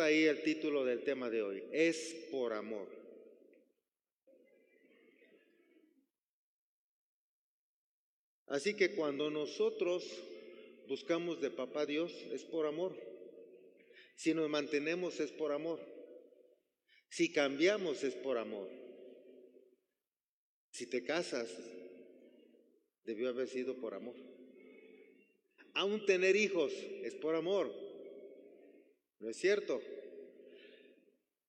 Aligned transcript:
ahí 0.00 0.24
el 0.24 0.42
título 0.42 0.84
del 0.84 1.02
tema 1.04 1.30
de 1.30 1.42
hoy, 1.42 1.64
es 1.72 2.28
por 2.30 2.52
amor. 2.52 3.00
Así 8.46 8.74
que 8.74 8.96
cuando 8.96 9.30
nosotros 9.30 10.04
buscamos 10.88 11.40
de 11.40 11.50
papá 11.50 11.86
Dios 11.86 12.12
es 12.32 12.44
por 12.44 12.66
amor. 12.66 12.96
Si 14.16 14.34
nos 14.34 14.50
mantenemos 14.50 15.20
es 15.20 15.30
por 15.30 15.52
amor. 15.52 15.80
Si 17.08 17.32
cambiamos 17.32 18.02
es 18.02 18.14
por 18.16 18.38
amor. 18.38 18.68
Si 20.70 20.88
te 20.88 21.04
casas, 21.04 21.48
debió 23.04 23.28
haber 23.28 23.46
sido 23.46 23.76
por 23.76 23.94
amor. 23.94 24.16
Aún 25.74 26.04
tener 26.04 26.34
hijos 26.34 26.72
es 27.04 27.14
por 27.14 27.36
amor. 27.36 27.89
¿No 29.20 29.28
es 29.28 29.36
cierto? 29.36 29.80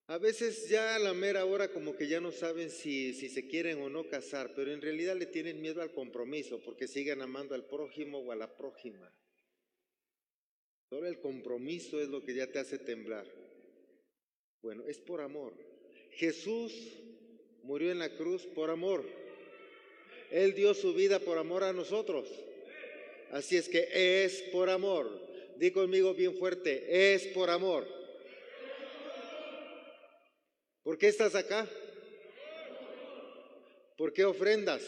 A 0.08 0.18
veces 0.18 0.68
ya 0.68 0.96
a 0.96 1.00
la 1.00 1.14
mera 1.14 1.46
hora 1.46 1.72
como 1.72 1.96
que 1.96 2.08
ya 2.08 2.20
no 2.20 2.34
saben 2.34 2.70
si, 2.70 3.14
si 3.14 3.30
se 3.30 3.48
quieren 3.48 3.82
o 3.82 3.90
no 3.90 4.10
casar, 4.10 4.54
pero 4.54 4.74
en 4.74 4.82
realidad 4.82 5.16
le 5.16 5.26
tienen 5.26 5.62
miedo 5.62 5.82
al 5.82 5.94
compromiso 5.94 6.60
porque 6.60 6.88
siguen 6.88 7.22
amando 7.22 7.56
al 7.56 7.66
prójimo 7.66 8.20
o 8.20 8.32
a 8.34 8.36
la 8.36 8.56
prójima. 8.58 9.10
Solo 10.90 11.08
el 11.08 11.22
compromiso 11.22 12.02
es 12.02 12.10
lo 12.10 12.22
que 12.22 12.34
ya 12.34 12.48
te 12.48 12.60
hace 12.60 12.78
temblar. 12.78 13.26
Bueno, 14.62 14.84
es 14.86 15.00
por 15.00 15.22
amor. 15.22 15.54
Jesús 16.12 16.74
murió 17.64 17.92
en 17.92 18.00
la 18.00 18.10
cruz 18.10 18.46
por 18.48 18.70
amor. 18.70 19.06
Él 20.30 20.54
dio 20.54 20.74
su 20.74 20.94
vida 20.94 21.20
por 21.20 21.38
amor 21.38 21.64
a 21.64 21.72
nosotros. 21.72 22.28
Así 23.32 23.56
es 23.56 23.70
que 23.70 24.26
es 24.26 24.42
por 24.52 24.70
amor. 24.70 25.31
Di 25.62 25.70
conmigo 25.70 26.16
bien 26.16 26.36
fuerte, 26.40 27.14
es 27.14 27.28
por 27.28 27.52
amor. 27.52 27.88
¿Por 30.82 30.98
qué 30.98 31.08
estás 31.08 31.36
acá? 31.36 31.70
¿Por 33.96 34.12
qué 34.12 34.26
ofrendas? 34.26 34.82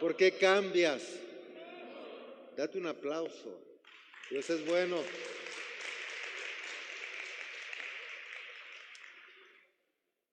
¿Por 0.00 0.16
qué 0.16 0.32
cambias? 0.32 1.02
Date 2.56 2.78
un 2.78 2.86
aplauso. 2.86 3.62
Dios 4.30 4.48
es 4.48 4.64
bueno. 4.64 4.96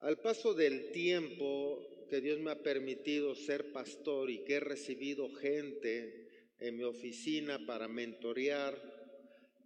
Al 0.00 0.16
paso 0.22 0.54
del 0.54 0.90
tiempo 0.90 2.06
que 2.08 2.22
Dios 2.22 2.38
me 2.38 2.52
ha 2.52 2.62
permitido 2.62 3.34
ser 3.34 3.72
pastor 3.72 4.30
y 4.30 4.42
que 4.44 4.54
he 4.54 4.60
recibido 4.60 5.28
gente 5.34 6.54
en 6.60 6.78
mi 6.78 6.84
oficina 6.84 7.66
para 7.66 7.88
mentorear, 7.88 8.97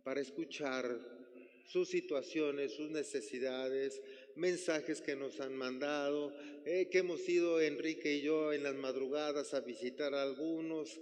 para 0.05 0.21
escuchar 0.21 0.99
sus 1.67 1.89
situaciones, 1.89 2.75
sus 2.75 2.91
necesidades, 2.91 4.01
mensajes 4.37 5.01
que 5.01 5.17
nos 5.17 5.41
han 5.41 5.55
mandado, 5.55 6.35
eh, 6.65 6.89
que 6.91 6.99
hemos 6.99 7.27
ido 7.29 7.61
Enrique 7.61 8.15
y 8.15 8.23
yo 8.23 8.53
en 8.53 8.63
las 8.63 8.75
madrugadas 8.75 9.55
a 9.55 9.61
visitar 9.61 10.15
a 10.15 10.23
algunos. 10.23 11.01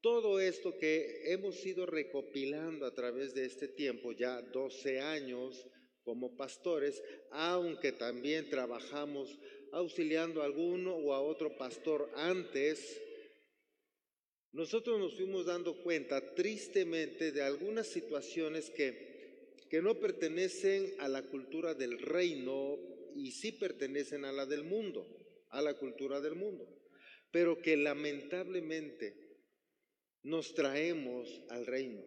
Todo 0.00 0.38
esto 0.38 0.76
que 0.78 1.32
hemos 1.32 1.64
ido 1.64 1.86
recopilando 1.86 2.86
a 2.86 2.94
través 2.94 3.34
de 3.34 3.46
este 3.46 3.68
tiempo, 3.68 4.12
ya 4.12 4.42
12 4.42 5.00
años 5.00 5.66
como 6.02 6.36
pastores, 6.36 7.02
aunque 7.30 7.92
también 7.92 8.48
trabajamos 8.50 9.38
auxiliando 9.72 10.42
a 10.42 10.44
alguno 10.44 10.94
o 10.94 11.14
a 11.14 11.20
otro 11.20 11.56
pastor 11.56 12.10
antes, 12.14 13.00
nosotros 14.54 14.98
nos 14.98 15.14
fuimos 15.14 15.46
dando 15.46 15.82
cuenta 15.82 16.34
tristemente 16.34 17.30
de 17.30 17.42
algunas 17.42 17.86
situaciones 17.86 18.70
que 18.70 19.14
que 19.74 19.82
no 19.82 19.98
pertenecen 19.98 20.94
a 20.98 21.08
la 21.08 21.22
cultura 21.22 21.74
del 21.74 21.98
reino 21.98 22.78
y 23.16 23.32
sí 23.32 23.50
pertenecen 23.50 24.24
a 24.24 24.30
la 24.30 24.46
del 24.46 24.62
mundo, 24.62 25.04
a 25.50 25.60
la 25.60 25.74
cultura 25.74 26.20
del 26.20 26.36
mundo, 26.36 26.64
pero 27.32 27.60
que 27.60 27.76
lamentablemente 27.76 29.16
nos 30.22 30.54
traemos 30.54 31.42
al 31.48 31.66
reino. 31.66 32.00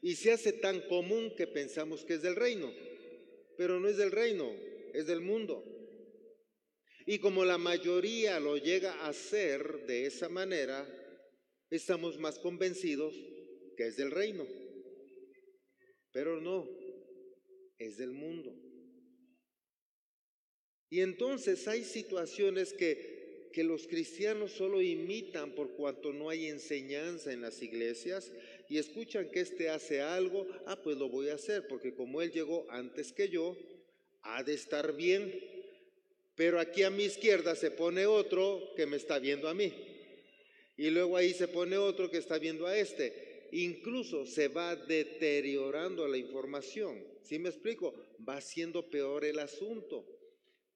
Y 0.00 0.14
se 0.14 0.30
hace 0.30 0.52
tan 0.52 0.80
común 0.82 1.34
que 1.36 1.48
pensamos 1.48 2.04
que 2.04 2.14
es 2.14 2.22
del 2.22 2.36
reino, 2.36 2.72
pero 3.56 3.80
no 3.80 3.88
es 3.88 3.96
del 3.96 4.12
reino, 4.12 4.48
es 4.94 5.08
del 5.08 5.22
mundo. 5.22 5.64
Y 7.04 7.18
como 7.18 7.44
la 7.44 7.58
mayoría 7.58 8.38
lo 8.38 8.56
llega 8.56 8.92
a 8.92 9.08
hacer 9.08 9.86
de 9.86 10.06
esa 10.06 10.28
manera, 10.28 10.86
estamos 11.70 12.18
más 12.18 12.38
convencidos 12.38 13.14
que 13.76 13.86
es 13.86 13.96
del 13.96 14.10
reino. 14.10 14.46
Pero 16.12 16.40
no, 16.40 16.68
es 17.78 17.96
del 17.96 18.12
mundo. 18.12 18.54
Y 20.90 21.00
entonces 21.00 21.68
hay 21.68 21.84
situaciones 21.84 22.72
que, 22.72 23.48
que 23.52 23.62
los 23.62 23.86
cristianos 23.86 24.50
solo 24.50 24.82
imitan 24.82 25.54
por 25.54 25.70
cuanto 25.76 26.12
no 26.12 26.28
hay 26.28 26.48
enseñanza 26.48 27.32
en 27.32 27.42
las 27.42 27.62
iglesias 27.62 28.32
y 28.68 28.78
escuchan 28.78 29.30
que 29.30 29.40
éste 29.40 29.70
hace 29.70 30.00
algo, 30.00 30.48
ah, 30.66 30.80
pues 30.82 30.96
lo 30.96 31.08
voy 31.08 31.28
a 31.28 31.34
hacer, 31.34 31.68
porque 31.68 31.94
como 31.94 32.20
él 32.22 32.32
llegó 32.32 32.66
antes 32.70 33.12
que 33.12 33.28
yo, 33.28 33.56
ha 34.22 34.42
de 34.42 34.54
estar 34.54 34.96
bien. 34.96 35.32
Pero 36.34 36.58
aquí 36.58 36.82
a 36.82 36.90
mi 36.90 37.04
izquierda 37.04 37.54
se 37.54 37.70
pone 37.70 38.06
otro 38.06 38.72
que 38.76 38.86
me 38.86 38.96
está 38.96 39.18
viendo 39.18 39.48
a 39.48 39.54
mí. 39.54 39.72
Y 40.80 40.88
luego 40.88 41.18
ahí 41.18 41.34
se 41.34 41.46
pone 41.46 41.76
otro 41.76 42.10
que 42.10 42.16
está 42.16 42.38
viendo 42.38 42.66
a 42.66 42.74
este 42.74 43.28
incluso 43.52 44.24
se 44.24 44.48
va 44.48 44.76
deteriorando 44.76 46.08
la 46.08 46.16
información. 46.16 47.04
¿Sí 47.22 47.38
me 47.38 47.50
explico? 47.50 47.94
Va 48.26 48.40
siendo 48.40 48.88
peor 48.88 49.26
el 49.26 49.40
asunto. 49.40 50.06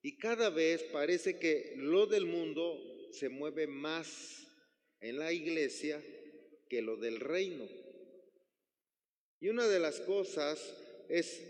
Y 0.03 0.17
cada 0.17 0.51
vez 0.51 0.83
parece 0.83 1.39
que 1.39 1.73
lo 1.77 2.05
del 2.05 2.25
mundo 2.25 2.79
se 3.11 3.29
mueve 3.29 3.65
más 3.65 4.45
en 4.99 5.17
la 5.17 5.33
iglesia 5.33 6.03
que 6.69 6.83
lo 6.83 6.97
del 6.97 7.19
reino. 7.19 7.67
Y 9.39 9.49
una 9.49 9.67
de 9.67 9.79
las 9.79 10.01
cosas 10.01 10.75
es 11.09 11.41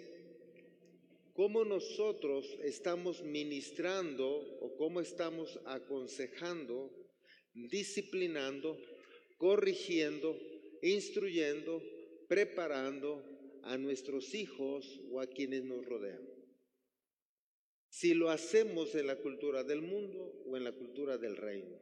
cómo 1.34 1.66
nosotros 1.66 2.58
estamos 2.64 3.22
ministrando 3.22 4.30
o 4.62 4.78
cómo 4.78 5.02
estamos 5.02 5.60
aconsejando, 5.66 7.05
disciplinando, 7.56 8.78
corrigiendo 9.38 10.38
instruyendo, 10.86 11.82
preparando 12.28 13.24
a 13.64 13.78
nuestros 13.78 14.36
hijos 14.36 15.02
o 15.12 15.20
a 15.20 15.28
quienes 15.28 15.64
nos 15.64 15.84
rodean. 15.86 16.22
Si 17.90 18.14
lo 18.14 18.30
hacemos 18.30 18.94
en 18.96 19.08
la 19.08 19.16
cultura 19.16 19.64
del 19.64 19.82
mundo 19.82 20.44
o 20.46 20.58
en 20.58 20.64
la 20.64 20.74
cultura 20.74 21.18
del 21.18 21.38
reino. 21.38 21.82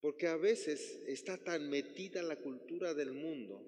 Porque 0.00 0.28
a 0.28 0.36
veces 0.36 1.02
está 1.06 1.36
tan 1.36 1.68
metida 1.68 2.22
la 2.22 2.36
cultura 2.36 2.94
del 2.94 3.12
mundo 3.12 3.60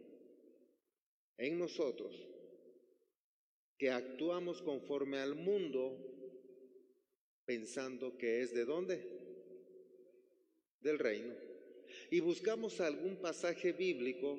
en 1.37 1.59
nosotros 1.59 2.17
que 3.77 3.91
actuamos 3.91 4.63
conforme 4.63 5.19
al 5.19 5.35
mundo 5.35 5.99
pensando 7.45 8.17
que 8.17 8.43
es 8.43 8.55
de 8.55 8.65
dónde? 8.65 9.20
Del 10.81 10.99
reino 10.99 11.51
y 12.11 12.21
buscamos 12.21 12.81
algún 12.81 13.17
pasaje 13.17 13.73
bíblico 13.73 14.39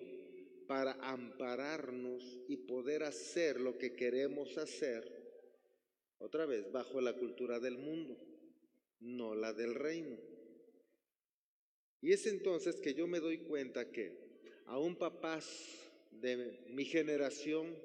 para 0.68 0.94
ampararnos 1.02 2.24
y 2.48 2.58
poder 2.58 3.04
hacer 3.04 3.60
lo 3.60 3.78
que 3.78 3.94
queremos 3.96 4.58
hacer, 4.58 5.20
otra 6.18 6.46
vez, 6.46 6.72
bajo 6.72 7.02
la 7.02 7.14
cultura 7.14 7.60
del 7.60 7.78
mundo, 7.78 8.18
no 9.00 9.36
la 9.36 9.54
del 9.54 9.76
reino. 9.76 10.18
Y 12.02 12.14
es 12.14 12.26
entonces 12.28 12.78
que 12.78 12.94
yo 12.94 13.08
me 13.08 13.20
doy 13.20 13.40
cuenta 13.40 13.92
que 13.92 14.18
aún 14.66 14.96
papás 14.96 15.78
de 16.12 16.66
mi 16.70 16.86
generación, 16.86 17.76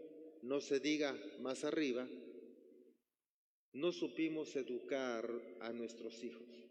no 0.43 0.61
se 0.61 0.81
diga 0.81 1.17
más 1.41 1.64
arriba, 1.64 2.09
no 3.73 3.93
supimos 3.93 4.55
educar 4.55 5.29
a 5.61 5.73
nuestros 5.73 6.23
hijos 6.23 6.65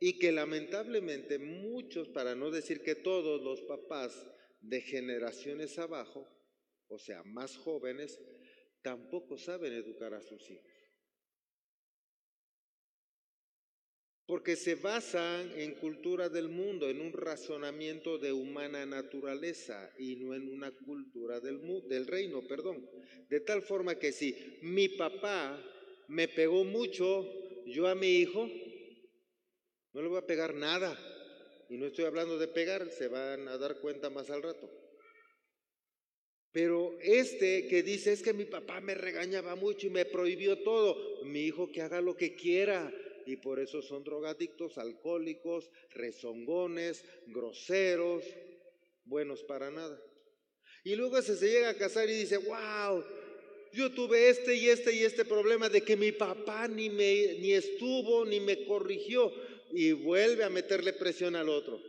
y 0.00 0.18
que 0.18 0.32
lamentablemente 0.32 1.38
muchos, 1.38 2.08
para 2.08 2.34
no 2.34 2.50
decir 2.50 2.82
que 2.82 2.96
todos 2.96 3.42
los 3.42 3.60
papás 3.62 4.26
de 4.60 4.80
generaciones 4.80 5.78
abajo, 5.78 6.28
o 6.88 6.98
sea, 6.98 7.22
más 7.22 7.56
jóvenes, 7.56 8.20
tampoco 8.82 9.38
saben 9.38 9.72
educar 9.72 10.12
a 10.14 10.20
sus 10.20 10.50
hijos. 10.50 10.72
Porque 14.26 14.56
se 14.56 14.76
basan 14.76 15.52
en 15.56 15.74
cultura 15.74 16.28
del 16.28 16.48
mundo, 16.48 16.88
en 16.88 17.00
un 17.00 17.12
razonamiento 17.12 18.18
de 18.18 18.32
humana 18.32 18.86
naturaleza 18.86 19.92
y 19.98 20.16
no 20.16 20.34
en 20.34 20.48
una 20.48 20.70
cultura 20.70 21.38
del, 21.40 21.60
del 21.88 22.06
reino, 22.06 22.46
perdón. 22.46 22.88
De 23.28 23.40
tal 23.40 23.62
forma 23.62 23.98
que 23.98 24.10
si 24.10 24.58
mi 24.62 24.88
papá 24.88 25.62
me 26.08 26.28
pegó 26.28 26.64
mucho, 26.64 27.24
yo 27.66 27.88
a 27.88 27.94
mi 27.94 28.18
hijo 28.18 28.48
no 29.92 30.02
le 30.02 30.08
voy 30.08 30.18
a 30.18 30.26
pegar 30.26 30.54
nada. 30.54 30.96
Y 31.68 31.76
no 31.76 31.86
estoy 31.86 32.04
hablando 32.04 32.38
de 32.38 32.48
pegar, 32.48 32.90
se 32.90 33.08
van 33.08 33.48
a 33.48 33.56
dar 33.56 33.80
cuenta 33.80 34.10
más 34.10 34.30
al 34.30 34.42
rato. 34.42 34.70
Pero 36.52 36.98
este 37.00 37.66
que 37.66 37.82
dice 37.82 38.12
es 38.12 38.22
que 38.22 38.34
mi 38.34 38.44
papá 38.44 38.80
me 38.80 38.94
regañaba 38.94 39.56
mucho 39.56 39.86
y 39.86 39.90
me 39.90 40.04
prohibió 40.04 40.62
todo, 40.62 41.24
mi 41.24 41.46
hijo 41.46 41.72
que 41.72 41.80
haga 41.80 42.02
lo 42.02 42.14
que 42.14 42.34
quiera. 42.34 42.92
Y 43.24 43.36
por 43.36 43.58
eso 43.58 43.80
son 43.80 44.04
drogadictos, 44.04 44.76
alcohólicos, 44.76 45.70
rezongones, 45.90 47.04
groseros, 47.28 48.24
buenos 49.04 49.42
para 49.44 49.70
nada. 49.70 49.98
Y 50.84 50.96
luego 50.96 51.22
se, 51.22 51.36
llega 51.36 51.70
a 51.70 51.78
casar 51.78 52.10
y 52.10 52.14
dice, 52.14 52.36
wow, 52.36 53.02
yo 53.72 53.92
tuve 53.92 54.28
este 54.28 54.54
y 54.56 54.68
este 54.68 54.92
y 54.92 55.04
este 55.04 55.24
problema 55.24 55.68
de 55.68 55.82
que 55.82 55.96
mi 55.96 56.12
papá 56.12 56.68
ni, 56.68 56.90
me, 56.90 57.38
ni 57.38 57.52
estuvo 57.52 58.26
ni 58.26 58.40
me 58.40 58.66
corrigió 58.66 59.32
y 59.72 59.92
vuelve 59.92 60.44
a 60.44 60.50
meterle 60.50 60.92
presión 60.92 61.34
al 61.34 61.48
otro. 61.48 61.80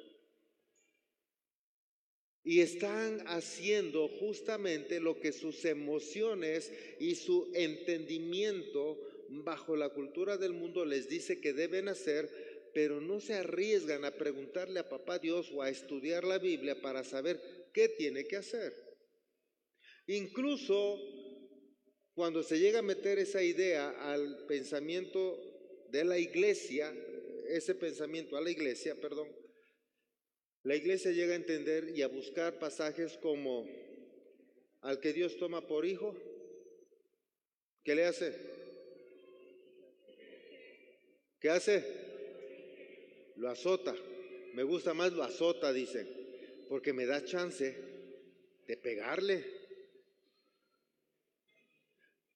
Y 2.45 2.61
están 2.61 3.23
haciendo 3.27 4.07
justamente 4.07 4.99
lo 4.99 5.19
que 5.19 5.31
sus 5.31 5.63
emociones 5.65 6.71
y 6.99 7.15
su 7.15 7.51
entendimiento 7.53 8.99
bajo 9.29 9.75
la 9.75 9.89
cultura 9.89 10.37
del 10.37 10.53
mundo 10.53 10.85
les 10.85 11.07
dice 11.07 11.39
que 11.39 11.53
deben 11.53 11.87
hacer, 11.87 12.29
pero 12.73 12.99
no 12.99 13.19
se 13.19 13.35
arriesgan 13.35 14.03
a 14.03 14.11
preguntarle 14.11 14.79
a 14.79 14.89
papá 14.89 15.19
Dios 15.19 15.51
o 15.53 15.61
a 15.61 15.69
estudiar 15.69 16.23
la 16.23 16.37
Biblia 16.37 16.81
para 16.81 17.03
saber 17.03 17.39
qué 17.73 17.89
tiene 17.89 18.25
que 18.25 18.37
hacer. 18.37 18.73
Incluso 20.07 20.99
cuando 22.13 22.43
se 22.43 22.59
llega 22.59 22.79
a 22.79 22.83
meter 22.83 23.19
esa 23.19 23.41
idea 23.41 23.89
al 24.11 24.45
pensamiento 24.47 25.39
de 25.89 26.03
la 26.03 26.17
iglesia, 26.17 26.93
ese 27.47 27.75
pensamiento 27.75 28.37
a 28.37 28.41
la 28.41 28.49
iglesia, 28.49 28.95
perdón, 28.95 29.27
la 30.63 30.75
iglesia 30.75 31.11
llega 31.11 31.33
a 31.33 31.37
entender 31.37 31.89
y 31.95 32.01
a 32.01 32.07
buscar 32.07 32.57
pasajes 32.57 33.17
como 33.17 33.67
al 34.81 34.99
que 34.99 35.13
Dios 35.13 35.37
toma 35.37 35.67
por 35.67 35.85
hijo, 35.85 36.15
¿qué 37.83 37.95
le 37.95 38.05
hace? 38.05 38.33
¿Qué 41.39 41.49
hace? 41.49 41.83
Lo 43.35 43.49
azota. 43.49 43.93
Me 44.53 44.63
gusta 44.63 44.93
más 44.93 45.11
lo 45.11 45.23
azota, 45.23 45.73
dice, 45.73 46.05
porque 46.69 46.93
me 46.93 47.05
da 47.05 47.25
chance 47.25 47.75
de 48.67 48.77
pegarle. 48.77 49.43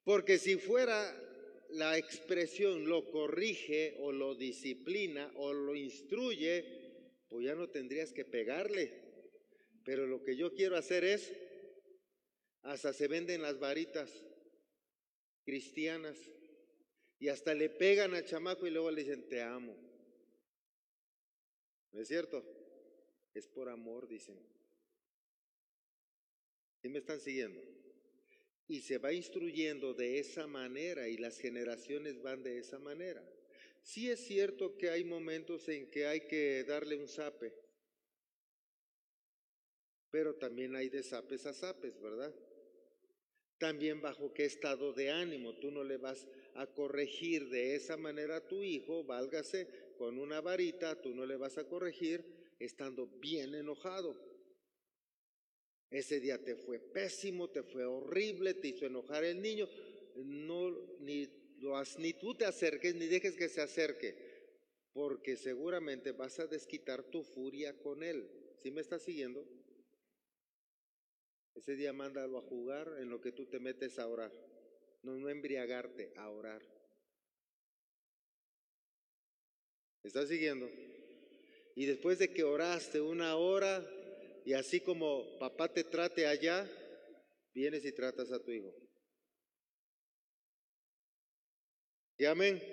Porque 0.04 0.38
si 0.38 0.57
fuera 0.57 1.26
la 1.71 1.97
expresión 1.97 2.87
lo 2.87 3.09
corrige 3.11 3.95
o 3.99 4.11
lo 4.11 4.35
disciplina 4.35 5.31
o 5.35 5.53
lo 5.53 5.75
instruye, 5.75 7.25
pues 7.29 7.45
ya 7.45 7.55
no 7.55 7.69
tendrías 7.69 8.13
que 8.13 8.25
pegarle. 8.25 8.93
Pero 9.83 10.05
lo 10.05 10.23
que 10.23 10.35
yo 10.35 10.53
quiero 10.53 10.75
hacer 10.75 11.03
es, 11.03 11.33
hasta 12.63 12.93
se 12.93 13.07
venden 13.07 13.41
las 13.41 13.59
varitas 13.59 14.11
cristianas 15.45 16.17
y 17.19 17.29
hasta 17.29 17.53
le 17.53 17.69
pegan 17.69 18.13
al 18.13 18.25
chamaco 18.25 18.67
y 18.67 18.71
luego 18.71 18.91
le 18.91 19.03
dicen, 19.03 19.27
te 19.27 19.41
amo. 19.41 19.75
¿No 21.91 22.01
es 22.01 22.07
cierto? 22.07 22.43
Es 23.33 23.47
por 23.47 23.69
amor, 23.69 24.07
dicen. 24.07 24.37
¿Y 26.83 26.89
me 26.89 26.99
están 26.99 27.19
siguiendo? 27.19 27.76
Y 28.67 28.81
se 28.81 28.97
va 28.97 29.13
instruyendo 29.13 29.93
de 29.93 30.19
esa 30.19 30.45
manera 30.45 31.07
y 31.07 31.17
las 31.17 31.39
generaciones 31.39 32.21
van 32.21 32.43
de 32.43 32.59
esa 32.59 32.79
manera. 32.79 33.23
Sí 33.81 34.09
es 34.09 34.25
cierto 34.25 34.77
que 34.77 34.89
hay 34.89 35.05
momentos 35.05 35.69
en 35.69 35.89
que 35.89 36.07
hay 36.07 36.27
que 36.27 36.65
darle 36.65 36.97
un 36.97 37.07
zape, 37.07 37.53
pero 40.11 40.35
también 40.35 40.75
hay 40.75 40.89
de 40.89 41.03
zapes 41.03 41.45
a 41.45 41.53
zapes, 41.53 41.99
¿verdad? 42.01 42.33
También 43.57 44.01
bajo 44.01 44.33
qué 44.33 44.45
estado 44.45 44.93
de 44.93 45.09
ánimo. 45.09 45.55
Tú 45.55 45.71
no 45.71 45.83
le 45.83 45.97
vas 45.97 46.27
a 46.55 46.67
corregir 46.67 47.49
de 47.49 47.75
esa 47.75 47.97
manera 47.97 48.37
a 48.37 48.47
tu 48.47 48.63
hijo, 48.63 49.03
válgase 49.03 49.67
con 49.97 50.19
una 50.19 50.41
varita, 50.41 51.01
tú 51.01 51.15
no 51.15 51.25
le 51.25 51.37
vas 51.37 51.57
a 51.57 51.67
corregir 51.67 52.25
estando 52.59 53.07
bien 53.07 53.55
enojado. 53.55 54.36
Ese 55.89 56.19
día 56.19 56.37
te 56.43 56.55
fue 56.55 56.79
pésimo, 56.79 57.49
te 57.49 57.63
fue 57.63 57.85
horrible, 57.85 58.53
te 58.53 58.69
hizo 58.69 58.85
enojar 58.85 59.23
el 59.23 59.41
niño. 59.41 59.67
No, 60.15 60.69
ni 60.99 61.27
ni 61.97 62.13
tú 62.13 62.35
te 62.35 62.45
acerques 62.45 62.95
ni 62.95 63.07
dejes 63.07 63.35
que 63.35 63.49
se 63.49 63.61
acerque, 63.61 64.15
porque 64.93 65.35
seguramente 65.35 66.11
vas 66.11 66.39
a 66.39 66.47
desquitar 66.47 67.03
tu 67.03 67.23
furia 67.23 67.77
con 67.79 68.03
él. 68.03 68.29
¿Sí 68.61 68.71
me 68.71 68.81
estás 68.81 69.03
siguiendo? 69.03 69.45
Ese 71.55 71.75
día 71.75 71.93
mándalo 71.93 72.37
a 72.37 72.41
jugar 72.41 72.97
en 72.99 73.09
lo 73.09 73.19
que 73.19 73.31
tú 73.31 73.47
te 73.47 73.59
metes 73.59 73.97
a 73.97 74.07
orar. 74.07 74.31
No, 75.01 75.17
no 75.17 75.29
embriagarte, 75.29 76.13
a 76.15 76.29
orar. 76.29 76.61
¿Estás 80.03 80.29
siguiendo? 80.29 80.69
Y 81.75 81.85
después 81.85 82.19
de 82.19 82.33
que 82.33 82.43
oraste 82.43 83.01
una 83.01 83.35
hora 83.35 83.85
y 84.47 84.53
así 84.53 84.79
como 84.79 85.38
papá 85.39 85.73
te 85.73 85.83
trate 85.83 86.25
allá, 86.25 86.65
vienes 87.53 87.83
y 87.83 87.91
tratas 87.91 88.31
a 88.31 88.41
tu 88.41 88.49
hijo. 88.49 88.73
¿Y 92.17 92.23
amén? 92.23 92.63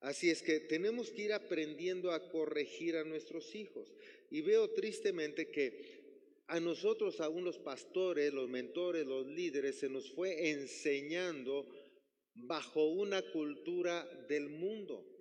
Así 0.00 0.28
es 0.28 0.42
que 0.42 0.60
tenemos 0.60 1.10
que 1.10 1.22
ir 1.22 1.32
aprendiendo 1.32 2.12
a 2.12 2.28
corregir 2.28 2.96
a 2.98 3.04
nuestros 3.04 3.54
hijos. 3.54 3.90
Y 4.30 4.42
veo 4.42 4.74
tristemente 4.74 5.50
que 5.50 6.42
a 6.46 6.60
nosotros, 6.60 7.18
aún 7.22 7.44
los 7.44 7.58
pastores, 7.58 8.30
los 8.30 8.50
mentores, 8.50 9.06
los 9.06 9.26
líderes, 9.26 9.78
se 9.78 9.88
nos 9.88 10.12
fue 10.12 10.50
enseñando 10.50 11.66
bajo 12.34 12.84
una 12.88 13.22
cultura 13.32 14.04
del 14.28 14.50
mundo. 14.50 15.13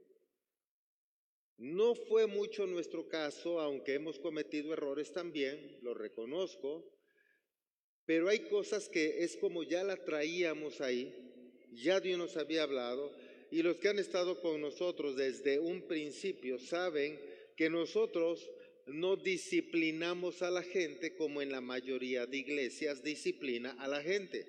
No 1.58 1.96
fue 1.96 2.28
mucho 2.28 2.66
nuestro 2.66 3.08
caso, 3.08 3.60
aunque 3.60 3.94
hemos 3.94 4.20
cometido 4.20 4.74
errores 4.74 5.12
también, 5.12 5.78
lo 5.82 5.94
reconozco, 5.94 6.84
pero 8.06 8.30
hay 8.30 8.40
cosas 8.50 8.90
que 8.90 9.24
es 9.24 9.38
como 9.38 9.64
ya 9.64 9.84
la 9.84 9.96
traíamos 10.04 10.82
ahí 10.82 11.14
ya 11.76 12.00
Dios 12.00 12.18
nos 12.18 12.38
había 12.38 12.64
hablado 12.64 13.12
y 13.52 13.62
los 13.62 13.78
que 13.78 13.90
han 13.90 14.00
estado 14.00 14.40
con 14.42 14.62
nosotros 14.62 15.16
desde 15.16 15.60
un 15.60 15.88
principio 15.88 16.58
saben 16.60 17.20
que 17.56 17.70
nosotros 17.70 18.50
no 18.88 19.16
disciplinamos 19.16 20.42
a 20.42 20.52
la 20.52 20.64
gente 20.64 21.16
como 21.16 21.42
en 21.42 21.52
la 21.52 21.62
mayoría 21.62 22.26
de 22.26 22.38
iglesias 22.38 23.04
disciplina 23.04 23.76
a 23.80 23.88
la 23.88 24.02
gente. 24.02 24.46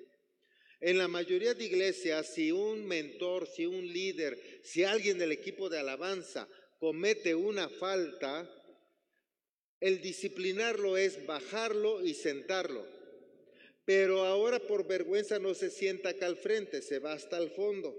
En 0.81 0.97
la 0.97 1.07
mayoría 1.07 1.53
de 1.53 1.65
iglesias, 1.65 2.33
si 2.33 2.51
un 2.51 2.85
mentor, 2.85 3.47
si 3.47 3.65
un 3.65 3.87
líder, 3.87 4.37
si 4.63 4.83
alguien 4.83 5.17
del 5.17 5.31
equipo 5.31 5.69
de 5.69 5.79
alabanza 5.79 6.49
comete 6.79 7.35
una 7.35 7.69
falta, 7.69 8.49
el 9.79 10.01
disciplinarlo 10.01 10.97
es 10.97 11.25
bajarlo 11.25 12.03
y 12.03 12.13
sentarlo. 12.13 12.85
Pero 13.85 14.25
ahora 14.25 14.59
por 14.59 14.87
vergüenza 14.87 15.37
no 15.37 15.53
se 15.53 15.69
sienta 15.69 16.09
acá 16.09 16.25
al 16.25 16.37
frente, 16.37 16.81
se 16.81 16.99
va 16.99 17.13
hasta 17.13 17.37
el 17.37 17.51
fondo. 17.51 17.95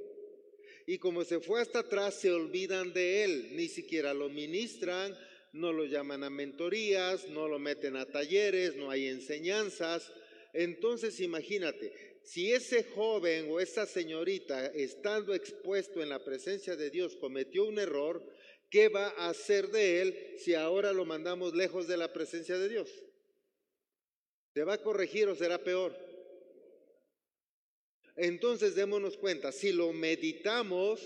Y 0.86 0.98
como 0.98 1.24
se 1.24 1.40
fue 1.40 1.60
hasta 1.60 1.80
atrás, 1.80 2.14
se 2.14 2.32
olvidan 2.32 2.92
de 2.92 3.24
él, 3.24 3.48
ni 3.52 3.68
siquiera 3.68 4.14
lo 4.14 4.28
ministran, 4.28 5.16
no 5.52 5.72
lo 5.72 5.84
llaman 5.84 6.24
a 6.24 6.30
mentorías, 6.30 7.28
no 7.28 7.48
lo 7.48 7.58
meten 7.58 7.96
a 7.96 8.06
talleres, 8.06 8.76
no 8.76 8.90
hay 8.90 9.06
enseñanzas. 9.06 10.12
Entonces 10.52 11.20
imagínate, 11.20 11.92
si 12.22 12.52
ese 12.52 12.82
joven 12.82 13.46
o 13.50 13.60
esa 13.60 13.86
señorita, 13.86 14.66
estando 14.66 15.34
expuesto 15.34 16.02
en 16.02 16.08
la 16.08 16.24
presencia 16.24 16.74
de 16.74 16.90
Dios, 16.90 17.16
cometió 17.16 17.64
un 17.64 17.78
error, 17.78 18.24
¿qué 18.70 18.88
va 18.88 19.08
a 19.08 19.30
hacer 19.30 19.68
de 19.68 20.02
él 20.02 20.36
si 20.38 20.54
ahora 20.54 20.92
lo 20.92 21.04
mandamos 21.04 21.54
lejos 21.54 21.86
de 21.86 21.96
la 21.96 22.12
presencia 22.12 22.58
de 22.58 22.68
Dios? 22.68 22.90
¿Se 24.54 24.64
va 24.64 24.74
a 24.74 24.82
corregir 24.82 25.28
o 25.28 25.34
será 25.34 25.62
peor? 25.62 25.94
Entonces 28.16 28.74
démonos 28.74 29.16
cuenta, 29.16 29.52
si 29.52 29.72
lo 29.72 29.92
meditamos 29.92 31.00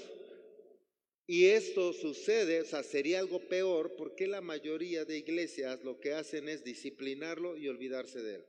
y 1.27 1.47
esto 1.47 1.93
sucede, 1.93 2.61
o 2.61 2.65
sea, 2.65 2.83
sería 2.83 3.19
algo 3.19 3.41
peor 3.49 3.95
porque 3.97 4.27
la 4.27 4.41
mayoría 4.41 5.05
de 5.05 5.19
iglesias 5.19 5.83
lo 5.85 6.01
que 6.01 6.13
hacen 6.13 6.49
es 6.49 6.65
disciplinarlo 6.65 7.57
y 7.57 7.69
olvidarse 7.69 8.23
de 8.23 8.37
él. 8.37 8.45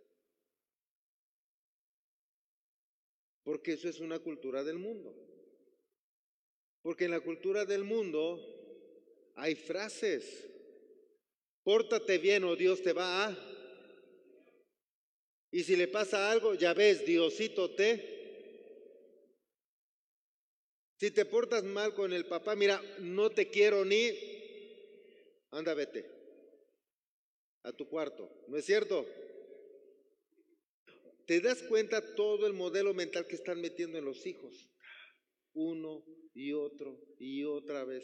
Porque 3.43 3.73
eso 3.73 3.89
es 3.89 3.99
una 3.99 4.19
cultura 4.19 4.63
del 4.63 4.77
mundo. 4.77 5.15
Porque 6.81 7.05
en 7.05 7.11
la 7.11 7.19
cultura 7.19 7.65
del 7.65 7.83
mundo 7.83 8.60
hay 9.41 9.55
frases. 9.55 10.47
Pórtate 11.63 12.17
bien 12.17 12.43
o 12.43 12.55
Dios 12.55 12.81
te 12.81 12.93
va 12.93 13.25
a 13.27 13.51
y 15.51 15.63
si 15.63 15.75
le 15.75 15.89
pasa 15.89 16.31
algo, 16.31 16.53
ya 16.53 16.73
ves, 16.73 17.05
Diosito 17.05 17.71
te. 17.71 18.09
Si 20.97 21.11
te 21.11 21.25
portas 21.25 21.63
mal 21.63 21.93
con 21.93 22.13
el 22.13 22.25
papá, 22.25 22.55
mira, 22.55 22.81
no 22.99 23.29
te 23.29 23.49
quiero 23.49 23.83
ni. 23.83 24.11
Anda, 25.51 25.73
vete 25.73 26.09
a 27.63 27.73
tu 27.73 27.87
cuarto. 27.89 28.31
¿No 28.47 28.57
es 28.57 28.65
cierto? 28.65 29.05
te 31.27 31.39
das 31.39 31.63
cuenta 31.63 32.15
todo 32.15 32.45
el 32.45 32.51
modelo 32.51 32.93
mental 32.93 33.25
que 33.25 33.35
están 33.35 33.61
metiendo 33.61 33.97
en 33.97 34.03
los 34.03 34.25
hijos. 34.25 34.69
Uno 35.53 36.03
y 36.33 36.51
otro 36.51 36.99
y 37.19 37.45
otra 37.45 37.85
vez. 37.85 38.03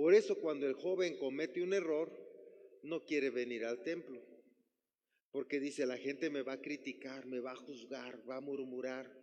Por 0.00 0.14
eso 0.14 0.36
cuando 0.36 0.66
el 0.66 0.72
joven 0.72 1.18
comete 1.18 1.60
un 1.60 1.74
error, 1.74 2.10
no 2.84 3.04
quiere 3.04 3.28
venir 3.28 3.66
al 3.66 3.82
templo. 3.82 4.18
Porque 5.30 5.60
dice, 5.60 5.84
la 5.84 5.98
gente 5.98 6.30
me 6.30 6.40
va 6.40 6.54
a 6.54 6.62
criticar, 6.62 7.26
me 7.26 7.38
va 7.38 7.52
a 7.52 7.56
juzgar, 7.56 8.18
va 8.26 8.36
a 8.36 8.40
murmurar, 8.40 9.14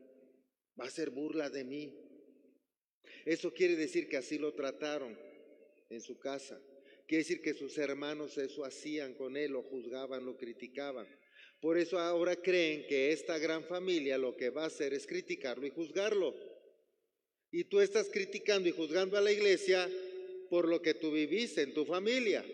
va 0.79 0.85
a 0.85 0.87
hacer 0.87 1.09
burla 1.09 1.49
de 1.49 1.63
mí. 1.63 1.91
Eso 3.25 3.51
quiere 3.55 3.75
decir 3.75 4.07
que 4.07 4.17
así 4.17 4.37
lo 4.37 4.53
trataron 4.53 5.17
en 5.89 5.99
su 5.99 6.19
casa. 6.19 6.61
Quiere 7.07 7.23
decir 7.23 7.41
que 7.41 7.55
sus 7.55 7.75
hermanos 7.79 8.37
eso 8.37 8.63
hacían 8.63 9.15
con 9.15 9.35
él, 9.35 9.53
lo 9.53 9.63
juzgaban, 9.63 10.27
lo 10.27 10.37
criticaban. 10.37 11.07
Por 11.59 11.79
eso 11.79 11.97
ahora 11.97 12.35
creen 12.35 12.85
que 12.85 13.11
esta 13.11 13.39
gran 13.39 13.63
familia 13.63 14.19
lo 14.19 14.37
que 14.37 14.51
va 14.51 14.65
a 14.65 14.67
hacer 14.67 14.93
es 14.93 15.07
criticarlo 15.07 15.65
y 15.65 15.71
juzgarlo. 15.71 16.35
Y 17.49 17.63
tú 17.63 17.79
estás 17.79 18.09
criticando 18.09 18.69
y 18.69 18.73
juzgando 18.73 19.17
a 19.17 19.21
la 19.21 19.31
iglesia 19.31 19.89
por 20.49 20.67
lo 20.67 20.81
que 20.81 20.93
tú 20.93 21.11
viviste 21.11 21.61
en 21.61 21.73
tu 21.73 21.85
familia. 21.85 22.45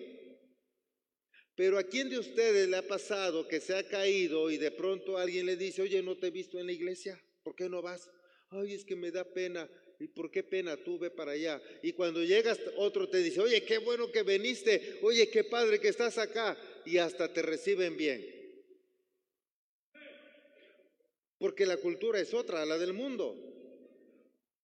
Pero 1.55 1.77
a 1.77 1.83
quién 1.83 2.09
de 2.09 2.17
ustedes 2.17 2.67
le 2.67 2.77
ha 2.77 2.87
pasado 2.87 3.47
que 3.47 3.59
se 3.59 3.75
ha 3.75 3.87
caído 3.87 4.49
y 4.49 4.57
de 4.57 4.71
pronto 4.71 5.17
alguien 5.17 5.45
le 5.45 5.55
dice, 5.55 5.83
oye, 5.83 6.01
no 6.01 6.17
te 6.17 6.27
he 6.27 6.31
visto 6.31 6.59
en 6.59 6.65
la 6.65 6.71
iglesia, 6.71 7.21
¿por 7.43 7.55
qué 7.55 7.69
no 7.69 7.81
vas? 7.81 8.09
Ay, 8.49 8.73
es 8.73 8.83
que 8.83 8.95
me 8.95 9.11
da 9.11 9.23
pena. 9.23 9.69
¿Y 9.99 10.07
por 10.07 10.31
qué 10.31 10.43
pena? 10.43 10.75
Tú 10.75 10.97
ve 10.97 11.11
para 11.11 11.33
allá. 11.33 11.61
Y 11.81 11.93
cuando 11.93 12.23
llegas, 12.23 12.59
otro 12.77 13.07
te 13.07 13.19
dice, 13.19 13.39
oye, 13.39 13.63
qué 13.63 13.77
bueno 13.77 14.11
que 14.11 14.23
viniste, 14.23 14.99
oye, 15.03 15.29
qué 15.29 15.43
padre 15.43 15.79
que 15.79 15.87
estás 15.87 16.17
acá. 16.17 16.57
Y 16.85 16.97
hasta 16.97 17.31
te 17.31 17.41
reciben 17.41 17.95
bien. 17.95 18.25
Porque 21.37 21.65
la 21.65 21.77
cultura 21.77 22.19
es 22.19 22.33
otra, 22.33 22.65
la 22.65 22.77
del 22.77 22.93
mundo. 22.93 23.52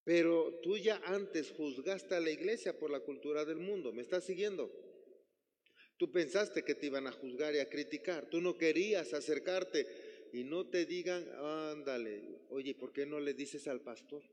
Pero 0.10 0.60
tú 0.64 0.76
ya 0.76 1.00
antes 1.06 1.52
juzgaste 1.52 2.16
a 2.16 2.20
la 2.20 2.32
iglesia 2.32 2.80
por 2.80 2.90
la 2.90 3.00
cultura 3.02 3.46
del 3.46 3.58
mundo. 3.58 3.94
¿Me 3.94 4.02
estás 4.02 4.24
siguiendo? 4.24 4.68
Tú 5.98 6.12
pensaste 6.12 6.64
que 6.64 6.74
te 6.74 6.88
iban 6.88 7.06
a 7.06 7.12
juzgar 7.12 7.54
y 7.54 7.60
a 7.60 7.70
criticar. 7.70 8.28
Tú 8.28 8.42
no 8.42 8.58
querías 8.58 9.14
acercarte 9.14 9.86
y 10.34 10.46
no 10.46 10.68
te 10.68 10.88
digan, 10.88 11.30
ándale, 11.38 12.40
oye, 12.50 12.74
¿por 12.74 12.92
qué 12.92 13.06
no 13.06 13.20
le 13.20 13.36
dices 13.36 13.68
al 13.68 13.82
pastor? 13.82 14.24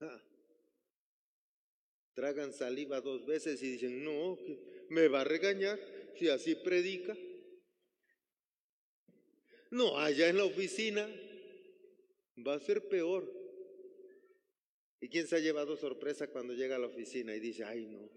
Ah. 0.00 0.22
Tragan 2.12 2.52
saliva 2.52 3.00
dos 3.00 3.24
veces 3.24 3.62
y 3.62 3.72
dicen, 3.72 4.04
no, 4.04 4.36
me 4.90 5.08
va 5.08 5.22
a 5.22 5.24
regañar 5.24 5.80
si 6.18 6.28
así 6.28 6.56
predica. 6.56 7.16
No, 9.70 9.96
allá 9.98 10.28
en 10.28 10.36
la 10.36 10.44
oficina 10.44 11.08
va 12.46 12.56
a 12.56 12.60
ser 12.60 12.86
peor. 12.86 13.39
¿Y 15.00 15.08
quién 15.08 15.26
se 15.26 15.36
ha 15.36 15.40
llevado 15.40 15.76
sorpresa 15.76 16.28
cuando 16.28 16.52
llega 16.54 16.76
a 16.76 16.78
la 16.78 16.86
oficina 16.86 17.34
y 17.34 17.40
dice, 17.40 17.64
ay 17.64 17.86
no, 17.86 18.08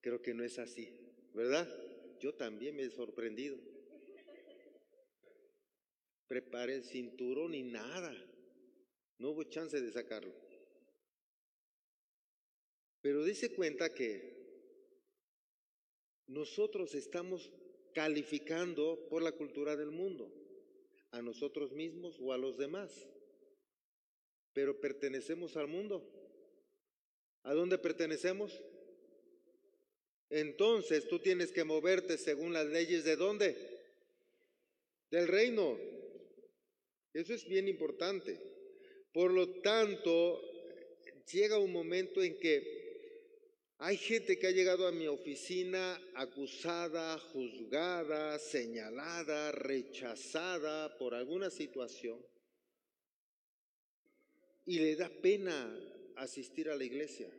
creo 0.00 0.22
que 0.22 0.34
no 0.34 0.44
es 0.44 0.58
así? 0.58 1.06
¿verdad? 1.36 1.68
Yo 2.18 2.34
también 2.34 2.74
me 2.74 2.84
he 2.84 2.90
sorprendido. 2.90 3.58
Prepare 6.26 6.76
el 6.76 6.84
cinturón 6.84 7.54
y 7.54 7.62
nada. 7.62 8.12
No 9.18 9.30
hubo 9.30 9.44
chance 9.44 9.78
de 9.78 9.92
sacarlo. 9.92 10.34
Pero 13.02 13.22
dice 13.22 13.54
cuenta 13.54 13.92
que 13.92 14.34
nosotros 16.26 16.94
estamos 16.94 17.52
calificando 17.94 19.06
por 19.10 19.22
la 19.22 19.32
cultura 19.32 19.76
del 19.76 19.90
mundo, 19.90 20.32
a 21.10 21.20
nosotros 21.20 21.72
mismos 21.72 22.18
o 22.18 22.32
a 22.32 22.38
los 22.38 22.56
demás. 22.56 23.06
Pero 24.56 24.80
pertenecemos 24.80 25.54
al 25.58 25.66
mundo. 25.66 26.02
¿A 27.42 27.52
dónde 27.52 27.76
pertenecemos? 27.76 28.58
Entonces 30.30 31.06
tú 31.08 31.18
tienes 31.18 31.52
que 31.52 31.62
moverte 31.62 32.16
según 32.16 32.54
las 32.54 32.64
leyes 32.64 33.04
de 33.04 33.16
dónde? 33.16 33.54
Del 35.10 35.28
reino. 35.28 35.78
Eso 37.12 37.34
es 37.34 37.46
bien 37.46 37.68
importante. 37.68 38.40
Por 39.12 39.30
lo 39.30 39.60
tanto, 39.60 40.40
llega 41.30 41.58
un 41.58 41.72
momento 41.74 42.22
en 42.22 42.38
que 42.38 43.74
hay 43.76 43.98
gente 43.98 44.38
que 44.38 44.46
ha 44.46 44.52
llegado 44.52 44.86
a 44.86 44.92
mi 44.92 45.06
oficina 45.06 46.00
acusada, 46.14 47.18
juzgada, 47.18 48.38
señalada, 48.38 49.52
rechazada 49.52 50.96
por 50.96 51.12
alguna 51.12 51.50
situación 51.50 52.24
y 54.66 54.80
le 54.80 54.96
da 54.96 55.08
pena 55.08 55.72
asistir 56.16 56.68
a 56.68 56.76
la 56.76 56.84
iglesia. 56.84 57.30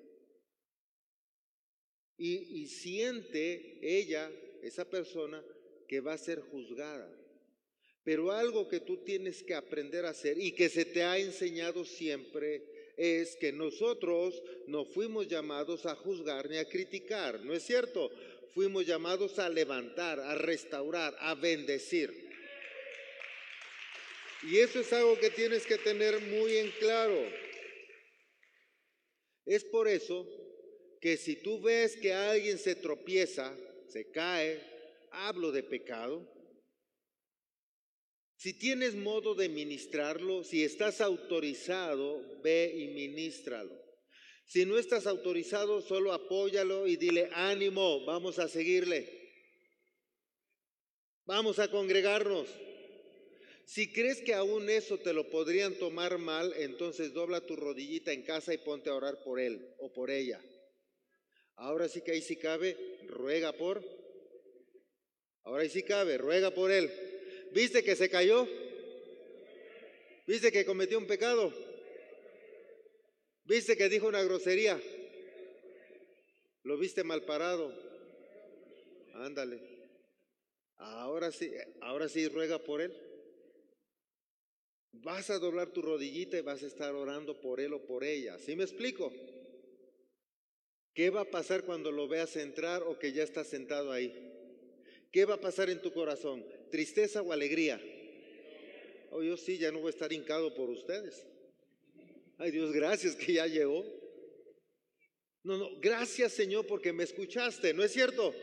Y, 2.17 2.65
siente 2.67 3.77
ella, 3.81 4.31
esa 4.63 4.89
persona, 4.89 5.43
que 5.88 6.00
va 6.00 6.13
a 6.13 6.17
ser 6.17 6.39
juzgada. 6.39 7.07
Pero 8.03 8.31
algo 8.31 8.67
que 8.67 8.79
tú 8.79 8.98
tienes 9.03 9.43
que 9.43 9.53
aprender 9.53 10.05
a 10.05 10.10
hacer 10.10 10.39
y 10.39 10.53
que 10.53 10.69
se 10.69 10.86
te 10.86 11.03
ha 11.03 11.17
enseñado 11.19 11.86
siempre 11.86 12.63
es 12.98 13.36
que 13.36 13.51
nosotros 13.51 14.41
no 14.65 14.86
fuimos 14.86 15.27
llamados 15.27 15.86
a 15.86 15.96
juzgar 15.96 16.50
ni 16.50 16.57
a 16.57 16.67
criticar, 16.67 17.41
¿no 17.41 17.53
es 17.53 17.63
cierto? 17.63 18.10
Fuimos 18.55 18.88
llamados 18.88 19.38
a 19.38 19.50
levantar, 19.50 20.19
a 20.19 20.34
restaurar, 20.34 21.15
a 21.19 21.36
bendecir. 21.36 22.26
Y 24.48 24.60
eso 24.60 24.80
es 24.80 24.94
algo 24.94 25.20
que 25.20 25.30
tienes 25.30 25.66
que 25.66 25.77
tener 25.77 26.22
muy 26.22 26.56
en 26.56 26.72
claro. 26.80 27.22
Es 29.46 29.66
por 29.66 29.89
eso 29.89 30.25
que 31.01 31.18
si 31.18 31.36
tú 31.36 31.62
ves 31.62 31.98
que 31.98 32.13
alguien 32.13 32.58
se 32.58 32.75
tropieza, 32.75 33.54
se 33.89 34.10
cae, 34.10 34.62
hablo 35.12 35.51
de 35.51 35.63
pecado, 35.63 36.25
si 38.38 38.54
tienes 38.54 38.96
modo 38.96 39.36
de 39.36 39.50
ministrarlo, 39.50 40.46
si 40.46 40.63
estás 40.63 41.01
autorizado, 41.01 42.24
ve 42.42 42.74
y 42.74 42.88
ministralo. 42.88 43.75
Si 44.46 44.66
no 44.66 44.77
estás 44.77 45.08
autorizado, 45.08 45.82
solo 45.82 46.13
apóyalo 46.13 46.88
y 46.88 46.96
dile, 46.96 47.30
ánimo, 47.34 48.06
vamos 48.06 48.39
a 48.39 48.48
seguirle. 48.48 49.12
Vamos 51.25 51.60
a 51.60 51.70
congregarnos. 51.70 52.48
Si 53.68 53.92
crees 53.92 54.22
que 54.22 54.34
aún 54.34 54.70
eso 54.70 54.98
te 54.98 55.12
lo 55.12 55.30
podrían 55.30 55.76
tomar 55.76 56.18
mal, 56.20 56.54
entonces 56.56 57.12
dobla 57.12 57.42
tu 57.42 57.58
rodillita 57.58 58.14
en 58.14 58.24
casa 58.24 58.54
y 58.54 58.60
ponte 58.60 58.90
a 58.90 58.96
orar 58.96 59.22
por 59.26 59.42
él 59.42 59.76
o 59.80 59.92
por 59.92 60.10
ella. 60.10 60.42
Ahora 61.58 61.90
sí 61.90 62.02
que 62.02 62.12
ahí 62.12 62.22
sí 62.22 62.38
cabe, 62.38 62.78
ruega 63.10 63.52
por. 63.52 63.84
Ahora 65.44 65.64
ahí 65.64 65.70
sí 65.70 65.84
cabe, 65.84 66.18
ruega 66.18 66.52
por 66.52 66.72
él. 66.72 66.90
¿Viste 67.52 67.84
que 67.84 67.98
se 67.98 68.10
cayó? 68.10 68.48
¿Viste 70.26 70.50
que 70.50 70.66
cometió 70.66 70.98
un 70.98 71.06
pecado? 71.06 71.54
¿Viste 73.44 73.76
que 73.76 73.90
dijo 73.90 74.08
una 74.08 74.24
grosería? 74.24 74.82
¿Lo 76.64 76.78
viste 76.78 77.04
mal 77.04 77.26
parado? 77.26 77.74
Ándale. 79.16 79.60
Ahora 80.78 81.34
sí, 81.34 81.52
ahora 81.82 82.08
sí 82.08 82.30
ruega 82.30 82.60
por 82.60 82.80
él. 82.80 83.07
Vas 85.04 85.30
a 85.30 85.39
doblar 85.39 85.70
tu 85.70 85.82
rodillita 85.82 86.38
y 86.38 86.42
vas 86.42 86.63
a 86.63 86.68
estar 86.68 86.94
orando 86.94 87.39
por 87.39 87.60
él 87.60 87.74
o 87.74 87.86
por 87.86 88.04
ella. 88.04 88.38
¿Sí 88.39 88.56
me 88.56 88.63
explico? 88.63 89.12
¿Qué 90.94 91.10
va 91.12 91.22
a 91.22 91.30
pasar 91.30 91.63
cuando 91.63 91.92
lo 91.92 92.08
veas 92.08 92.36
entrar 92.36 92.82
o 92.84 92.98
que 92.98 93.12
ya 93.13 93.24
está 93.24 93.44
sentado 93.44 93.92
ahí? 93.92 94.13
¿Qué 95.12 95.25
va 95.25 95.36
a 95.36 95.39
pasar 95.39 95.70
en 95.70 95.82
tu 95.82 95.94
corazón? 95.94 96.44
¿Tristeza 96.72 97.22
o 97.22 97.32
alegría? 97.32 97.80
Oh, 99.12 99.22
yo 99.22 99.38
sí, 99.38 99.58
ya 99.58 99.72
no 99.72 99.80
voy 99.80 99.88
a 99.88 99.92
estar 99.92 100.12
hincado 100.12 100.54
por 100.56 100.70
ustedes. 100.70 101.25
Ay 102.38 102.51
Dios, 102.51 102.72
gracias 102.72 103.16
que 103.16 103.34
ya 103.34 103.48
llegó. 103.48 103.86
No, 105.44 105.58
no, 105.58 105.80
gracias 105.80 106.34
Señor 106.34 106.66
porque 106.66 106.92
me 106.92 107.04
escuchaste, 107.04 107.74
¿no 107.74 107.84
es 107.84 107.94
cierto? 107.94 108.34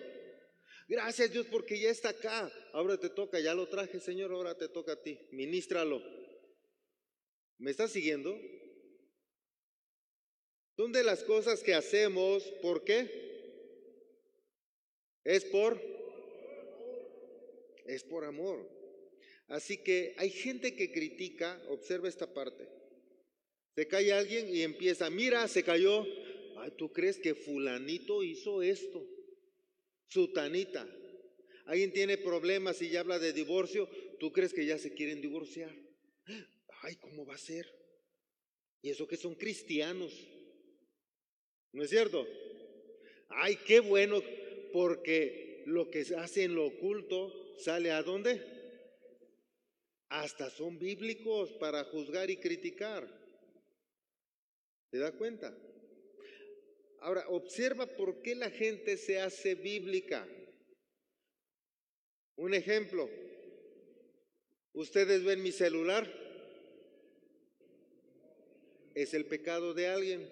Gracias 0.89 1.33
Dios 1.33 1.47
porque 1.51 1.79
ya 1.79 1.91
está 1.91 2.11
acá. 2.11 2.51
Ahora 2.73 2.99
te 2.99 3.11
toca, 3.11 3.41
ya 3.41 3.55
lo 3.55 3.69
traje 3.69 4.01
Señor, 4.01 4.33
ahora 4.33 4.57
te 4.57 4.69
toca 4.69 4.93
a 4.93 5.03
ti. 5.03 5.19
Ministralo. 5.33 6.24
¿Me 7.59 7.71
estás 7.71 7.93
siguiendo? 7.93 8.39
Son 10.77 10.93
de 10.93 11.05
las 11.05 11.23
cosas 11.23 11.63
que 11.63 11.75
hacemos, 11.75 12.43
¿por 12.61 12.85
qué? 12.85 13.09
Es 15.25 15.45
por 15.45 15.81
es 17.87 18.03
por 18.03 18.25
amor. 18.25 18.69
Así 19.49 19.79
que 19.79 20.15
hay 20.17 20.31
gente 20.31 20.75
que 20.75 20.91
critica, 20.91 21.63
observa 21.69 22.09
esta 22.09 22.33
parte. 22.33 22.67
Se 23.75 23.87
cae 23.87 24.13
alguien 24.13 24.49
y 24.49 24.63
empieza, 24.63 25.11
mira, 25.11 25.47
se 25.49 25.63
cayó. 25.63 26.05
Ay, 26.59 26.73
¿tú 26.79 26.93
crees 26.93 27.19
que 27.19 27.35
fulanito 27.35 28.23
hizo 28.23 28.63
esto? 28.63 29.07
Sutanita. 30.09 30.89
Alguien 31.67 31.93
tiene 31.93 32.19
problemas 32.19 32.81
y 32.83 32.91
ya 32.91 33.01
habla 33.01 33.19
de 33.19 33.33
divorcio, 33.33 33.89
tú 34.21 34.33
crees 34.33 34.53
que 34.53 34.67
ya 34.67 34.79
se 34.79 34.95
quieren 34.95 35.21
divorciar. 35.21 35.75
Ay, 36.87 36.97
¿cómo 36.97 37.25
va 37.25 37.35
a 37.35 37.39
ser? 37.39 37.67
Y 38.83 38.91
eso 38.91 39.09
que 39.09 39.17
son 39.17 39.35
cristianos. 39.35 40.13
¿No 41.73 41.83
es 41.83 41.89
cierto? 41.89 42.27
Ay, 43.31 43.57
qué 43.67 43.81
bueno, 43.81 44.23
porque 44.71 45.63
lo 45.65 45.91
que 45.91 46.05
se 46.05 46.17
hace 46.17 46.43
en 46.43 46.55
lo 46.55 46.67
oculto 46.67 47.57
sale 47.57 47.91
a 47.91 48.03
dónde? 48.03 48.43
Hasta 50.11 50.51
son 50.51 50.79
bíblicos 50.79 51.53
para 51.55 51.85
juzgar 51.85 52.29
y 52.29 52.37
criticar. 52.37 53.09
¿Se 54.91 54.99
da 54.99 55.11
cuenta? 55.13 55.57
Ahora, 57.01 57.27
observa 57.29 57.87
por 57.87 58.21
qué 58.21 58.35
la 58.35 58.51
gente 58.51 58.99
se 58.99 59.21
hace 59.21 59.55
bíblica. 59.55 60.29
Un 62.37 62.53
ejemplo, 62.53 63.09
ustedes 64.75 65.25
ven 65.25 65.43
mi 65.43 65.51
celular, 65.51 66.24
es 68.95 69.15
el 69.15 69.27
pecado 69.27 69.75
de 69.75 69.89
alguien, 69.89 70.29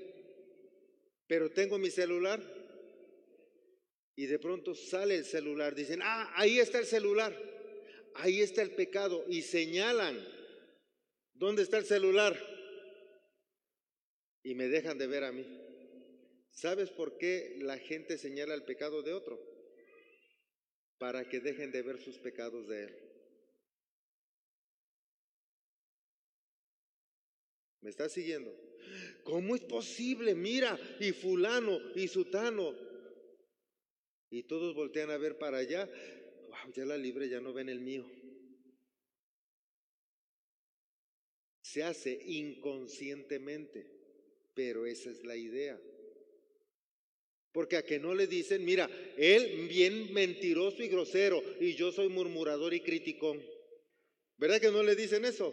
pero 1.27 1.51
tengo 1.51 1.79
mi 1.79 1.91
celular 1.91 2.41
y 4.15 4.27
de 4.27 4.39
pronto 4.39 4.75
sale 4.75 5.17
el 5.17 5.25
celular, 5.25 5.75
dicen, 5.75 6.01
ah, 6.03 6.33
ahí 6.37 6.59
está 6.59 6.79
el 6.79 6.87
celular, 6.87 7.37
ahí 8.15 8.41
está 8.41 8.63
el 8.63 8.73
pecado 8.73 9.25
y 9.29 9.43
señalan, 9.43 10.19
¿dónde 11.35 11.63
está 11.63 11.79
el 11.79 11.87
celular? 11.87 12.39
Y 14.45 14.55
me 14.55 14.69
dejan 14.69 14.99
de 14.99 15.07
ver 15.07 15.25
a 15.25 15.33
mí. 15.33 15.47
¿Sabes 16.51 16.91
por 16.91 17.17
qué 17.17 17.57
la 17.61 17.79
gente 17.79 18.19
señala 18.19 18.55
el 18.55 18.65
pecado 18.65 19.03
de 19.03 19.13
otro? 19.13 19.41
Para 20.99 21.29
que 21.29 21.41
dejen 21.41 21.73
de 21.73 21.83
ver 21.83 21.99
sus 21.99 22.19
pecados 22.19 22.69
de 22.69 22.85
él. 22.85 23.12
¿Me 27.83 27.91
estás 27.91 28.13
siguiendo? 28.13 28.57
¿Cómo 29.25 29.55
es 29.57 29.63
posible? 29.63 30.35
Mira, 30.35 30.79
y 31.01 31.13
fulano, 31.13 31.79
y 31.97 32.09
sutano. 32.09 32.75
Y 34.31 34.45
todos 34.45 34.75
voltean 34.75 35.11
a 35.11 35.19
ver 35.19 35.37
para 35.37 35.59
allá. 35.59 35.87
Wow, 36.49 36.73
ya 36.73 36.85
la 36.85 36.97
libre, 36.97 37.29
ya 37.29 37.41
no 37.41 37.53
ven 37.53 37.69
el 37.69 37.81
mío. 37.81 38.09
Se 41.61 41.83
hace 41.83 42.21
inconscientemente, 42.27 43.87
pero 44.55 44.87
esa 44.87 45.11
es 45.11 45.25
la 45.25 45.37
idea. 45.37 45.81
Porque 47.51 47.77
a 47.77 47.85
que 47.85 47.99
no 47.99 48.15
le 48.15 48.27
dicen, 48.27 48.65
mira, 48.65 48.89
él 49.17 49.69
bien 49.69 50.13
mentiroso 50.13 50.83
y 50.83 50.89
grosero, 50.89 51.43
y 51.61 51.75
yo 51.75 51.91
soy 51.91 52.09
murmurador 52.09 52.75
y 52.75 52.81
criticón. 52.81 53.43
¿Verdad 54.39 54.61
que 54.61 54.71
no 54.71 54.83
le 54.83 54.95
dicen 54.95 55.25
eso? 55.25 55.53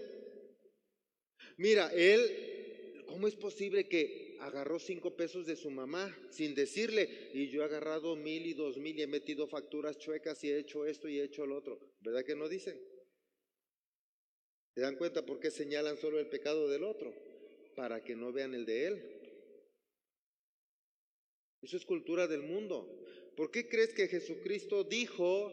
Mira, 1.59 1.91
él, 1.93 3.03
¿cómo 3.05 3.27
es 3.27 3.35
posible 3.35 3.89
que 3.89 4.37
agarró 4.39 4.79
cinco 4.79 5.17
pesos 5.17 5.45
de 5.45 5.57
su 5.57 5.69
mamá 5.69 6.17
sin 6.29 6.55
decirle? 6.55 7.31
Y 7.33 7.49
yo 7.49 7.61
he 7.61 7.65
agarrado 7.65 8.15
mil 8.15 8.45
y 8.45 8.53
dos 8.53 8.77
mil 8.77 8.97
y 8.97 9.01
he 9.01 9.07
metido 9.07 9.45
facturas 9.45 9.97
chuecas 9.97 10.41
y 10.45 10.51
he 10.51 10.57
hecho 10.57 10.85
esto 10.85 11.09
y 11.09 11.19
he 11.19 11.25
hecho 11.25 11.45
lo 11.45 11.57
otro. 11.57 11.77
¿Verdad 11.99 12.23
que 12.23 12.33
no 12.33 12.47
dicen? 12.47 12.79
¿Se 14.73 14.79
dan 14.79 14.95
cuenta 14.95 15.25
por 15.25 15.41
qué 15.41 15.51
señalan 15.51 15.97
solo 15.97 16.17
el 16.17 16.29
pecado 16.29 16.69
del 16.69 16.85
otro? 16.85 17.13
Para 17.75 18.05
que 18.05 18.15
no 18.15 18.31
vean 18.31 18.53
el 18.55 18.65
de 18.65 18.87
él. 18.87 19.19
Eso 21.61 21.75
es 21.75 21.83
cultura 21.83 22.27
del 22.27 22.41
mundo. 22.41 23.03
¿Por 23.35 23.51
qué 23.51 23.67
crees 23.67 23.93
que 23.93 24.07
Jesucristo 24.07 24.85
dijo 24.85 25.51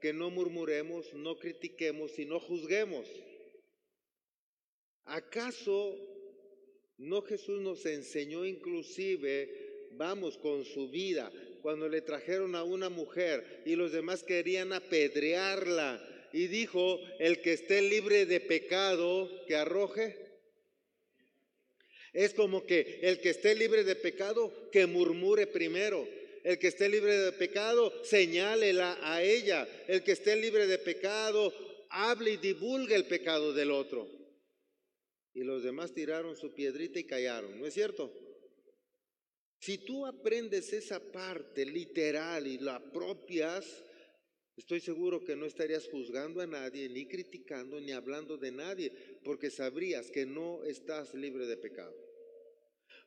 que 0.00 0.12
no 0.12 0.30
murmuremos, 0.30 1.12
no 1.12 1.40
critiquemos 1.40 2.20
y 2.20 2.24
no 2.24 2.38
juzguemos? 2.38 3.08
¿Acaso 5.06 5.96
no 6.98 7.22
Jesús 7.22 7.60
nos 7.60 7.84
enseñó 7.86 8.44
inclusive, 8.44 9.88
vamos, 9.92 10.38
con 10.38 10.64
su 10.64 10.88
vida, 10.88 11.30
cuando 11.62 11.88
le 11.88 12.00
trajeron 12.00 12.54
a 12.54 12.64
una 12.64 12.88
mujer 12.88 13.62
y 13.66 13.74
los 13.74 13.92
demás 13.92 14.22
querían 14.22 14.72
apedrearla 14.72 16.02
y 16.32 16.46
dijo, 16.46 17.00
el 17.18 17.40
que 17.40 17.52
esté 17.52 17.82
libre 17.82 18.26
de 18.26 18.40
pecado, 18.40 19.30
que 19.46 19.56
arroje? 19.56 20.24
Es 22.12 22.32
como 22.32 22.64
que 22.64 23.00
el 23.02 23.20
que 23.20 23.30
esté 23.30 23.54
libre 23.54 23.82
de 23.82 23.96
pecado, 23.96 24.70
que 24.70 24.86
murmure 24.86 25.46
primero. 25.46 26.06
El 26.44 26.58
que 26.58 26.68
esté 26.68 26.88
libre 26.88 27.16
de 27.16 27.32
pecado, 27.32 27.92
señálela 28.04 28.98
a 29.02 29.22
ella. 29.22 29.66
El 29.88 30.04
que 30.04 30.12
esté 30.12 30.36
libre 30.36 30.66
de 30.66 30.78
pecado, 30.78 31.52
hable 31.90 32.32
y 32.32 32.36
divulgue 32.36 32.94
el 32.94 33.06
pecado 33.06 33.52
del 33.52 33.70
otro. 33.70 34.23
Y 35.34 35.42
los 35.42 35.64
demás 35.64 35.92
tiraron 35.92 36.36
su 36.36 36.54
piedrita 36.54 37.00
y 37.00 37.04
callaron, 37.04 37.58
¿no 37.58 37.66
es 37.66 37.74
cierto? 37.74 38.12
Si 39.58 39.78
tú 39.78 40.06
aprendes 40.06 40.72
esa 40.72 41.00
parte 41.00 41.66
literal 41.66 42.46
y 42.46 42.58
la 42.58 42.76
apropias, 42.76 43.82
estoy 44.56 44.78
seguro 44.78 45.24
que 45.24 45.34
no 45.34 45.46
estarías 45.46 45.88
juzgando 45.88 46.40
a 46.40 46.46
nadie, 46.46 46.88
ni 46.88 47.06
criticando, 47.06 47.80
ni 47.80 47.92
hablando 47.92 48.36
de 48.36 48.52
nadie, 48.52 48.92
porque 49.24 49.50
sabrías 49.50 50.10
que 50.10 50.26
no 50.26 50.62
estás 50.64 51.14
libre 51.14 51.46
de 51.46 51.56
pecado. 51.56 51.94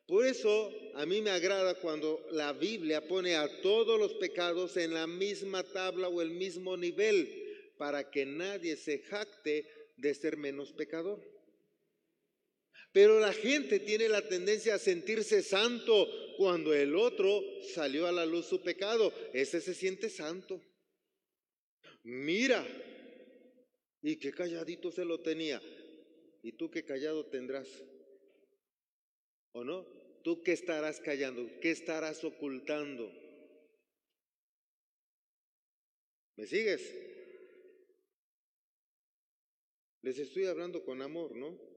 Por 0.08 0.26
eso 0.26 0.72
a 0.96 1.06
mí 1.06 1.22
me 1.22 1.30
agrada 1.30 1.76
cuando 1.76 2.26
la 2.32 2.54
Biblia 2.54 3.08
pone 3.08 3.36
a 3.36 3.62
todos 3.62 4.00
los 4.00 4.13
pecados 4.16 4.78
en 4.78 4.94
la 4.94 5.06
misma 5.06 5.63
tabla 5.63 6.08
o 6.08 6.22
el 6.22 6.32
mismo 6.32 6.76
nivel 6.76 7.74
para 7.78 8.10
que 8.10 8.26
nadie 8.26 8.78
se 8.78 9.00
jacte 9.00 9.68
de 9.98 10.13
ser 10.13 10.38
menos 10.38 10.74
pecador. 10.74 11.37
Pero 12.97 13.19
la 13.19 13.31
gente 13.31 13.79
tiene 13.79 14.10
la 14.10 14.27
tendencia 14.27 14.73
a 14.73 14.79
sentirse 14.79 15.43
santo 15.43 16.07
cuando 16.36 16.73
el 16.73 16.95
otro 16.95 17.43
salió 17.62 18.07
a 18.07 18.12
la 18.12 18.25
luz 18.25 18.47
su 18.47 18.63
pecado. 18.63 19.13
Ese 19.33 19.62
se 19.62 19.75
siente 19.75 20.10
santo. 20.10 20.60
Mira, 22.01 22.67
y 24.01 24.15
qué 24.15 24.31
calladito 24.31 24.91
se 24.91 25.05
lo 25.05 25.19
tenía. 25.19 25.62
¿Y 26.41 26.53
tú 26.53 26.71
qué 26.71 26.83
callado 26.86 27.27
tendrás? 27.27 27.67
¿O 29.51 29.63
no? 29.63 29.86
¿Tú 30.23 30.41
qué 30.41 30.53
estarás 30.53 30.99
callando? 30.99 31.47
¿Qué 31.62 31.69
estarás 31.69 32.23
ocultando? 32.23 33.12
¿Me 36.36 36.47
sigues? 36.47 36.81
Les 40.01 40.17
estoy 40.17 40.47
hablando 40.47 40.83
con 40.83 41.03
amor, 41.03 41.36
¿no? 41.36 41.77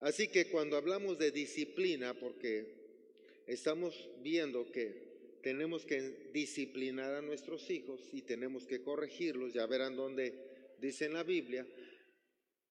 Así 0.00 0.28
que 0.28 0.48
cuando 0.50 0.76
hablamos 0.76 1.18
de 1.18 1.30
disciplina, 1.30 2.14
porque 2.14 3.42
estamos 3.46 4.08
viendo 4.22 4.70
que 4.70 5.38
tenemos 5.42 5.84
que 5.84 6.30
disciplinar 6.32 7.14
a 7.14 7.22
nuestros 7.22 7.68
hijos 7.70 8.00
y 8.12 8.22
tenemos 8.22 8.66
que 8.66 8.82
corregirlos, 8.82 9.54
ya 9.54 9.66
verán 9.66 9.96
dónde 9.96 10.76
dice 10.80 11.06
en 11.06 11.14
la 11.14 11.24
Biblia, 11.24 11.66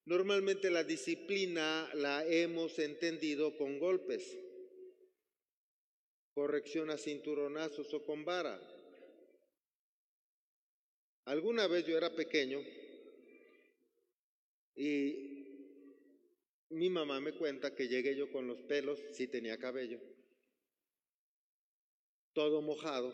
Normalmente 0.07 0.71
la 0.71 0.85
disciplina 0.85 1.89
la 1.93 2.25
hemos 2.25 2.79
entendido 2.79 3.57
con 3.57 3.77
golpes, 3.77 4.37
corrección 6.33 6.89
a 6.91 6.97
cinturonazos 6.97 7.93
o 7.93 8.05
con 8.05 8.23
vara. 8.23 8.57
Alguna 11.25 11.67
vez 11.67 11.85
yo 11.85 11.97
era 11.97 12.15
pequeño 12.15 12.63
y 14.75 15.26
mi 16.69 16.89
mamá 16.89 17.19
me 17.19 17.33
cuenta 17.33 17.73
que 17.75 17.87
llegué 17.87 18.15
yo 18.15 18.31
con 18.31 18.47
los 18.47 18.61
pelos, 18.63 18.99
si 19.11 19.27
tenía 19.27 19.57
cabello, 19.57 19.99
todo 22.33 22.61
mojado, 22.61 23.13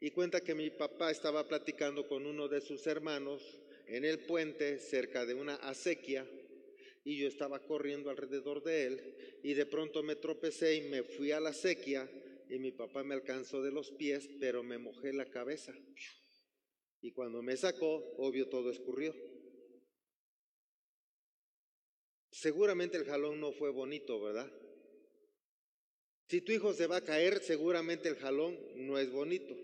y 0.00 0.10
cuenta 0.10 0.40
que 0.40 0.54
mi 0.54 0.70
papá 0.70 1.10
estaba 1.10 1.46
platicando 1.46 2.06
con 2.06 2.26
uno 2.26 2.48
de 2.48 2.60
sus 2.60 2.86
hermanos 2.86 3.42
en 3.86 4.04
el 4.04 4.20
puente 4.20 4.78
cerca 4.78 5.26
de 5.26 5.34
una 5.34 5.56
acequia 5.56 6.26
y 7.04 7.18
yo 7.18 7.28
estaba 7.28 7.60
corriendo 7.66 8.08
alrededor 8.08 8.62
de 8.62 8.86
él 8.86 9.40
y 9.42 9.54
de 9.54 9.66
pronto 9.66 10.02
me 10.02 10.16
tropecé 10.16 10.76
y 10.76 10.88
me 10.88 11.02
fui 11.02 11.32
a 11.32 11.40
la 11.40 11.50
acequia 11.50 12.08
y 12.48 12.58
mi 12.58 12.72
papá 12.72 13.04
me 13.04 13.14
alcanzó 13.14 13.62
de 13.62 13.70
los 13.70 13.90
pies, 13.92 14.28
pero 14.40 14.62
me 14.62 14.78
mojé 14.78 15.12
la 15.12 15.26
cabeza. 15.26 15.72
Y 17.00 17.12
cuando 17.12 17.42
me 17.42 17.56
sacó, 17.56 18.14
obvio 18.18 18.48
todo 18.48 18.70
escurrió. 18.70 19.14
Seguramente 22.40 22.96
el 22.96 23.04
jalón 23.04 23.38
no 23.38 23.52
fue 23.52 23.68
bonito, 23.68 24.18
¿verdad? 24.18 24.50
Si 26.26 26.40
tu 26.40 26.52
hijo 26.52 26.72
se 26.72 26.86
va 26.86 26.96
a 26.96 27.04
caer, 27.04 27.42
seguramente 27.42 28.08
el 28.08 28.16
jalón 28.16 28.58
no 28.76 28.98
es 28.98 29.12
bonito, 29.12 29.54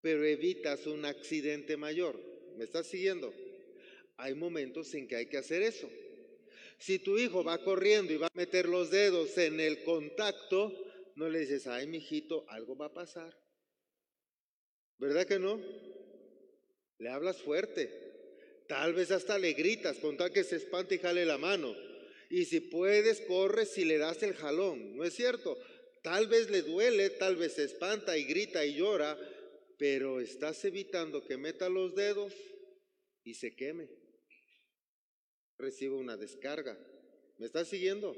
pero 0.00 0.24
evitas 0.24 0.86
un 0.86 1.04
accidente 1.04 1.76
mayor. 1.76 2.16
¿Me 2.56 2.62
estás 2.62 2.86
siguiendo? 2.86 3.34
Hay 4.18 4.34
momentos 4.34 4.94
en 4.94 5.08
que 5.08 5.16
hay 5.16 5.26
que 5.26 5.38
hacer 5.38 5.62
eso. 5.62 5.90
Si 6.78 7.00
tu 7.00 7.18
hijo 7.18 7.42
va 7.42 7.58
corriendo 7.58 8.12
y 8.12 8.18
va 8.18 8.28
a 8.28 8.38
meter 8.38 8.68
los 8.68 8.92
dedos 8.92 9.36
en 9.36 9.58
el 9.58 9.82
contacto, 9.82 10.72
no 11.16 11.28
le 11.28 11.40
dices, 11.40 11.66
ay, 11.66 11.88
mijito, 11.88 12.44
algo 12.48 12.76
va 12.76 12.86
a 12.86 12.94
pasar. 12.94 13.36
¿Verdad 14.98 15.26
que 15.26 15.40
no? 15.40 15.60
Le 16.98 17.08
hablas 17.08 17.42
fuerte. 17.42 18.05
Tal 18.68 18.94
vez 18.94 19.10
hasta 19.10 19.38
le 19.38 19.52
gritas, 19.52 19.98
con 19.98 20.16
tal 20.16 20.32
que 20.32 20.44
se 20.44 20.56
espante 20.56 20.96
y 20.96 20.98
jale 20.98 21.24
la 21.24 21.38
mano. 21.38 21.74
Y 22.30 22.44
si 22.44 22.60
puedes, 22.60 23.20
corres 23.22 23.76
y 23.78 23.84
le 23.84 23.98
das 23.98 24.22
el 24.22 24.34
jalón. 24.34 24.96
¿No 24.96 25.04
es 25.04 25.14
cierto? 25.14 25.56
Tal 26.02 26.26
vez 26.26 26.50
le 26.50 26.62
duele, 26.62 27.10
tal 27.10 27.36
vez 27.36 27.54
se 27.54 27.64
espanta 27.64 28.16
y 28.16 28.24
grita 28.24 28.64
y 28.64 28.74
llora, 28.76 29.18
pero 29.78 30.20
estás 30.20 30.64
evitando 30.64 31.24
que 31.24 31.36
meta 31.36 31.68
los 31.68 31.94
dedos 31.94 32.32
y 33.24 33.34
se 33.34 33.54
queme. 33.54 33.88
Recibe 35.58 35.94
una 35.94 36.16
descarga. 36.16 36.78
¿Me 37.38 37.46
estás 37.46 37.68
siguiendo? 37.68 38.16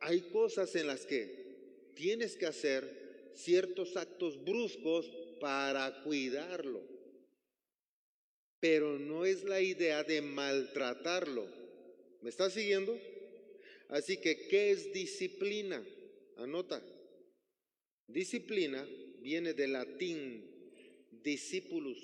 Hay 0.00 0.20
cosas 0.30 0.74
en 0.76 0.86
las 0.86 1.04
que 1.04 1.92
tienes 1.96 2.36
que 2.36 2.46
hacer 2.46 3.32
ciertos 3.34 3.96
actos 3.96 4.42
bruscos 4.44 5.10
para 5.40 6.02
cuidarlo. 6.02 6.89
Pero 8.60 8.98
no 8.98 9.24
es 9.24 9.44
la 9.44 9.60
idea 9.60 10.04
de 10.04 10.20
maltratarlo. 10.20 11.46
¿Me 12.20 12.28
estás 12.28 12.52
siguiendo? 12.52 12.96
Así 13.88 14.18
que, 14.18 14.46
¿qué 14.48 14.70
es 14.70 14.92
disciplina? 14.92 15.82
Anota. 16.36 16.82
Disciplina 18.06 18.86
viene 19.20 19.54
del 19.54 19.72
latín 19.72 20.44
discipulus. 21.22 21.98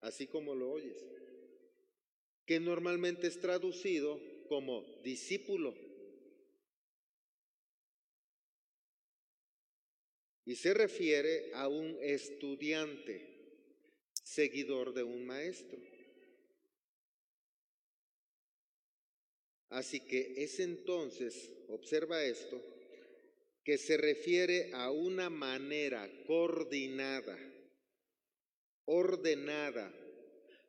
Así 0.00 0.26
como 0.26 0.54
lo 0.54 0.72
oyes. 0.72 1.02
Que 2.44 2.60
normalmente 2.60 3.28
es 3.28 3.40
traducido 3.40 4.20
como 4.48 4.84
discípulo. 5.02 5.74
Y 10.44 10.56
se 10.56 10.74
refiere 10.74 11.52
a 11.54 11.68
un 11.68 11.96
estudiante, 12.00 13.32
seguidor 14.24 14.92
de 14.92 15.04
un 15.04 15.24
maestro. 15.24 15.78
Así 19.68 20.00
que 20.00 20.34
es 20.36 20.60
entonces, 20.60 21.50
observa 21.68 22.24
esto, 22.24 22.60
que 23.64 23.78
se 23.78 23.96
refiere 23.96 24.70
a 24.74 24.90
una 24.90 25.30
manera 25.30 26.10
coordinada, 26.26 27.38
ordenada, 28.84 29.94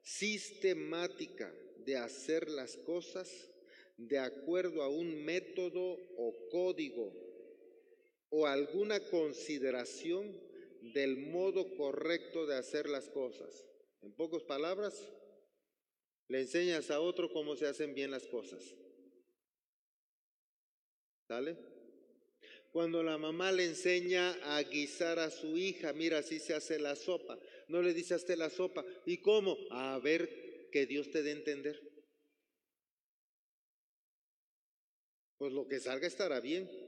sistemática 0.03 1.53
de 1.79 1.97
hacer 1.97 2.49
las 2.49 2.77
cosas 2.77 3.29
de 3.97 4.19
acuerdo 4.19 4.83
a 4.83 4.89
un 4.89 5.23
método 5.23 5.97
o 6.17 6.49
código 6.49 7.32
o 8.35 8.47
alguna 8.47 8.99
consideración 8.99 10.35
del 10.93 11.17
modo 11.17 11.75
correcto 11.75 12.47
de 12.47 12.55
hacer 12.55 12.89
las 12.89 13.07
cosas. 13.09 13.63
En 14.01 14.11
pocas 14.11 14.41
palabras, 14.41 15.07
le 16.27 16.41
enseñas 16.41 16.89
a 16.89 16.99
otro 16.99 17.31
cómo 17.31 17.55
se 17.55 17.67
hacen 17.67 17.93
bien 17.93 18.09
las 18.09 18.25
cosas. 18.25 18.75
¿Sale? 21.27 21.57
Cuando 22.71 23.03
la 23.03 23.19
mamá 23.19 23.51
le 23.51 23.65
enseña 23.65 24.31
a 24.55 24.63
guisar 24.63 25.19
a 25.19 25.29
su 25.29 25.55
hija, 25.55 25.93
mira, 25.93 26.17
así 26.17 26.39
se 26.39 26.55
hace 26.55 26.79
la 26.79 26.95
sopa. 26.95 27.37
No 27.67 27.83
le 27.83 27.93
dice 27.93 28.15
hazte 28.15 28.35
la 28.35 28.49
sopa. 28.49 28.83
¿Y 29.05 29.21
cómo? 29.21 29.55
A 29.69 29.99
ver 29.99 30.69
que 30.71 30.87
Dios 30.87 31.11
te 31.11 31.21
dé 31.21 31.29
a 31.29 31.33
entender. 31.33 31.79
Pues 35.37 35.53
lo 35.53 35.67
que 35.67 35.79
salga 35.79 36.07
estará 36.07 36.39
bien. 36.39 36.82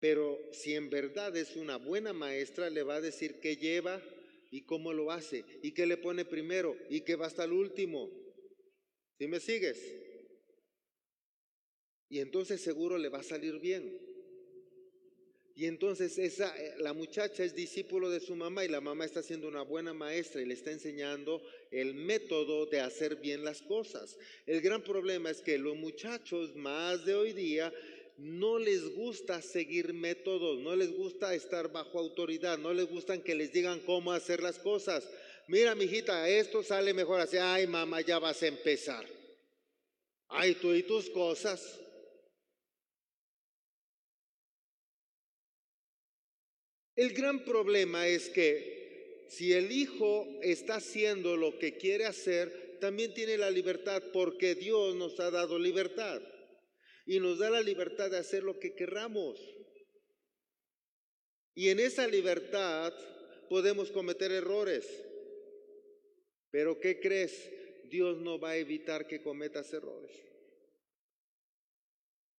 Pero 0.00 0.38
si 0.52 0.74
en 0.74 0.90
verdad 0.90 1.36
es 1.36 1.56
una 1.56 1.76
buena 1.76 2.12
maestra, 2.12 2.70
le 2.70 2.82
va 2.82 2.96
a 2.96 3.00
decir 3.00 3.40
qué 3.40 3.56
lleva 3.56 4.02
y 4.50 4.62
cómo 4.62 4.92
lo 4.92 5.10
hace, 5.10 5.44
y 5.62 5.72
qué 5.72 5.86
le 5.86 5.96
pone 5.96 6.24
primero, 6.24 6.76
y 6.88 7.02
qué 7.02 7.16
va 7.16 7.26
hasta 7.26 7.44
el 7.44 7.52
último. 7.52 8.10
¿Sí 9.18 9.26
me 9.26 9.40
sigues? 9.40 9.78
Y 12.08 12.20
entonces 12.20 12.60
seguro 12.60 12.96
le 12.96 13.08
va 13.08 13.18
a 13.18 13.24
salir 13.24 13.58
bien. 13.58 13.98
Y 15.58 15.66
entonces 15.66 16.18
esa, 16.18 16.56
eh, 16.56 16.74
la 16.78 16.92
muchacha 16.92 17.42
es 17.42 17.52
discípulo 17.52 18.10
de 18.10 18.20
su 18.20 18.36
mamá 18.36 18.64
y 18.64 18.68
la 18.68 18.80
mamá 18.80 19.04
está 19.04 19.24
siendo 19.24 19.48
una 19.48 19.62
buena 19.62 19.92
maestra 19.92 20.40
y 20.40 20.46
le 20.46 20.54
está 20.54 20.70
enseñando 20.70 21.42
el 21.72 21.94
método 21.94 22.66
de 22.66 22.78
hacer 22.78 23.16
bien 23.16 23.44
las 23.44 23.60
cosas. 23.62 24.16
El 24.46 24.60
gran 24.60 24.84
problema 24.84 25.30
es 25.30 25.42
que 25.42 25.58
los 25.58 25.76
muchachos 25.76 26.54
más 26.54 27.04
de 27.04 27.16
hoy 27.16 27.32
día 27.32 27.72
no 28.18 28.58
les 28.58 28.94
gusta 28.96 29.40
seguir 29.40 29.92
métodos, 29.92 30.58
no 30.58 30.74
les 30.74 30.92
gusta 30.92 31.34
estar 31.34 31.70
bajo 31.70 32.00
autoridad, 32.00 32.58
no 32.58 32.74
les 32.74 32.90
gustan 32.90 33.22
que 33.22 33.36
les 33.36 33.52
digan 33.52 33.78
cómo 33.80 34.12
hacer 34.12 34.42
las 34.42 34.58
cosas. 34.58 35.08
Mira, 35.46 35.76
mijita, 35.76 36.28
esto 36.28 36.64
sale 36.64 36.92
mejor 36.92 37.20
así. 37.20 37.36
Ay, 37.36 37.68
mamá, 37.68 38.00
ya 38.00 38.18
vas 38.18 38.42
a 38.42 38.48
empezar. 38.48 39.06
Ay, 40.26 40.56
tú 40.56 40.74
y 40.74 40.82
tus 40.82 41.08
cosas. 41.10 41.78
El 46.96 47.12
gran 47.12 47.44
problema 47.44 48.08
es 48.08 48.28
que 48.28 49.26
si 49.28 49.52
el 49.52 49.70
hijo 49.70 50.26
está 50.42 50.76
haciendo 50.76 51.36
lo 51.36 51.56
que 51.56 51.78
quiere 51.78 52.04
hacer, 52.04 52.78
también 52.80 53.14
tiene 53.14 53.38
la 53.38 53.52
libertad 53.52 54.02
porque 54.12 54.56
Dios 54.56 54.96
nos 54.96 55.20
ha 55.20 55.30
dado 55.30 55.56
libertad 55.56 56.20
y 57.08 57.20
nos 57.20 57.38
da 57.38 57.48
la 57.48 57.62
libertad 57.62 58.10
de 58.10 58.18
hacer 58.18 58.42
lo 58.42 58.60
que 58.60 58.74
querramos. 58.74 59.40
Y 61.54 61.70
en 61.70 61.80
esa 61.80 62.06
libertad 62.06 62.92
podemos 63.48 63.90
cometer 63.90 64.30
errores. 64.30 64.86
Pero 66.50 66.78
¿qué 66.78 67.00
crees? 67.00 67.50
Dios 67.84 68.18
no 68.18 68.38
va 68.38 68.50
a 68.50 68.56
evitar 68.58 69.06
que 69.06 69.22
cometas 69.22 69.72
errores. 69.72 70.14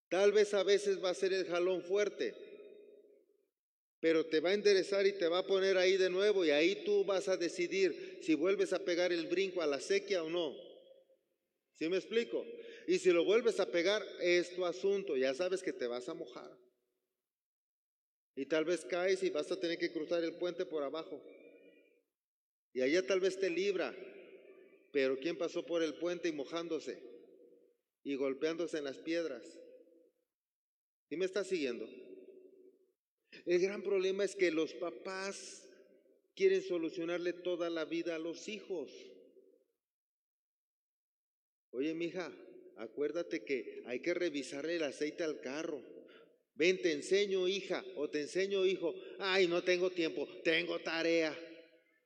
Tal 0.08 0.34
vez 0.34 0.54
a 0.54 0.62
veces 0.62 1.04
va 1.04 1.10
a 1.10 1.16
ser 1.16 1.34
el 1.34 1.48
jalón 1.48 1.82
fuerte, 1.82 2.36
pero 4.00 4.28
te 4.28 4.40
va 4.40 4.52
a 4.52 4.54
enderezar 4.54 5.08
y 5.08 5.14
te 5.14 5.28
va 5.28 5.40
a 5.40 5.48
poner 5.48 5.78
ahí 5.78 5.98
de 5.98 6.12
nuevo 6.12 6.46
y 6.46 6.52
ahí 6.52 6.84
tú 6.86 7.04
vas 7.06 7.28
a 7.28 7.38
decidir 7.38 8.20
si 8.22 8.36
vuelves 8.36 8.72
a 8.74 8.86
pegar 8.86 9.12
el 9.12 9.26
brinco 9.26 9.64
a 9.64 9.68
la 9.68 9.80
sequía 9.80 10.24
o 10.24 10.30
no. 10.30 10.56
¿Sí 11.74 11.90
me 11.90 11.98
explico? 11.98 12.46
Y 12.90 12.98
si 12.98 13.12
lo 13.12 13.24
vuelves 13.24 13.60
a 13.60 13.68
pegar, 13.70 14.04
es 14.20 14.56
tu 14.56 14.66
asunto, 14.66 15.16
ya 15.16 15.32
sabes 15.36 15.62
que 15.62 15.72
te 15.72 15.86
vas 15.86 16.10
a 16.10 16.16
mojar. 16.16 16.58
Y 18.36 18.48
tal 18.48 18.66
vez 18.66 18.84
caes 18.84 19.22
y 19.22 19.30
vas 19.30 19.52
a 19.52 19.60
tener 19.60 19.78
que 19.78 19.92
cruzar 19.92 20.24
el 20.24 20.34
puente 20.34 20.66
por 20.66 20.82
abajo. 20.82 21.22
Y 22.74 22.82
allá 22.82 23.06
tal 23.06 23.20
vez 23.20 23.40
te 23.40 23.52
libra. 23.52 23.96
Pero 24.92 25.20
¿quién 25.20 25.38
pasó 25.38 25.64
por 25.64 25.84
el 25.84 26.00
puente 26.00 26.30
y 26.30 26.32
mojándose? 26.32 27.00
Y 28.04 28.16
golpeándose 28.16 28.80
en 28.80 28.86
las 28.86 28.98
piedras. 28.98 29.46
¿Y 31.12 31.16
me 31.16 31.26
estás 31.26 31.46
siguiendo? 31.46 31.88
El 33.46 33.62
gran 33.62 33.84
problema 33.84 34.24
es 34.24 34.36
que 34.36 34.50
los 34.50 34.74
papás 34.74 35.70
quieren 36.36 36.64
solucionarle 36.64 37.34
toda 37.34 37.70
la 37.70 37.86
vida 37.86 38.16
a 38.16 38.20
los 38.20 38.48
hijos. 38.48 38.92
Oye, 41.70 41.94
mija, 41.94 42.36
acuérdate 42.80 43.44
que 43.44 43.84
hay 43.86 44.00
que 44.00 44.14
revisarle 44.14 44.78
el 44.78 44.84
aceite 44.84 45.24
al 45.24 45.40
carro. 45.40 45.82
Ven, 46.56 46.82
te 46.82 46.92
enseño, 46.92 47.48
hija, 47.48 47.86
o 47.96 48.10
te 48.10 48.22
enseño, 48.22 48.66
hijo. 48.66 48.94
Ay, 49.20 49.48
no 49.48 49.64
tengo 49.64 49.92
tiempo, 49.92 50.28
tengo 50.44 50.80
tarea. 50.80 51.38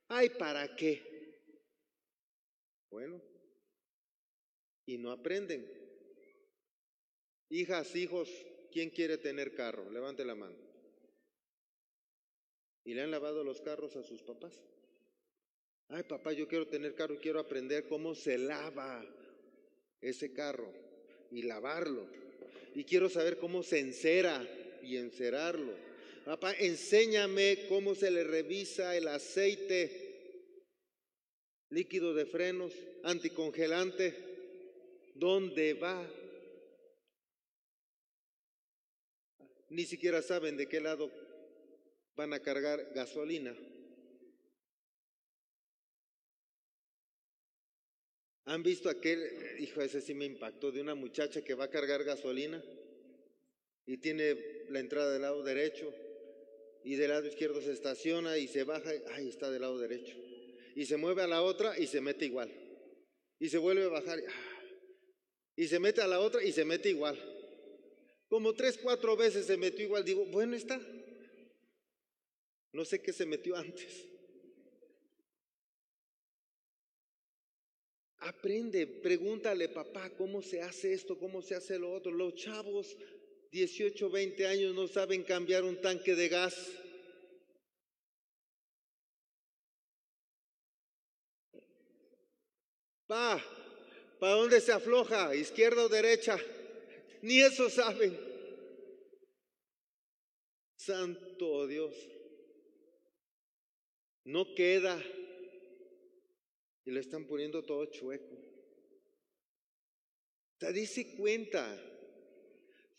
Ay, 0.08 0.30
¿para 0.30 0.76
qué? 0.76 1.02
Bueno, 2.90 3.20
y 4.86 4.98
no 4.98 5.10
aprenden. 5.10 5.68
Hijas, 7.48 7.94
hijos, 7.96 8.30
¿quién 8.70 8.90
quiere 8.90 9.18
tener 9.18 9.54
carro? 9.54 9.90
Levante 9.90 10.24
la 10.24 10.34
mano. 10.34 10.56
¿Y 12.84 12.94
le 12.94 13.02
han 13.02 13.10
lavado 13.10 13.42
los 13.42 13.60
carros 13.60 13.96
a 13.96 14.02
sus 14.02 14.22
papás? 14.22 14.62
Ay, 15.88 16.02
papá, 16.04 16.32
yo 16.32 16.46
quiero 16.46 16.68
tener 16.68 16.94
carro 16.94 17.14
y 17.14 17.18
quiero 17.18 17.40
aprender 17.40 17.88
cómo 17.88 18.14
se 18.14 18.38
lava 18.38 19.04
ese 20.04 20.32
carro 20.32 20.70
y 21.30 21.42
lavarlo. 21.42 22.06
Y 22.74 22.84
quiero 22.84 23.08
saber 23.08 23.38
cómo 23.38 23.62
se 23.62 23.80
encera 23.80 24.46
y 24.82 24.96
encerarlo. 24.96 25.72
Papá, 26.24 26.52
enséñame 26.52 27.66
cómo 27.68 27.94
se 27.94 28.10
le 28.10 28.24
revisa 28.24 28.96
el 28.96 29.08
aceite 29.08 30.04
líquido 31.70 32.14
de 32.14 32.24
frenos, 32.24 32.72
anticongelante, 33.02 34.14
dónde 35.16 35.74
va. 35.74 36.08
Ni 39.70 39.84
siquiera 39.84 40.22
saben 40.22 40.56
de 40.56 40.68
qué 40.68 40.80
lado 40.80 41.10
van 42.14 42.32
a 42.32 42.40
cargar 42.40 42.92
gasolina. 42.94 43.56
¿Han 48.46 48.62
visto 48.62 48.90
aquel, 48.90 49.20
hijo, 49.58 49.80
ese 49.80 50.00
sí 50.00 50.14
me 50.14 50.26
impactó, 50.26 50.70
de 50.70 50.80
una 50.80 50.94
muchacha 50.94 51.42
que 51.42 51.54
va 51.54 51.64
a 51.64 51.70
cargar 51.70 52.04
gasolina 52.04 52.62
y 53.86 53.96
tiene 53.98 54.36
la 54.68 54.80
entrada 54.80 55.12
del 55.12 55.22
lado 55.22 55.42
derecho 55.42 55.92
y 56.84 56.96
del 56.96 57.10
lado 57.10 57.26
izquierdo 57.26 57.62
se 57.62 57.72
estaciona 57.72 58.36
y 58.36 58.46
se 58.46 58.64
baja, 58.64 58.90
ahí 59.12 59.28
está 59.28 59.50
del 59.50 59.62
lado 59.62 59.78
derecho. 59.78 60.14
Y 60.76 60.84
se 60.84 60.96
mueve 60.96 61.22
a 61.22 61.26
la 61.26 61.42
otra 61.42 61.78
y 61.78 61.86
se 61.86 62.00
mete 62.00 62.26
igual. 62.26 62.50
Y 63.38 63.48
se 63.48 63.58
vuelve 63.58 63.84
a 63.84 63.88
bajar 63.88 64.22
y 65.56 65.68
se 65.68 65.78
mete 65.78 66.02
a 66.02 66.06
la 66.06 66.20
otra 66.20 66.42
y 66.42 66.52
se 66.52 66.64
mete 66.64 66.90
igual. 66.90 67.18
Como 68.28 68.54
tres, 68.54 68.78
cuatro 68.82 69.16
veces 69.16 69.46
se 69.46 69.56
metió 69.56 69.84
igual. 69.84 70.04
Digo, 70.04 70.24
bueno 70.26 70.56
está. 70.56 70.80
No 72.72 72.84
sé 72.84 73.00
qué 73.00 73.12
se 73.12 73.24
metió 73.24 73.56
antes. 73.56 74.08
Aprende, 78.24 78.86
pregúntale, 78.86 79.68
papá, 79.68 80.08
¿cómo 80.16 80.40
se 80.40 80.62
hace 80.62 80.94
esto? 80.94 81.18
¿Cómo 81.18 81.42
se 81.42 81.54
hace 81.54 81.78
lo 81.78 81.92
otro? 81.92 82.10
Los 82.10 82.34
chavos, 82.36 82.96
18, 83.52 84.08
20 84.08 84.46
años, 84.46 84.74
no 84.74 84.88
saben 84.88 85.24
cambiar 85.24 85.62
un 85.62 85.78
tanque 85.78 86.14
de 86.14 86.28
gas. 86.30 86.72
Pa, 93.06 93.44
¿para 94.18 94.32
dónde 94.32 94.62
se 94.62 94.72
afloja? 94.72 95.34
¿Izquierda 95.34 95.84
o 95.84 95.90
derecha? 95.90 96.38
Ni 97.20 97.42
eso 97.42 97.68
saben. 97.68 98.18
Santo 100.76 101.66
Dios. 101.66 101.94
No 104.24 104.54
queda 104.54 104.98
y 106.84 106.90
lo 106.90 107.00
están 107.00 107.26
poniendo 107.26 107.62
todo 107.62 107.86
chueco. 107.86 108.36
Te 110.58 110.72
dice 110.72 111.14
cuenta. 111.16 111.90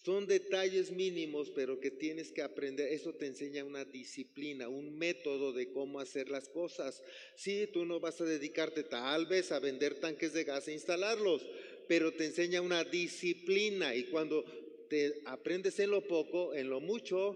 Son 0.04 0.28
detalles 0.28 0.92
mínimos, 0.92 1.50
pero 1.50 1.80
que 1.80 1.90
tienes 1.90 2.32
que 2.32 2.44
aprender. 2.44 2.94
Eso 2.94 3.14
te 3.14 3.26
enseña 3.26 3.64
una 3.64 3.86
disciplina, 3.86 4.70
un 4.70 4.96
método 4.96 5.52
de 5.52 5.72
cómo 5.72 6.00
hacer 6.00 6.30
las 6.30 6.48
cosas. 6.48 7.02
Sí, 7.36 7.68
tú 7.74 7.86
no 7.86 8.00
vas 8.00 8.22
a 8.22 8.26
dedicarte 8.26 8.84
tal 8.84 9.26
vez 9.26 9.52
a 9.52 9.60
vender 9.60 10.00
tanques 10.00 10.32
de 10.34 10.44
gas 10.44 10.68
e 10.68 10.74
instalarlos, 10.74 11.48
pero 11.88 12.14
te 12.14 12.26
enseña 12.26 12.62
una 12.62 12.84
disciplina. 12.84 13.96
Y 13.96 14.04
cuando 14.04 14.46
te 14.92 15.24
aprendes 15.26 15.80
en 15.80 15.90
lo 15.90 16.08
poco, 16.08 16.54
en 16.54 16.70
lo 16.70 16.82
mucho, 16.82 17.36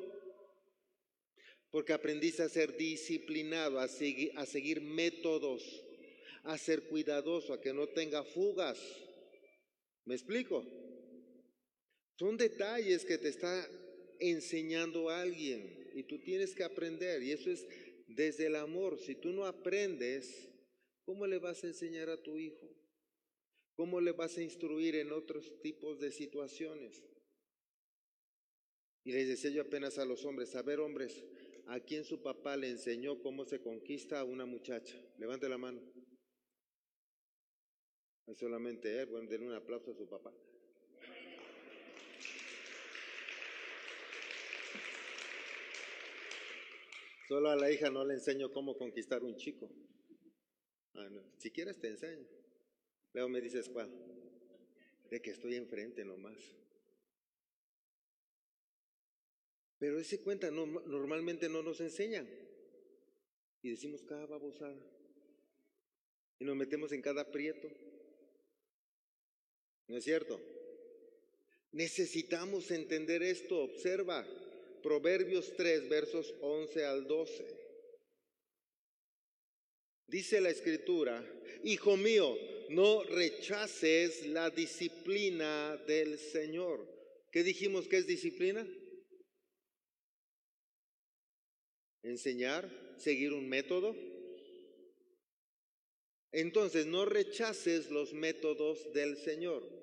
porque 1.72 1.94
aprendiste 1.94 2.44
a 2.44 2.50
ser 2.50 2.78
disciplinado, 2.78 3.80
a 3.80 3.86
a 3.86 4.46
seguir 4.46 4.82
métodos 4.82 5.89
a 6.44 6.58
ser 6.58 6.84
cuidadoso, 6.84 7.54
a 7.54 7.62
que 7.62 7.74
no 7.74 7.88
tenga 7.88 8.24
fugas. 8.24 8.80
¿Me 10.06 10.16
explico? 10.16 10.66
Son 12.18 12.38
detalles 12.38 13.06
que 13.06 13.18
te 13.18 13.30
está 13.30 13.68
enseñando 14.20 15.10
alguien 15.10 15.90
y 15.94 16.04
tú 16.04 16.20
tienes 16.20 16.54
que 16.54 16.64
aprender 16.64 17.24
y 17.24 17.32
eso 17.32 17.50
es 17.50 17.66
desde 18.08 18.48
el 18.48 18.56
amor. 18.56 19.00
Si 19.00 19.16
tú 19.16 19.32
no 19.32 19.46
aprendes, 19.46 20.50
¿cómo 21.06 21.28
le 21.28 21.40
vas 21.40 21.64
a 21.64 21.68
enseñar 21.68 22.10
a 22.10 22.22
tu 22.22 22.38
hijo? 22.38 22.68
¿Cómo 23.76 24.02
le 24.02 24.12
vas 24.12 24.38
a 24.38 24.44
instruir 24.44 24.96
en 24.96 25.14
otros 25.14 25.62
tipos 25.62 26.00
de 26.00 26.12
situaciones? 26.12 27.02
Y 29.06 29.14
les 29.14 29.28
decía 29.28 29.52
yo 29.52 29.62
apenas 29.62 29.98
a 29.98 30.06
los 30.06 30.26
hombres, 30.26 30.56
a 30.56 30.62
ver 30.62 30.80
hombres, 30.80 31.24
¿a 31.68 31.80
quién 31.80 32.04
su 32.04 32.22
papá 32.22 32.58
le 32.58 32.70
enseñó 32.70 33.22
cómo 33.22 33.46
se 33.46 33.62
conquista 33.62 34.20
a 34.20 34.26
una 34.26 34.46
muchacha? 34.46 35.02
Levante 35.18 35.48
la 35.48 35.58
mano. 35.58 35.82
Es 38.30 38.38
solamente 38.38 39.02
él. 39.02 39.08
Bueno, 39.08 39.28
denle 39.28 39.48
un 39.48 39.56
aplauso 39.56 39.92
a 39.92 39.96
su 39.96 40.08
papá. 40.08 40.32
Solo 47.28 47.50
a 47.50 47.56
la 47.56 47.72
hija 47.72 47.90
no 47.90 48.06
le 48.06 48.16
enseño 48.16 48.52
cómo 48.52 48.78
conquistar 48.78 49.24
un 49.24 49.36
chico. 49.36 49.70
Ah, 50.94 51.08
si 51.38 51.50
quieres 51.52 51.80
te 51.80 51.88
enseño. 51.88 52.28
Luego 53.14 53.30
me 53.30 53.42
dices 53.42 53.68
cuál. 53.70 53.92
De 55.10 55.22
que 55.22 55.32
estoy 55.32 55.56
enfrente 55.56 56.06
nomás. 56.06 56.38
Pero 59.80 60.00
ese 60.00 60.22
cuenta 60.22 60.52
no, 60.52 60.68
normalmente 60.68 61.50
no 61.50 61.64
nos 61.64 61.82
enseñan. 61.82 62.30
Y 63.64 63.72
decimos 63.72 64.04
cada 64.04 64.28
babosada. 64.28 64.80
Y 66.38 66.46
nos 66.46 66.56
metemos 66.56 66.92
en 66.92 67.02
cada 67.02 67.32
prieto. 67.32 67.70
¿No 69.90 69.98
es 69.98 70.04
cierto? 70.04 70.40
Necesitamos 71.72 72.72
entender 72.72 73.24
esto. 73.24 73.64
Observa 73.64 74.26
Proverbios 74.82 75.54
3, 75.58 75.90
versos 75.90 76.34
11 76.42 76.86
al 76.86 77.08
12. 77.08 77.46
Dice 80.08 80.42
la 80.42 80.50
escritura, 80.50 81.24
Hijo 81.64 81.98
mío, 81.98 82.38
no 82.70 83.04
rechaces 83.04 84.28
la 84.28 84.50
disciplina 84.52 85.76
del 85.88 86.18
Señor. 86.18 86.88
¿Qué 87.32 87.44
dijimos 87.44 87.88
que 87.88 87.98
es 87.98 88.08
disciplina? 88.08 88.66
Enseñar, 92.04 92.70
seguir 92.98 93.34
un 93.34 93.50
método. 93.50 93.96
Entonces, 96.32 96.86
no 96.86 97.06
rechaces 97.06 97.90
los 97.90 98.14
métodos 98.14 98.94
del 98.94 99.18
Señor. 99.18 99.79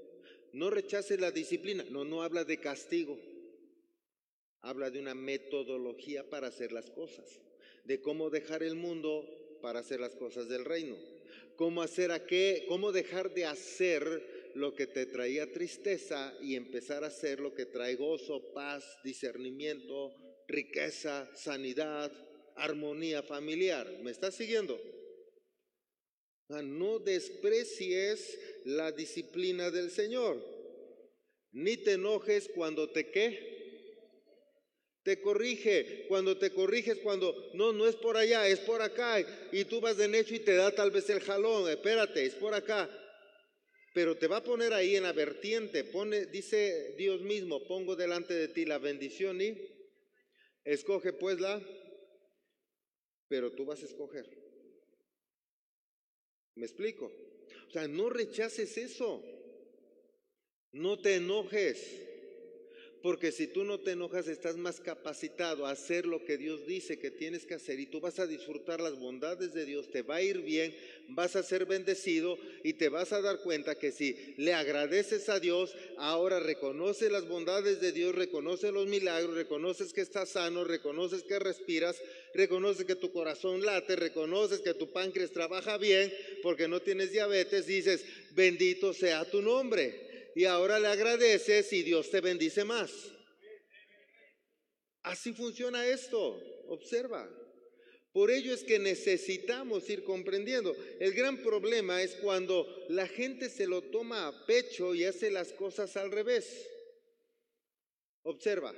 No 0.56 0.70
rechaces 0.70 1.20
la 1.20 1.30
disciplina. 1.30 1.84
No, 1.90 2.06
no 2.06 2.22
habla 2.22 2.42
de 2.44 2.58
castigo. 2.58 3.18
Habla 4.62 4.90
de 4.90 4.98
una 4.98 5.14
metodología 5.14 6.30
para 6.30 6.46
hacer 6.46 6.72
las 6.72 6.90
cosas. 6.90 7.42
De 7.84 8.00
cómo 8.00 8.30
dejar 8.30 8.62
el 8.62 8.74
mundo 8.74 9.28
para 9.60 9.80
hacer 9.80 10.00
las 10.00 10.16
cosas 10.16 10.48
del 10.48 10.64
reino. 10.64 10.96
Cómo 11.56 11.82
hacer 11.82 12.10
a 12.10 12.24
qué, 12.24 12.64
cómo 12.68 12.90
dejar 12.90 13.34
de 13.34 13.44
hacer 13.44 14.50
lo 14.54 14.74
que 14.74 14.86
te 14.86 15.04
traía 15.04 15.52
tristeza 15.52 16.34
y 16.40 16.54
empezar 16.54 17.04
a 17.04 17.08
hacer 17.08 17.38
lo 17.38 17.54
que 17.54 17.66
trae 17.66 17.94
gozo, 17.94 18.54
paz, 18.54 18.82
discernimiento, 19.04 20.14
riqueza, 20.48 21.30
sanidad, 21.34 22.10
armonía 22.54 23.22
familiar. 23.22 23.86
¿Me 24.02 24.10
estás 24.10 24.34
siguiendo? 24.34 24.80
No 26.48 26.98
desprecies 27.00 28.38
la 28.64 28.92
disciplina 28.92 29.70
del 29.70 29.90
Señor, 29.90 30.42
ni 31.52 31.76
te 31.76 31.92
enojes 31.92 32.48
cuando 32.54 32.90
te 32.90 33.10
qué. 33.10 33.56
Te 35.02 35.20
corrige, 35.20 36.06
cuando 36.08 36.36
te 36.36 36.50
corriges, 36.50 36.98
cuando 36.98 37.52
no, 37.54 37.72
no 37.72 37.86
es 37.86 37.94
por 37.94 38.16
allá, 38.16 38.48
es 38.48 38.58
por 38.58 38.82
acá, 38.82 39.24
y 39.52 39.64
tú 39.64 39.80
vas 39.80 39.96
de 39.96 40.08
necho 40.08 40.34
y 40.34 40.40
te 40.40 40.56
da 40.56 40.74
tal 40.74 40.90
vez 40.90 41.08
el 41.10 41.20
jalón, 41.20 41.70
espérate, 41.70 42.24
es 42.24 42.34
por 42.34 42.54
acá, 42.54 42.90
pero 43.94 44.16
te 44.16 44.26
va 44.26 44.38
a 44.38 44.42
poner 44.42 44.72
ahí 44.72 44.96
en 44.96 45.04
la 45.04 45.12
vertiente, 45.12 45.84
pone, 45.84 46.26
dice 46.26 46.96
Dios 46.98 47.20
mismo, 47.20 47.68
pongo 47.68 47.94
delante 47.94 48.34
de 48.34 48.48
ti 48.48 48.64
la 48.64 48.78
bendición 48.78 49.40
y 49.40 49.56
escoge 50.64 51.12
pues 51.12 51.38
la, 51.38 51.62
pero 53.28 53.52
tú 53.52 53.64
vas 53.64 53.80
a 53.82 53.86
escoger. 53.86 54.45
¿Me 56.56 56.64
explico? 56.64 57.12
O 57.68 57.70
sea, 57.70 57.86
no 57.86 58.08
rechaces 58.08 58.76
eso. 58.78 59.22
No 60.72 60.98
te 60.98 61.16
enojes. 61.16 62.05
Porque 63.02 63.30
si 63.30 63.46
tú 63.46 63.64
no 63.64 63.78
te 63.78 63.92
enojas, 63.92 64.26
estás 64.26 64.56
más 64.56 64.80
capacitado 64.80 65.66
a 65.66 65.70
hacer 65.70 66.06
lo 66.06 66.24
que 66.24 66.36
Dios 66.36 66.66
dice 66.66 66.98
que 66.98 67.10
tienes 67.10 67.46
que 67.46 67.54
hacer 67.54 67.78
y 67.78 67.86
tú 67.86 68.00
vas 68.00 68.18
a 68.18 68.26
disfrutar 68.26 68.80
las 68.80 68.98
bondades 68.98 69.54
de 69.54 69.64
Dios, 69.64 69.90
te 69.90 70.02
va 70.02 70.16
a 70.16 70.22
ir 70.22 70.40
bien, 70.40 70.74
vas 71.08 71.36
a 71.36 71.42
ser 71.42 71.66
bendecido 71.66 72.38
y 72.64 72.72
te 72.72 72.88
vas 72.88 73.12
a 73.12 73.20
dar 73.20 73.40
cuenta 73.42 73.78
que 73.78 73.92
si 73.92 74.34
le 74.38 74.54
agradeces 74.54 75.28
a 75.28 75.38
Dios, 75.38 75.74
ahora 75.98 76.40
reconoces 76.40 77.12
las 77.12 77.28
bondades 77.28 77.80
de 77.80 77.92
Dios, 77.92 78.14
reconoces 78.14 78.72
los 78.72 78.86
milagros, 78.86 79.34
reconoces 79.34 79.92
que 79.92 80.00
estás 80.00 80.30
sano, 80.30 80.64
reconoces 80.64 81.22
que 81.22 81.38
respiras, 81.38 82.00
reconoces 82.34 82.86
que 82.86 82.96
tu 82.96 83.12
corazón 83.12 83.64
late, 83.64 83.94
reconoces 83.94 84.60
que 84.60 84.74
tu 84.74 84.90
páncreas 84.90 85.30
trabaja 85.30 85.78
bien 85.78 86.12
porque 86.42 86.66
no 86.66 86.80
tienes 86.80 87.12
diabetes, 87.12 87.66
dices, 87.66 88.04
bendito 88.34 88.92
sea 88.92 89.24
tu 89.30 89.42
nombre 89.42 90.05
y 90.36 90.44
ahora 90.44 90.78
le 90.78 90.88
agradeces 90.88 91.72
y 91.72 91.82
Dios 91.82 92.10
te 92.10 92.20
bendice 92.20 92.62
más. 92.62 92.92
Así 95.02 95.32
funciona 95.32 95.86
esto. 95.86 96.38
Observa. 96.68 97.26
Por 98.12 98.30
ello 98.30 98.52
es 98.52 98.62
que 98.62 98.78
necesitamos 98.78 99.88
ir 99.88 100.04
comprendiendo. 100.04 100.76
El 101.00 101.14
gran 101.14 101.38
problema 101.38 102.02
es 102.02 102.16
cuando 102.16 102.66
la 102.90 103.08
gente 103.08 103.48
se 103.48 103.66
lo 103.66 103.80
toma 103.84 104.28
a 104.28 104.44
pecho 104.44 104.94
y 104.94 105.04
hace 105.04 105.30
las 105.30 105.54
cosas 105.54 105.96
al 105.96 106.12
revés. 106.12 106.68
Observa. 108.22 108.74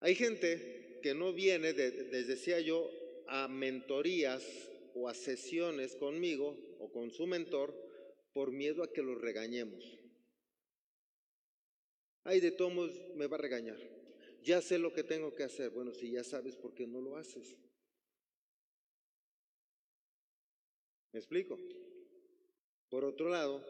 Hay 0.00 0.14
gente 0.14 0.98
que 1.02 1.12
no 1.12 1.34
viene, 1.34 1.74
les 1.74 2.26
decía 2.26 2.60
yo, 2.60 2.90
a 3.26 3.48
mentorías 3.48 4.42
o 4.94 5.10
a 5.10 5.14
sesiones 5.14 5.94
conmigo 5.96 6.56
o 6.78 6.90
con 6.90 7.10
su 7.10 7.26
mentor 7.26 7.74
por 8.32 8.50
miedo 8.50 8.82
a 8.82 8.90
que 8.90 9.02
los 9.02 9.20
regañemos. 9.20 10.05
Ay, 12.26 12.40
de 12.40 12.50
todos 12.50 12.92
me 13.14 13.28
va 13.28 13.36
a 13.36 13.40
regañar. 13.40 13.78
Ya 14.42 14.60
sé 14.60 14.78
lo 14.78 14.92
que 14.92 15.04
tengo 15.04 15.32
que 15.32 15.44
hacer. 15.44 15.70
Bueno, 15.70 15.94
si 15.94 16.10
ya 16.10 16.24
sabes 16.24 16.56
por 16.56 16.74
qué 16.74 16.84
no 16.84 17.00
lo 17.00 17.16
haces. 17.16 17.56
¿Me 21.12 21.20
explico? 21.20 21.56
Por 22.90 23.04
otro 23.04 23.28
lado, 23.28 23.64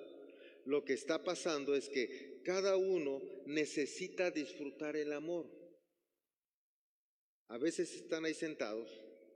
lo 0.64 0.86
que 0.86 0.94
está 0.94 1.22
pasando 1.22 1.74
es 1.74 1.90
que 1.90 2.40
cada 2.44 2.78
uno 2.78 3.20
necesita 3.44 4.30
disfrutar 4.30 4.96
el 4.96 5.12
amor. 5.12 5.46
A 7.48 7.58
veces 7.58 7.94
están 7.94 8.24
ahí 8.24 8.34
sentados 8.34 8.90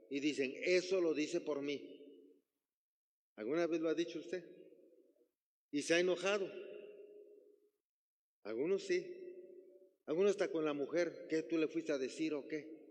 y 0.09 0.19
dicen, 0.19 0.51
eso 0.63 0.99
lo 0.99 1.13
dice 1.13 1.41
por 1.41 1.61
mí. 1.61 1.79
¿Alguna 3.35 3.67
vez 3.67 3.81
lo 3.81 3.89
ha 3.89 3.93
dicho 3.93 4.17
usted? 4.17 4.43
Y 5.71 5.83
se 5.83 5.93
ha 5.93 5.99
enojado. 5.99 6.51
Algunos 8.43 8.83
sí. 8.83 9.05
Algunos 10.05 10.31
está 10.31 10.49
con 10.49 10.65
la 10.65 10.73
mujer. 10.73 11.27
¿Qué 11.29 11.43
tú 11.43 11.57
le 11.57 11.67
fuiste 11.67 11.91
a 11.91 11.97
decir 11.97 12.33
o 12.33 12.47
qué? 12.47 12.81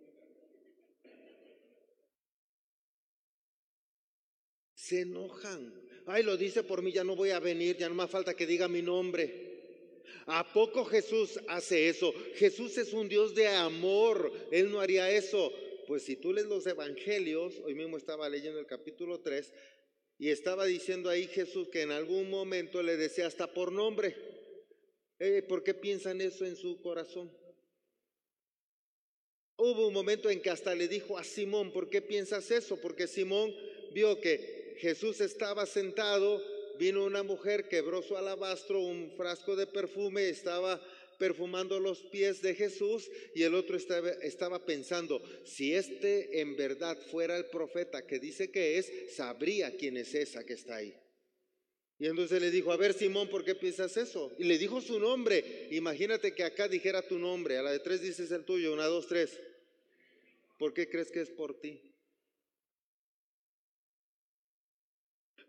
Se 4.75 5.01
enojan. 5.01 5.73
Ay, 6.07 6.23
lo 6.23 6.37
dice 6.37 6.63
por 6.63 6.83
mí, 6.83 6.93
ya 6.93 7.05
no 7.05 7.15
voy 7.15 7.31
a 7.31 7.41
venir, 7.41 7.77
ya 7.77 7.89
no 7.89 7.95
me 7.95 8.09
falta 8.09 8.35
que 8.35 8.47
diga 8.47 8.69
mi 8.69 8.83
nombre. 8.83 9.51
¿A 10.27 10.53
poco 10.53 10.85
Jesús 10.85 11.39
hace 11.49 11.89
eso? 11.89 12.13
Jesús 12.35 12.79
es 12.79 12.93
un 12.93 13.09
Dios 13.09 13.35
de 13.35 13.49
amor, 13.49 14.33
Él 14.51 14.71
no 14.71 14.81
haría 14.81 15.11
eso. 15.11 15.53
Pues 15.87 16.05
si 16.05 16.17
tú 16.17 16.33
lees 16.33 16.47
los 16.47 16.67
evangelios, 16.67 17.59
hoy 17.65 17.75
mismo 17.75 17.97
estaba 17.97 18.29
leyendo 18.29 18.59
el 18.59 18.67
capítulo 18.67 19.21
3, 19.21 19.53
y 20.19 20.29
estaba 20.31 20.65
diciendo 20.67 21.11
ahí 21.11 21.27
Jesús 21.27 21.69
que 21.69 21.83
en 21.83 21.91
algún 21.91 22.31
momento 22.31 22.83
le 22.83 22.97
decía 22.97 23.27
hasta 23.27 23.53
por 23.53 23.73
nombre. 23.73 24.17
Eh, 25.21 25.43
¿Por 25.43 25.63
qué 25.63 25.75
piensan 25.75 26.21
eso 26.21 26.45
en 26.45 26.57
su 26.57 26.81
corazón? 26.81 27.31
Hubo 29.57 29.87
un 29.87 29.95
momento 29.95 30.31
en 30.31 30.41
que 30.41 30.51
hasta 30.51 30.75
le 30.75 30.89
dijo 30.89 31.19
a 31.19 31.23
Simón, 31.23 31.71
¿por 31.73 31.89
qué 31.91 32.03
piensas 32.03 32.51
eso? 32.51 32.81
Porque 32.81 33.07
Simón 33.07 33.55
vio 33.93 34.21
que 34.21 34.77
Jesús 34.79 35.21
estaba 35.21 35.67
sentado 35.67 36.43
vino 36.81 37.05
una 37.05 37.23
mujer, 37.23 37.69
quebró 37.69 38.03
su 38.03 38.17
alabastro, 38.17 38.81
un 38.81 39.13
frasco 39.15 39.55
de 39.55 39.67
perfume, 39.67 40.31
estaba 40.31 40.81
perfumando 41.19 41.79
los 41.79 41.99
pies 41.99 42.41
de 42.41 42.55
Jesús 42.55 43.11
y 43.35 43.43
el 43.43 43.55
otro 43.55 43.77
estaba, 43.77 44.09
estaba, 44.09 44.65
pensando, 44.65 45.21
si 45.45 45.75
este 45.75 46.41
en 46.41 46.57
verdad 46.57 46.97
fuera 47.11 47.37
el 47.37 47.45
profeta 47.45 48.07
que 48.07 48.19
dice 48.19 48.51
que 48.51 48.79
es, 48.79 49.15
sabría 49.15 49.77
quién 49.77 49.99
es 49.99 50.15
esa 50.15 50.47
que 50.47 50.55
está 50.55 50.77
ahí. 50.77 50.97
Y 52.01 52.07
entonces 52.07 52.41
le 52.41 52.51
dijo, 52.51 52.73
a 52.73 52.79
ver 52.79 52.95
Simón, 52.95 53.29
¿por 53.29 53.45
qué 53.45 53.55
piensas 53.55 53.97
eso? 53.99 54.33
Y 54.39 54.45
le 54.45 54.57
dijo 54.57 54.81
su 54.81 54.99
nombre. 54.99 55.69
Imagínate 55.71 56.33
que 56.33 56.43
acá 56.43 56.67
dijera 56.67 57.07
tu 57.07 57.19
nombre, 57.19 57.59
a 57.59 57.63
la 57.63 57.71
de 57.71 57.79
tres 57.79 58.01
dices 58.01 58.33
el 58.33 58.45
tuyo, 58.45 58.73
una, 58.73 58.87
dos, 58.87 59.07
tres. 59.07 59.39
¿Por 60.59 60.73
qué 60.73 60.89
crees 60.89 61.11
que 61.13 61.21
es 61.21 61.31
por 61.31 61.61
ti? 61.61 61.81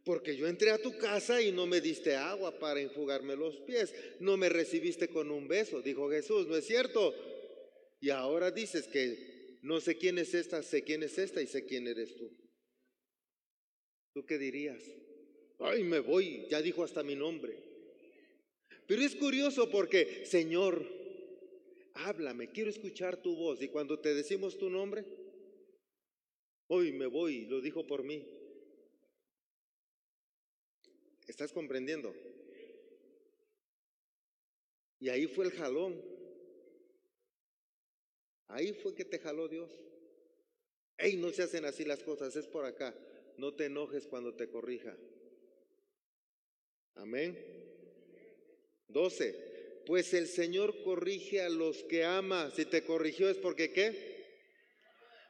porque 0.03 0.35
yo 0.35 0.47
entré 0.47 0.71
a 0.71 0.81
tu 0.81 0.97
casa 0.97 1.41
y 1.41 1.51
no 1.51 1.67
me 1.67 1.79
diste 1.79 2.15
agua 2.15 2.57
para 2.57 2.79
enjugarme 2.79 3.35
los 3.35 3.57
pies, 3.57 3.93
no 4.19 4.35
me 4.35 4.49
recibiste 4.49 5.09
con 5.09 5.29
un 5.29 5.47
beso, 5.47 5.81
dijo 5.81 6.09
Jesús, 6.09 6.47
¿no 6.47 6.55
es 6.55 6.65
cierto? 6.65 7.13
Y 7.99 8.09
ahora 8.09 8.49
dices 8.49 8.87
que 8.87 9.59
no 9.61 9.79
sé 9.79 9.97
quién 9.97 10.17
es 10.17 10.33
esta, 10.33 10.63
sé 10.63 10.83
quién 10.83 11.03
es 11.03 11.17
esta 11.19 11.39
y 11.41 11.47
sé 11.47 11.65
quién 11.65 11.87
eres 11.87 12.15
tú. 12.15 12.35
¿Tú 14.13 14.25
qué 14.25 14.39
dirías? 14.39 14.83
Ay, 15.61 15.83
me 15.83 15.99
voy, 15.99 16.47
ya 16.49 16.61
dijo 16.61 16.83
hasta 16.83 17.03
mi 17.03 17.15
nombre. 17.15 17.55
Pero 18.87 19.03
es 19.03 19.15
curioso 19.15 19.69
porque, 19.69 20.25
Señor, 20.25 20.85
háblame, 21.93 22.49
quiero 22.51 22.69
escuchar 22.69 23.21
tu 23.21 23.35
voz. 23.35 23.61
Y 23.61 23.67
cuando 23.67 23.99
te 23.99 24.13
decimos 24.15 24.57
tu 24.57 24.69
nombre, 24.69 25.05
hoy 26.67 26.91
me 26.91 27.05
voy, 27.05 27.45
lo 27.45 27.61
dijo 27.61 27.85
por 27.85 28.03
mí. 28.03 28.27
¿Estás 31.27 31.53
comprendiendo? 31.53 32.13
Y 34.99 35.09
ahí 35.09 35.27
fue 35.27 35.45
el 35.45 35.51
jalón. 35.51 36.01
Ahí 38.47 38.73
fue 38.73 38.95
que 38.95 39.05
te 39.05 39.19
jaló 39.19 39.47
Dios. 39.47 39.71
Ey, 40.97 41.17
no 41.17 41.31
se 41.31 41.43
hacen 41.43 41.65
así 41.65 41.85
las 41.85 42.03
cosas, 42.03 42.35
es 42.35 42.47
por 42.47 42.65
acá. 42.65 42.95
No 43.37 43.53
te 43.53 43.65
enojes 43.65 44.07
cuando 44.07 44.33
te 44.35 44.49
corrija. 44.49 44.97
Amén. 46.95 47.37
12. 48.89 49.35
Pues 49.85 50.13
el 50.13 50.27
Señor 50.27 50.83
corrige 50.83 51.41
a 51.41 51.49
los 51.49 51.83
que 51.83 52.03
ama. 52.03 52.51
Si 52.51 52.65
te 52.65 52.83
corrigió 52.83 53.29
es 53.29 53.37
porque 53.37 53.71
qué? 53.71 54.11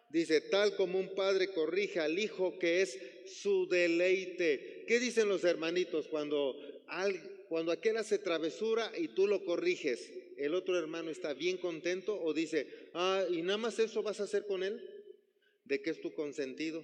Dice, 0.09 0.41
tal 0.41 0.75
como 0.75 0.99
un 0.99 1.15
padre 1.15 1.47
corrige 1.53 1.99
al 1.99 2.19
hijo 2.19 2.59
que 2.59 2.81
es 2.81 2.99
su 3.25 3.67
deleite. 3.67 4.83
¿Qué 4.87 4.99
dicen 4.99 5.29
los 5.29 5.45
hermanitos 5.45 6.07
cuando, 6.07 6.55
cuando 7.47 7.71
aquel 7.71 7.95
hace 7.95 8.17
travesura 8.17 8.91
y 8.97 9.09
tú 9.09 9.27
lo 9.27 9.45
corriges? 9.45 10.11
¿El 10.37 10.53
otro 10.53 10.77
hermano 10.77 11.11
está 11.11 11.33
bien 11.33 11.57
contento 11.57 12.21
o 12.21 12.33
dice, 12.33 12.67
ah, 12.93 13.23
y 13.29 13.41
nada 13.41 13.57
más 13.57 13.79
eso 13.79 14.03
vas 14.03 14.19
a 14.19 14.23
hacer 14.23 14.45
con 14.45 14.63
él? 14.63 14.81
¿De 15.63 15.81
qué 15.81 15.91
es 15.91 16.01
tu 16.01 16.11
consentido? 16.13 16.83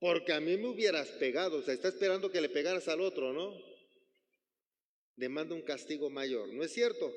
Porque 0.00 0.32
a 0.32 0.40
mí 0.40 0.56
me 0.56 0.68
hubieras 0.68 1.08
pegado, 1.10 1.58
o 1.58 1.62
sea, 1.62 1.74
está 1.74 1.88
esperando 1.88 2.32
que 2.32 2.40
le 2.40 2.48
pegaras 2.48 2.88
al 2.88 3.02
otro, 3.02 3.34
¿no? 3.34 3.54
Demanda 5.14 5.54
un 5.54 5.60
castigo 5.60 6.08
mayor. 6.08 6.48
¿No 6.48 6.64
es 6.64 6.72
cierto? 6.72 7.14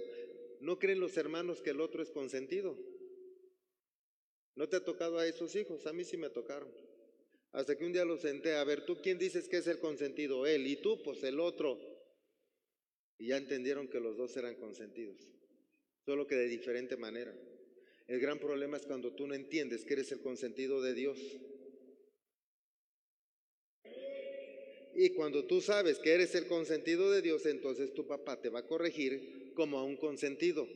¿No 0.59 0.77
creen 0.77 0.99
los 0.99 1.15
hermanos 1.15 1.61
que 1.61 1.69
el 1.69 1.79
otro 1.79 2.03
es 2.03 2.11
consentido? 2.11 2.77
¿No 4.55 4.67
te 4.67 4.75
ha 4.75 4.83
tocado 4.83 5.17
a 5.17 5.25
esos 5.25 5.55
hijos? 5.55 5.87
A 5.87 5.93
mí 5.93 6.03
sí 6.03 6.17
me 6.17 6.29
tocaron. 6.29 6.69
Hasta 7.53 7.77
que 7.77 7.85
un 7.85 7.93
día 7.93 8.03
los 8.03 8.21
senté, 8.21 8.55
a 8.55 8.63
ver, 8.65 8.85
¿tú 8.85 8.97
quién 9.01 9.17
dices 9.17 9.47
que 9.47 9.57
es 9.57 9.67
el 9.67 9.79
consentido? 9.79 10.45
Él. 10.45 10.67
Y 10.67 10.75
tú, 10.75 11.01
pues 11.03 11.23
el 11.23 11.39
otro. 11.39 11.79
Y 13.17 13.27
ya 13.27 13.37
entendieron 13.37 13.87
que 13.87 14.01
los 14.01 14.17
dos 14.17 14.35
eran 14.35 14.55
consentidos, 14.55 15.17
solo 16.05 16.27
que 16.27 16.35
de 16.35 16.47
diferente 16.47 16.97
manera. 16.97 17.33
El 18.07 18.19
gran 18.19 18.39
problema 18.39 18.75
es 18.75 18.85
cuando 18.85 19.13
tú 19.13 19.25
no 19.27 19.35
entiendes 19.35 19.85
que 19.85 19.93
eres 19.93 20.11
el 20.11 20.21
consentido 20.21 20.81
de 20.81 20.93
Dios. 20.93 21.19
Y 24.95 25.09
cuando 25.11 25.45
tú 25.45 25.61
sabes 25.61 25.99
que 25.99 26.13
eres 26.13 26.35
el 26.35 26.47
consentido 26.47 27.09
de 27.09 27.21
Dios, 27.21 27.45
entonces 27.45 27.93
tu 27.93 28.05
papá 28.05 28.39
te 28.39 28.49
va 28.49 28.59
a 28.59 28.67
corregir 28.67 29.53
como 29.55 29.79
a 29.79 29.83
un 29.83 29.97
consentido. 29.97 30.67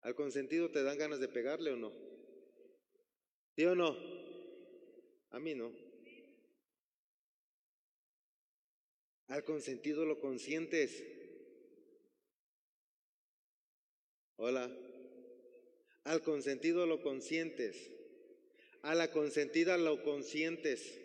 ¿Al 0.00 0.14
consentido 0.16 0.70
te 0.70 0.82
dan 0.82 0.98
ganas 0.98 1.20
de 1.20 1.28
pegarle 1.28 1.70
o 1.70 1.76
no? 1.76 1.92
¿Sí 3.54 3.64
o 3.64 3.74
no? 3.74 3.96
A 5.30 5.38
mí 5.38 5.54
no. 5.54 5.72
Al 9.28 9.44
consentido 9.44 10.04
lo 10.04 10.18
consientes. 10.20 11.04
Hola. 14.36 14.70
Al 16.04 16.22
consentido 16.22 16.86
lo 16.86 17.00
consientes. 17.00 17.90
A 18.82 18.96
la 18.96 19.12
consentida 19.12 19.78
lo 19.78 20.02
consientes. 20.02 21.01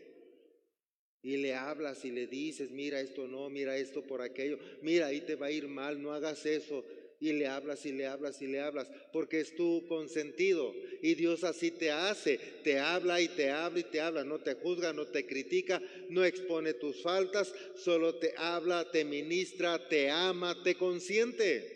Y 1.28 1.36
le 1.36 1.56
hablas 1.56 2.06
y 2.06 2.12
le 2.12 2.26
dices, 2.26 2.72
mira 2.72 3.02
esto 3.02 3.28
no, 3.28 3.50
mira 3.50 3.76
esto 3.76 4.02
por 4.02 4.22
aquello, 4.22 4.58
mira 4.82 5.08
ahí 5.08 5.20
te 5.20 5.36
va 5.36 5.48
a 5.48 5.52
ir 5.52 5.68
mal, 5.68 6.02
no 6.02 6.14
hagas 6.14 6.46
eso, 6.46 6.86
y 7.20 7.34
le 7.34 7.48
hablas 7.48 7.86
y 7.86 7.92
le 7.92 8.06
hablas 8.06 8.42
y 8.42 8.48
le 8.48 8.62
hablas, 8.62 8.90
porque 9.12 9.42
es 9.42 9.54
tu 9.54 9.86
consentido. 9.90 10.74
Y 11.02 11.16
Dios 11.16 11.44
así 11.44 11.72
te 11.72 11.92
hace, 11.92 12.38
te 12.64 12.80
habla 12.80 13.20
y 13.20 13.28
te 13.28 13.50
habla 13.50 13.78
y 13.78 13.84
te 13.84 14.00
habla, 14.00 14.24
no 14.24 14.40
te 14.40 14.54
juzga, 14.54 14.94
no 14.94 15.06
te 15.06 15.26
critica, 15.26 15.82
no 16.08 16.24
expone 16.24 16.76
tus 16.76 17.02
faltas, 17.02 17.54
solo 17.76 18.16
te 18.16 18.34
habla, 18.38 18.90
te 18.90 19.04
ministra, 19.04 19.86
te 19.90 20.10
ama, 20.10 20.64
te 20.64 20.76
consiente. 20.76 21.76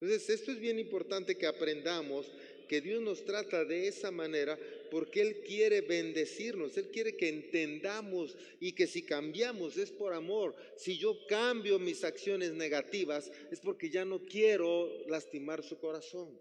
Entonces, 0.00 0.30
esto 0.30 0.52
es 0.52 0.58
bien 0.58 0.78
importante 0.78 1.36
que 1.36 1.46
aprendamos 1.46 2.32
que 2.66 2.80
Dios 2.80 3.02
nos 3.02 3.24
trata 3.24 3.64
de 3.64 3.88
esa 3.88 4.12
manera 4.12 4.56
porque 4.90 5.20
Él 5.20 5.42
quiere 5.46 5.80
bendecirnos, 5.80 6.76
Él 6.76 6.90
quiere 6.90 7.16
que 7.16 7.28
entendamos 7.28 8.36
y 8.58 8.72
que 8.72 8.86
si 8.86 9.02
cambiamos 9.02 9.76
es 9.76 9.92
por 9.92 10.12
amor. 10.12 10.54
Si 10.76 10.98
yo 10.98 11.26
cambio 11.26 11.78
mis 11.78 12.04
acciones 12.04 12.52
negativas 12.52 13.30
es 13.50 13.60
porque 13.60 13.90
ya 13.90 14.04
no 14.04 14.24
quiero 14.24 14.90
lastimar 15.06 15.62
su 15.62 15.78
corazón, 15.78 16.40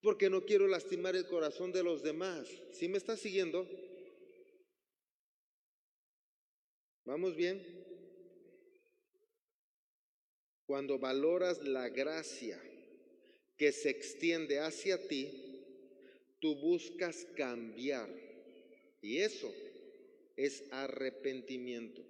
porque 0.00 0.28
no 0.28 0.44
quiero 0.44 0.66
lastimar 0.66 1.16
el 1.16 1.26
corazón 1.26 1.72
de 1.72 1.82
los 1.82 2.02
demás. 2.02 2.48
¿Sí 2.72 2.88
me 2.88 2.98
está 2.98 3.16
siguiendo? 3.16 3.68
¿Vamos 7.04 7.34
bien? 7.36 7.64
Cuando 10.66 10.98
valoras 10.98 11.62
la 11.62 11.88
gracia 11.88 12.62
que 13.56 13.72
se 13.72 13.88
extiende 13.88 14.60
hacia 14.60 15.08
ti, 15.08 15.47
tú 16.40 16.54
buscas 16.56 17.26
cambiar. 17.36 18.08
Y 19.00 19.18
eso 19.18 19.52
es 20.36 20.64
arrepentimiento. 20.70 22.02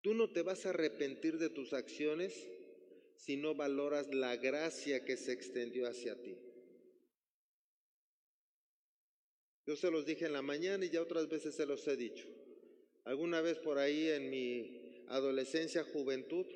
Tú 0.00 0.14
no 0.14 0.30
te 0.32 0.42
vas 0.42 0.66
a 0.66 0.70
arrepentir 0.70 1.38
de 1.38 1.48
tus 1.48 1.72
acciones 1.72 2.34
si 3.16 3.36
no 3.36 3.54
valoras 3.54 4.12
la 4.12 4.36
gracia 4.36 5.04
que 5.04 5.16
se 5.16 5.32
extendió 5.32 5.88
hacia 5.88 6.20
ti. 6.20 6.36
Yo 9.64 9.76
se 9.76 9.92
los 9.92 10.04
dije 10.04 10.26
en 10.26 10.32
la 10.32 10.42
mañana 10.42 10.84
y 10.84 10.90
ya 10.90 11.00
otras 11.00 11.28
veces 11.28 11.54
se 11.54 11.66
los 11.66 11.86
he 11.86 11.96
dicho. 11.96 12.26
Alguna 13.04 13.40
vez 13.40 13.58
por 13.58 13.78
ahí 13.78 14.08
en 14.08 14.28
mi 14.28 15.04
adolescencia, 15.08 15.84
juventud, 15.84 16.46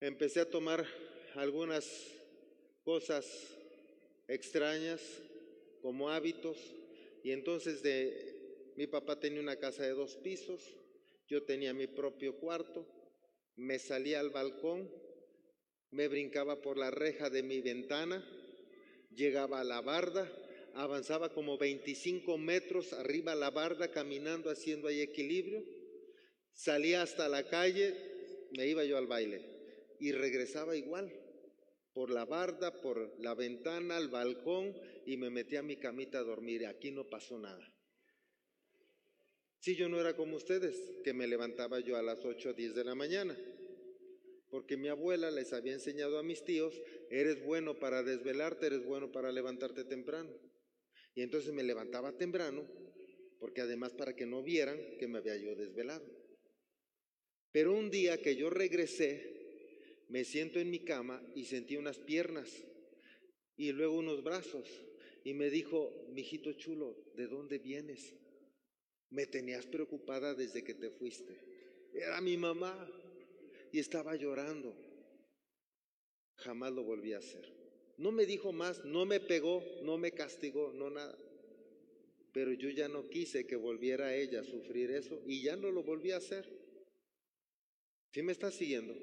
empecé 0.00 0.40
a 0.40 0.50
tomar 0.50 0.86
algunas 1.34 1.86
cosas 2.84 3.55
extrañas 4.28 5.00
como 5.82 6.10
hábitos. 6.10 6.56
Y 7.22 7.32
entonces 7.32 7.82
de 7.82 8.72
mi 8.76 8.86
papá 8.86 9.18
tenía 9.18 9.40
una 9.40 9.56
casa 9.56 9.82
de 9.84 9.90
dos 9.90 10.16
pisos, 10.16 10.60
yo 11.28 11.42
tenía 11.44 11.74
mi 11.74 11.86
propio 11.86 12.36
cuarto, 12.38 12.86
me 13.56 13.78
salía 13.78 14.20
al 14.20 14.30
balcón, 14.30 14.90
me 15.90 16.08
brincaba 16.08 16.60
por 16.60 16.76
la 16.76 16.90
reja 16.90 17.30
de 17.30 17.42
mi 17.42 17.60
ventana, 17.60 18.24
llegaba 19.14 19.60
a 19.60 19.64
la 19.64 19.80
barda, 19.80 20.30
avanzaba 20.74 21.32
como 21.32 21.56
25 21.56 22.36
metros 22.36 22.92
arriba 22.92 23.32
a 23.32 23.36
la 23.36 23.50
barda 23.50 23.90
caminando 23.90 24.50
haciendo 24.50 24.88
ahí 24.88 25.00
equilibrio, 25.00 25.64
salía 26.52 27.02
hasta 27.02 27.28
la 27.28 27.48
calle, 27.48 27.94
me 28.56 28.66
iba 28.68 28.84
yo 28.84 28.98
al 28.98 29.06
baile 29.06 29.40
y 29.98 30.12
regresaba 30.12 30.76
igual 30.76 31.10
por 31.96 32.10
la 32.10 32.26
barda, 32.26 32.82
por 32.82 33.18
la 33.20 33.34
ventana, 33.34 33.96
al 33.96 34.08
balcón 34.08 34.74
y 35.06 35.16
me 35.16 35.30
metí 35.30 35.56
a 35.56 35.62
mi 35.62 35.76
camita 35.76 36.18
a 36.18 36.24
dormir. 36.24 36.66
Aquí 36.66 36.90
no 36.90 37.08
pasó 37.08 37.38
nada. 37.38 37.74
Si 39.60 39.74
yo 39.76 39.88
no 39.88 39.98
era 39.98 40.14
como 40.14 40.36
ustedes, 40.36 40.76
que 41.02 41.14
me 41.14 41.26
levantaba 41.26 41.80
yo 41.80 41.96
a 41.96 42.02
las 42.02 42.22
8 42.22 42.50
o 42.50 42.52
10 42.52 42.74
de 42.74 42.84
la 42.84 42.94
mañana, 42.94 43.34
porque 44.50 44.76
mi 44.76 44.88
abuela 44.88 45.30
les 45.30 45.54
había 45.54 45.72
enseñado 45.72 46.18
a 46.18 46.22
mis 46.22 46.44
tíos, 46.44 46.78
eres 47.08 47.42
bueno 47.42 47.78
para 47.78 48.02
desvelarte, 48.02 48.66
eres 48.66 48.84
bueno 48.84 49.10
para 49.10 49.32
levantarte 49.32 49.84
temprano. 49.84 50.30
Y 51.14 51.22
entonces 51.22 51.54
me 51.54 51.62
levantaba 51.62 52.12
temprano, 52.12 52.68
porque 53.40 53.62
además 53.62 53.94
para 53.94 54.14
que 54.14 54.26
no 54.26 54.42
vieran 54.42 54.78
que 54.98 55.08
me 55.08 55.16
había 55.16 55.38
yo 55.38 55.54
desvelado. 55.54 56.04
Pero 57.52 57.72
un 57.72 57.90
día 57.90 58.20
que 58.20 58.36
yo 58.36 58.50
regresé, 58.50 59.45
me 60.08 60.24
siento 60.24 60.60
en 60.60 60.70
mi 60.70 60.80
cama 60.80 61.22
y 61.34 61.44
sentí 61.44 61.76
unas 61.76 61.98
piernas 61.98 62.48
y 63.56 63.72
luego 63.72 63.96
unos 63.96 64.22
brazos. 64.22 64.68
Y 65.24 65.34
me 65.34 65.50
dijo, 65.50 65.92
mijito 66.10 66.52
chulo, 66.52 66.96
¿de 67.16 67.26
dónde 67.26 67.58
vienes? 67.58 68.14
Me 69.10 69.26
tenías 69.26 69.66
preocupada 69.66 70.34
desde 70.34 70.62
que 70.62 70.74
te 70.74 70.90
fuiste. 70.90 71.34
Era 71.92 72.20
mi 72.20 72.36
mamá 72.36 72.88
y 73.72 73.80
estaba 73.80 74.14
llorando. 74.14 74.74
Jamás 76.36 76.72
lo 76.72 76.84
volví 76.84 77.12
a 77.12 77.18
hacer. 77.18 77.52
No 77.98 78.12
me 78.12 78.26
dijo 78.26 78.52
más, 78.52 78.84
no 78.84 79.06
me 79.06 79.20
pegó, 79.20 79.64
no 79.82 79.96
me 79.96 80.12
castigó, 80.12 80.72
no 80.72 80.90
nada. 80.90 81.18
Pero 82.32 82.52
yo 82.52 82.68
ya 82.68 82.88
no 82.88 83.08
quise 83.08 83.46
que 83.46 83.56
volviera 83.56 84.14
ella 84.14 84.40
a 84.40 84.44
sufrir 84.44 84.90
eso 84.90 85.20
y 85.26 85.42
ya 85.42 85.56
no 85.56 85.70
lo 85.70 85.82
volví 85.82 86.10
a 86.10 86.18
hacer. 86.18 86.46
¿Sí 88.12 88.22
me 88.22 88.32
estás 88.32 88.54
siguiendo? 88.54 88.94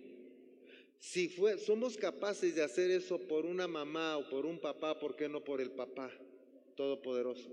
Si 1.03 1.27
fue, 1.27 1.57
somos 1.57 1.97
capaces 1.97 2.55
de 2.55 2.63
hacer 2.63 2.89
eso 2.89 3.19
por 3.19 3.45
una 3.45 3.67
mamá 3.67 4.17
o 4.17 4.29
por 4.29 4.45
un 4.45 4.57
papá, 4.57 4.97
¿por 4.97 5.17
qué 5.17 5.27
no 5.27 5.43
por 5.43 5.59
el 5.59 5.69
papá 5.69 6.09
todopoderoso? 6.77 7.49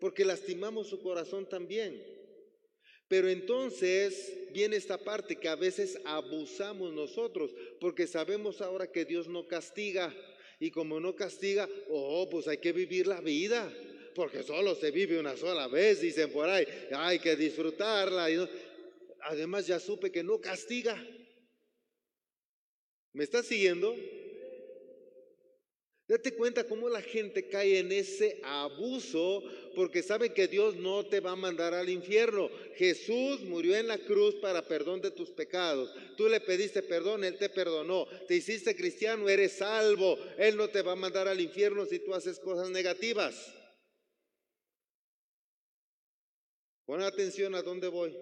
Porque 0.00 0.24
lastimamos 0.24 0.86
su 0.86 0.98
corazón 1.02 1.46
también. 1.46 2.02
Pero 3.08 3.28
entonces 3.28 4.32
viene 4.54 4.76
esta 4.76 4.96
parte 4.96 5.36
que 5.36 5.48
a 5.48 5.54
veces 5.54 6.00
abusamos 6.06 6.94
nosotros, 6.94 7.54
porque 7.78 8.06
sabemos 8.06 8.62
ahora 8.62 8.90
que 8.90 9.04
Dios 9.04 9.28
no 9.28 9.46
castiga. 9.46 10.10
Y 10.58 10.70
como 10.70 10.98
no 10.98 11.14
castiga, 11.14 11.68
oh, 11.90 12.26
pues 12.30 12.48
hay 12.48 12.56
que 12.56 12.72
vivir 12.72 13.06
la 13.06 13.20
vida, 13.20 13.70
porque 14.14 14.42
solo 14.42 14.74
se 14.76 14.90
vive 14.90 15.20
una 15.20 15.36
sola 15.36 15.68
vez, 15.68 16.00
dicen 16.00 16.32
por 16.32 16.48
ahí, 16.48 16.66
hay 16.90 17.18
que 17.18 17.36
disfrutarla. 17.36 18.28
Además 19.24 19.66
ya 19.66 19.78
supe 19.78 20.10
que 20.10 20.22
no 20.22 20.40
castiga. 20.40 20.96
¿Me 23.12 23.24
estás 23.24 23.46
siguiendo? 23.46 23.94
Date 26.08 26.34
cuenta 26.34 26.64
cómo 26.64 26.88
la 26.88 27.00
gente 27.00 27.48
cae 27.48 27.78
en 27.78 27.92
ese 27.92 28.40
abuso 28.42 29.42
porque 29.74 30.02
sabe 30.02 30.34
que 30.34 30.48
Dios 30.48 30.76
no 30.76 31.06
te 31.06 31.20
va 31.20 31.32
a 31.32 31.36
mandar 31.36 31.72
al 31.72 31.88
infierno. 31.88 32.50
Jesús 32.74 33.40
murió 33.42 33.76
en 33.76 33.88
la 33.88 33.98
cruz 33.98 34.34
para 34.36 34.66
perdón 34.66 35.00
de 35.00 35.10
tus 35.10 35.30
pecados. 35.30 35.94
Tú 36.16 36.28
le 36.28 36.40
pediste 36.40 36.82
perdón, 36.82 37.24
Él 37.24 37.38
te 37.38 37.48
perdonó. 37.48 38.06
Te 38.28 38.36
hiciste 38.36 38.76
cristiano, 38.76 39.28
eres 39.28 39.52
salvo. 39.52 40.18
Él 40.36 40.56
no 40.56 40.68
te 40.68 40.82
va 40.82 40.92
a 40.92 40.96
mandar 40.96 41.28
al 41.28 41.40
infierno 41.40 41.86
si 41.86 41.98
tú 41.98 42.12
haces 42.14 42.38
cosas 42.38 42.68
negativas. 42.68 43.54
Pon 46.84 47.00
atención 47.00 47.54
a 47.54 47.62
dónde 47.62 47.88
voy. 47.88 48.14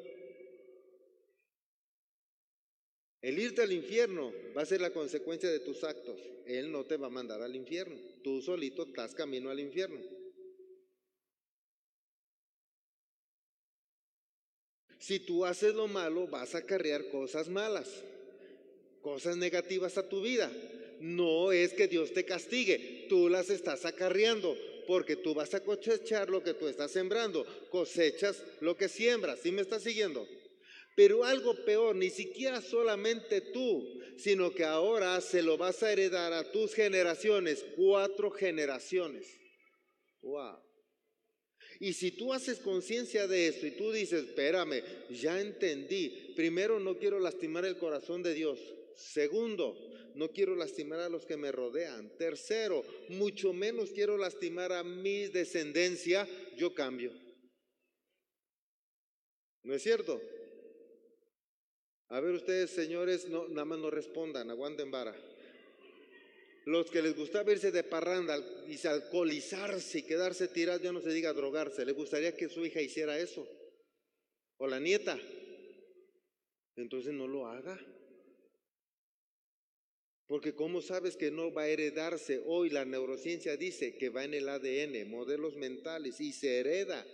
El 3.22 3.38
irte 3.38 3.62
al 3.62 3.72
infierno 3.72 4.32
va 4.56 4.62
a 4.62 4.66
ser 4.66 4.80
la 4.80 4.92
consecuencia 4.92 5.50
de 5.50 5.60
tus 5.60 5.84
actos. 5.84 6.18
Él 6.46 6.72
no 6.72 6.84
te 6.84 6.96
va 6.96 7.08
a 7.08 7.10
mandar 7.10 7.42
al 7.42 7.54
infierno. 7.54 7.96
Tú 8.24 8.40
solito 8.40 8.84
estás 8.84 9.14
camino 9.14 9.50
al 9.50 9.60
infierno. 9.60 10.00
Si 14.98 15.20
tú 15.20 15.44
haces 15.44 15.74
lo 15.74 15.88
malo, 15.88 16.26
vas 16.28 16.54
a 16.54 16.58
acarrear 16.58 17.08
cosas 17.08 17.48
malas, 17.48 17.88
cosas 19.00 19.36
negativas 19.36 19.96
a 19.98 20.08
tu 20.08 20.20
vida. 20.20 20.50
No 21.00 21.52
es 21.52 21.72
que 21.72 21.88
Dios 21.88 22.12
te 22.12 22.26
castigue, 22.26 23.06
tú 23.08 23.30
las 23.30 23.48
estás 23.48 23.86
acarreando, 23.86 24.56
porque 24.86 25.16
tú 25.16 25.32
vas 25.34 25.54
a 25.54 25.64
cosechar 25.64 26.28
lo 26.28 26.42
que 26.42 26.52
tú 26.52 26.68
estás 26.68 26.90
sembrando, 26.90 27.46
cosechas 27.70 28.42
lo 28.60 28.76
que 28.76 28.88
siembras. 28.88 29.40
¿Sí 29.40 29.50
me 29.52 29.62
estás 29.62 29.82
siguiendo? 29.82 30.26
Pero 30.96 31.24
algo 31.24 31.54
peor, 31.64 31.96
ni 31.96 32.10
siquiera 32.10 32.60
solamente 32.60 33.40
tú, 33.40 34.00
sino 34.16 34.52
que 34.54 34.64
ahora 34.64 35.20
se 35.20 35.42
lo 35.42 35.56
vas 35.56 35.82
a 35.82 35.92
heredar 35.92 36.32
a 36.32 36.50
tus 36.50 36.74
generaciones, 36.74 37.64
cuatro 37.76 38.30
generaciones. 38.30 39.26
Wow. 40.22 40.58
Y 41.78 41.94
si 41.94 42.10
tú 42.10 42.34
haces 42.34 42.58
conciencia 42.58 43.26
de 43.26 43.48
esto 43.48 43.66
y 43.66 43.70
tú 43.70 43.90
dices, 43.90 44.24
espérame, 44.26 44.82
ya 45.08 45.40
entendí. 45.40 46.34
Primero, 46.36 46.78
no 46.78 46.98
quiero 46.98 47.18
lastimar 47.18 47.64
el 47.64 47.78
corazón 47.78 48.22
de 48.22 48.34
Dios. 48.34 48.58
Segundo, 48.96 49.74
no 50.14 50.28
quiero 50.28 50.54
lastimar 50.54 51.00
a 51.00 51.08
los 51.08 51.24
que 51.24 51.38
me 51.38 51.50
rodean. 51.50 52.14
Tercero, 52.18 52.84
mucho 53.08 53.54
menos 53.54 53.92
quiero 53.92 54.18
lastimar 54.18 54.72
a 54.72 54.84
mi 54.84 55.28
descendencia. 55.28 56.28
Yo 56.56 56.74
cambio. 56.74 57.12
¿No 59.62 59.74
es 59.74 59.82
cierto? 59.82 60.20
A 62.10 62.18
ver 62.18 62.34
ustedes, 62.34 62.70
señores, 62.70 63.28
no, 63.28 63.46
nada 63.48 63.64
más 63.64 63.78
no 63.78 63.88
respondan, 63.88 64.50
aguanten 64.50 64.90
vara. 64.90 65.14
Los 66.66 66.90
que 66.90 67.02
les 67.02 67.16
gustaba 67.16 67.52
irse 67.52 67.70
de 67.70 67.84
parranda 67.84 68.36
y 68.66 68.84
alcoholizarse 68.86 70.00
y 70.00 70.02
quedarse 70.02 70.48
tirados, 70.48 70.82
ya 70.82 70.92
no 70.92 71.00
se 71.00 71.12
diga 71.12 71.32
drogarse, 71.32 71.84
¿le 71.84 71.92
gustaría 71.92 72.36
que 72.36 72.48
su 72.48 72.66
hija 72.66 72.80
hiciera 72.80 73.16
eso? 73.16 73.46
¿O 74.58 74.66
la 74.66 74.80
nieta? 74.80 75.18
Entonces 76.76 77.12
no 77.12 77.28
lo 77.28 77.46
haga. 77.46 77.78
Porque 80.26 80.54
¿cómo 80.54 80.82
sabes 80.82 81.16
que 81.16 81.30
no 81.30 81.52
va 81.52 81.62
a 81.62 81.68
heredarse? 81.68 82.42
Hoy 82.44 82.70
la 82.70 82.84
neurociencia 82.84 83.56
dice 83.56 83.96
que 83.96 84.10
va 84.10 84.24
en 84.24 84.34
el 84.34 84.48
ADN, 84.48 85.08
modelos 85.08 85.56
mentales, 85.56 86.20
y 86.20 86.32
se 86.32 86.58
hereda. 86.58 87.06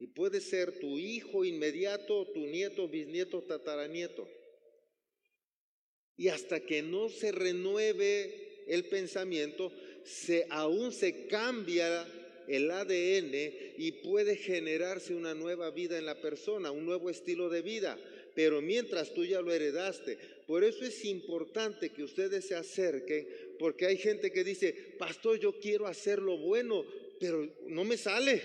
Y 0.00 0.06
puede 0.06 0.40
ser 0.40 0.80
tu 0.80 0.98
hijo 0.98 1.44
inmediato, 1.44 2.26
tu 2.32 2.40
nieto, 2.46 2.88
bisnieto, 2.88 3.42
tataranieto. 3.42 4.26
Y 6.16 6.28
hasta 6.28 6.60
que 6.60 6.80
no 6.80 7.10
se 7.10 7.32
renueve 7.32 8.64
el 8.66 8.86
pensamiento, 8.86 9.70
se, 10.04 10.46
aún 10.48 10.92
se 10.92 11.26
cambia 11.26 12.06
el 12.48 12.70
ADN 12.70 13.34
y 13.76 13.92
puede 14.02 14.36
generarse 14.36 15.14
una 15.14 15.34
nueva 15.34 15.70
vida 15.70 15.98
en 15.98 16.06
la 16.06 16.20
persona, 16.20 16.70
un 16.70 16.86
nuevo 16.86 17.10
estilo 17.10 17.50
de 17.50 17.60
vida. 17.60 17.98
Pero 18.34 18.62
mientras 18.62 19.12
tú 19.12 19.24
ya 19.24 19.42
lo 19.42 19.52
heredaste, 19.52 20.16
por 20.46 20.64
eso 20.64 20.84
es 20.84 21.04
importante 21.04 21.90
que 21.90 22.04
ustedes 22.04 22.46
se 22.46 22.54
acerquen, 22.54 23.28
porque 23.58 23.86
hay 23.86 23.98
gente 23.98 24.32
que 24.32 24.44
dice, 24.44 24.72
pastor, 24.98 25.38
yo 25.38 25.60
quiero 25.60 25.86
hacer 25.86 26.20
lo 26.20 26.38
bueno, 26.38 26.86
pero 27.18 27.46
no 27.66 27.84
me 27.84 27.96
sale. 27.96 28.42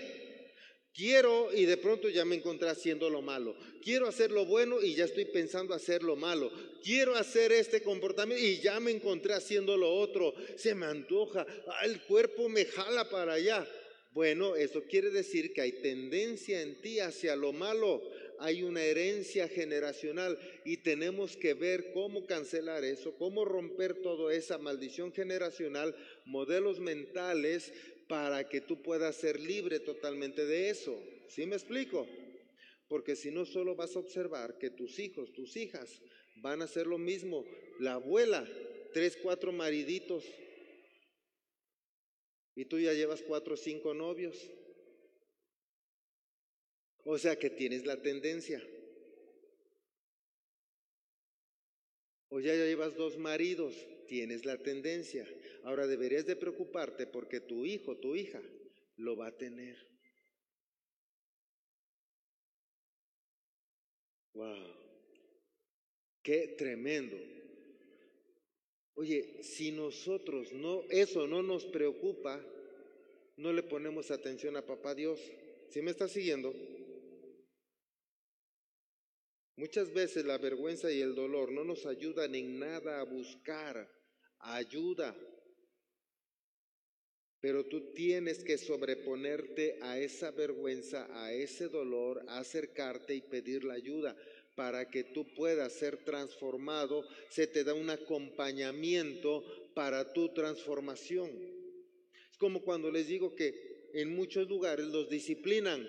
Quiero 0.96 1.52
y 1.52 1.66
de 1.66 1.76
pronto 1.76 2.08
ya 2.08 2.24
me 2.24 2.36
encontré 2.36 2.70
haciendo 2.70 3.10
lo 3.10 3.20
malo. 3.20 3.54
Quiero 3.84 4.08
hacer 4.08 4.30
lo 4.30 4.46
bueno 4.46 4.80
y 4.80 4.94
ya 4.94 5.04
estoy 5.04 5.26
pensando 5.26 5.74
hacer 5.74 6.02
lo 6.02 6.16
malo. 6.16 6.50
Quiero 6.82 7.14
hacer 7.14 7.52
este 7.52 7.82
comportamiento 7.82 8.42
y 8.42 8.60
ya 8.60 8.80
me 8.80 8.92
encontré 8.92 9.34
haciendo 9.34 9.76
lo 9.76 9.92
otro. 9.92 10.32
Se 10.56 10.74
me 10.74 10.86
antoja. 10.86 11.46
Ah, 11.66 11.84
el 11.84 12.00
cuerpo 12.00 12.48
me 12.48 12.64
jala 12.64 13.10
para 13.10 13.34
allá. 13.34 13.68
Bueno, 14.14 14.56
eso 14.56 14.84
quiere 14.84 15.10
decir 15.10 15.52
que 15.52 15.60
hay 15.60 15.72
tendencia 15.72 16.62
en 16.62 16.80
ti 16.80 17.00
hacia 17.00 17.36
lo 17.36 17.52
malo, 17.52 18.02
hay 18.38 18.62
una 18.62 18.82
herencia 18.82 19.46
generacional 19.46 20.38
y 20.64 20.78
tenemos 20.78 21.36
que 21.36 21.52
ver 21.52 21.92
cómo 21.92 22.24
cancelar 22.24 22.82
eso, 22.82 23.14
cómo 23.18 23.44
romper 23.44 23.92
toda 23.96 24.32
esa 24.32 24.56
maldición 24.56 25.12
generacional, 25.12 25.94
modelos 26.24 26.80
mentales 26.80 27.74
para 28.08 28.48
que 28.48 28.60
tú 28.60 28.82
puedas 28.82 29.16
ser 29.16 29.40
libre 29.40 29.80
totalmente 29.80 30.46
de 30.46 30.70
eso. 30.70 30.96
¿Sí 31.28 31.46
me 31.46 31.56
explico? 31.56 32.06
Porque 32.88 33.16
si 33.16 33.30
no, 33.30 33.44
solo 33.44 33.74
vas 33.74 33.96
a 33.96 33.98
observar 33.98 34.58
que 34.58 34.70
tus 34.70 34.98
hijos, 34.98 35.32
tus 35.32 35.56
hijas 35.56 36.00
van 36.36 36.62
a 36.62 36.66
hacer 36.66 36.86
lo 36.86 36.98
mismo. 36.98 37.44
La 37.80 37.94
abuela, 37.94 38.48
tres, 38.92 39.16
cuatro 39.20 39.52
mariditos, 39.52 40.24
y 42.56 42.64
tú 42.64 42.78
ya 42.80 42.94
llevas 42.94 43.22
cuatro 43.22 43.54
o 43.54 43.56
cinco 43.56 43.92
novios. 43.92 44.50
O 47.04 47.18
sea 47.18 47.38
que 47.38 47.50
tienes 47.50 47.84
la 47.84 48.00
tendencia. 48.00 48.62
O 52.28 52.40
ya 52.40 52.54
llevas 52.54 52.96
dos 52.96 53.18
maridos, 53.18 53.74
tienes 54.06 54.44
la 54.44 54.58
tendencia. 54.58 55.26
Ahora 55.64 55.86
deberías 55.86 56.26
de 56.26 56.36
preocuparte 56.36 57.06
porque 57.06 57.40
tu 57.40 57.64
hijo, 57.64 57.96
tu 57.98 58.14
hija, 58.16 58.40
lo 58.96 59.16
va 59.16 59.28
a 59.28 59.36
tener. 59.36 59.76
Wow. 64.34 64.74
Qué 66.22 66.54
tremendo. 66.58 67.16
Oye, 68.94 69.42
si 69.42 69.72
nosotros 69.72 70.52
no 70.52 70.82
eso 70.90 71.26
no 71.26 71.42
nos 71.42 71.66
preocupa, 71.66 72.44
no 73.36 73.52
le 73.52 73.62
ponemos 73.62 74.10
atención 74.10 74.56
a 74.56 74.66
papá 74.66 74.94
Dios. 74.94 75.20
¿Sí 75.70 75.82
me 75.82 75.90
está 75.90 76.08
siguiendo? 76.08 76.54
Muchas 79.56 79.92
veces 79.92 80.24
la 80.24 80.36
vergüenza 80.36 80.92
y 80.92 81.00
el 81.00 81.14
dolor 81.14 81.50
no 81.50 81.64
nos 81.64 81.86
ayudan 81.86 82.34
en 82.34 82.58
nada 82.58 83.00
a 83.00 83.04
buscar 83.04 83.88
ayuda. 84.40 85.16
Pero 87.40 87.64
tú 87.66 87.92
tienes 87.92 88.42
que 88.42 88.58
sobreponerte 88.58 89.78
a 89.82 89.98
esa 89.98 90.30
vergüenza, 90.30 91.06
a 91.22 91.32
ese 91.32 91.68
dolor, 91.68 92.24
acercarte 92.28 93.14
y 93.14 93.20
pedir 93.20 93.64
la 93.64 93.74
ayuda 93.74 94.16
para 94.56 94.88
que 94.90 95.04
tú 95.04 95.32
puedas 95.34 95.72
ser 95.72 95.98
transformado. 95.98 97.06
Se 97.28 97.46
te 97.46 97.62
da 97.62 97.74
un 97.74 97.90
acompañamiento 97.90 99.44
para 99.74 100.12
tu 100.12 100.32
transformación. 100.32 101.30
Es 102.30 102.38
como 102.38 102.62
cuando 102.62 102.90
les 102.90 103.06
digo 103.06 103.34
que 103.34 103.90
en 103.92 104.14
muchos 104.16 104.48
lugares 104.48 104.86
los 104.86 105.08
disciplinan. 105.08 105.86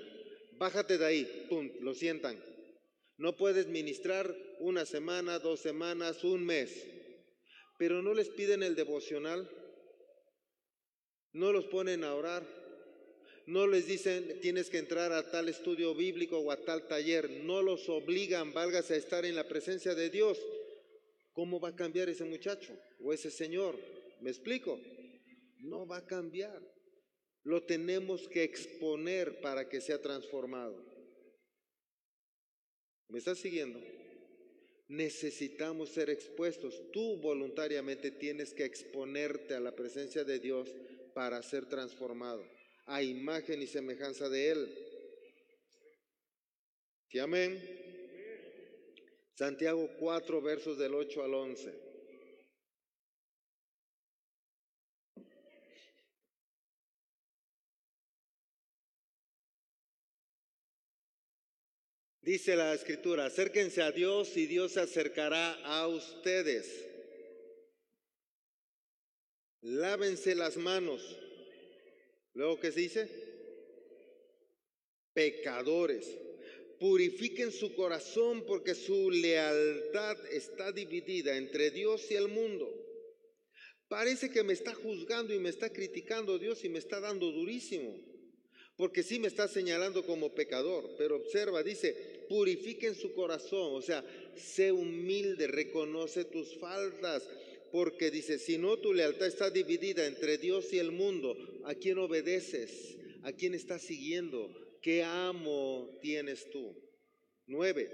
Bájate 0.58 0.98
de 0.98 1.06
ahí, 1.06 1.46
pum, 1.50 1.72
lo 1.82 1.94
sientan. 1.94 2.38
No 3.18 3.36
puedes 3.36 3.68
ministrar 3.68 4.36
una 4.60 4.86
semana, 4.86 5.40
dos 5.40 5.60
semanas, 5.60 6.24
un 6.24 6.46
mes, 6.46 6.88
pero 7.78 8.02
no 8.02 8.14
les 8.14 8.30
piden 8.30 8.64
el 8.64 8.76
devocional, 8.76 9.50
no 11.34 11.52
los 11.52 11.66
ponen 11.66 12.04
a 12.04 12.16
orar, 12.16 12.46
no 13.46 13.66
les 13.68 13.88
dicen 13.88 14.42
tienes 14.42 14.70
que 14.70 14.78
entrar 14.78 15.14
a 15.14 15.32
tal 15.32 15.48
estudio 15.48 15.96
bíblico 15.96 16.40
o 16.40 16.52
a 16.52 16.58
tal 16.66 16.88
taller, 16.88 17.30
no 17.44 17.62
los 17.62 17.88
obligan, 17.88 18.54
válgase 18.54 18.96
a 18.96 18.98
estar 18.98 19.26
en 19.26 19.36
la 19.36 19.48
presencia 19.48 19.96
de 19.96 20.10
Dios. 20.10 20.40
¿Cómo 21.32 21.60
va 21.60 21.70
a 21.70 21.76
cambiar 21.76 22.10
ese 22.10 22.26
muchacho 22.26 22.74
o 23.00 23.14
ese 23.14 23.30
señor? 23.30 23.78
¿Me 24.22 24.32
explico? 24.32 24.82
No 25.60 25.86
va 25.86 25.98
a 25.98 26.06
cambiar. 26.06 26.60
Lo 27.44 27.64
tenemos 27.64 28.28
que 28.28 28.44
exponer 28.44 29.40
para 29.40 29.70
que 29.70 29.80
sea 29.80 30.02
transformado. 30.02 30.84
¿Me 33.08 33.20
estás 33.20 33.38
siguiendo? 33.38 33.80
Necesitamos 34.88 35.90
ser 35.90 36.10
expuestos. 36.10 36.82
Tú 36.92 37.18
voluntariamente 37.18 38.12
tienes 38.12 38.54
que 38.54 38.66
exponerte 38.66 39.54
a 39.56 39.60
la 39.60 39.76
presencia 39.76 40.24
de 40.24 40.40
Dios 40.40 40.74
para 41.14 41.42
ser 41.44 41.66
transformado 41.66 42.46
a 42.88 43.04
imagen 43.04 43.62
y 43.62 43.68
semejanza 43.68 44.30
de 44.30 44.52
Él. 44.52 44.88
¿Sí, 47.10 47.20
amén? 47.20 47.62
Santiago 49.36 49.90
4, 50.00 50.42
versos 50.42 50.78
del 50.78 50.96
8 50.96 51.24
al 51.24 51.34
11. 51.34 51.87
Dice 62.28 62.58
la 62.58 62.74
escritura, 62.74 63.28
acérquense 63.28 63.82
a 63.82 63.94
Dios 63.94 64.36
y 64.36 64.48
Dios 64.48 64.74
se 64.74 64.82
acercará 64.82 65.54
a 65.64 65.88
ustedes. 65.88 66.86
Lávense 69.62 70.36
las 70.36 70.58
manos. 70.58 71.02
Luego, 72.34 72.60
¿qué 72.60 72.74
se 72.74 72.82
dice? 72.82 73.10
Pecadores. 75.14 76.18
Purifiquen 76.82 77.54
su 77.54 77.74
corazón 77.74 78.46
porque 78.46 78.76
su 78.76 79.10
lealtad 79.10 80.18
está 80.30 80.74
dividida 80.74 81.38
entre 81.38 81.72
Dios 81.72 82.12
y 82.12 82.16
el 82.16 82.28
mundo. 82.28 82.70
Parece 83.88 84.30
que 84.30 84.44
me 84.44 84.52
está 84.52 84.74
juzgando 84.74 85.34
y 85.34 85.40
me 85.40 85.48
está 85.48 85.72
criticando 85.72 86.38
Dios 86.38 86.66
y 86.66 86.68
me 86.68 86.80
está 86.80 87.00
dando 87.00 87.32
durísimo 87.32 87.98
porque 88.78 89.02
sí 89.02 89.20
me 89.20 89.28
está 89.28 89.48
señalando 89.48 90.06
como 90.06 90.34
pecador, 90.34 90.96
pero 90.98 91.18
observa, 91.18 91.64
dice, 91.64 92.17
purifiquen 92.28 92.96
su 92.96 93.14
corazón, 93.14 93.76
o 93.76 93.82
sea, 93.82 94.04
sé 94.36 94.72
humilde, 94.72 95.48
reconoce 95.48 96.26
tus 96.26 96.56
faltas, 96.58 97.28
porque 97.72 98.12
dice, 98.12 98.40
si 98.40 98.58
no 98.58 98.78
tu 98.78 98.94
lealtad 98.94 99.28
está 99.28 99.50
dividida 99.50 100.06
entre 100.06 100.38
Dios 100.38 100.72
y 100.74 100.80
el 100.80 100.92
mundo, 100.92 101.38
¿a 101.66 101.76
quién 101.76 101.98
obedeces? 101.98 102.96
¿A 103.24 103.34
quién 103.34 103.54
estás 103.54 103.82
siguiendo? 103.82 104.50
¿Qué 104.82 105.04
amo 105.04 105.98
tienes 106.02 106.50
tú? 106.50 106.76
Nueve, 107.46 107.92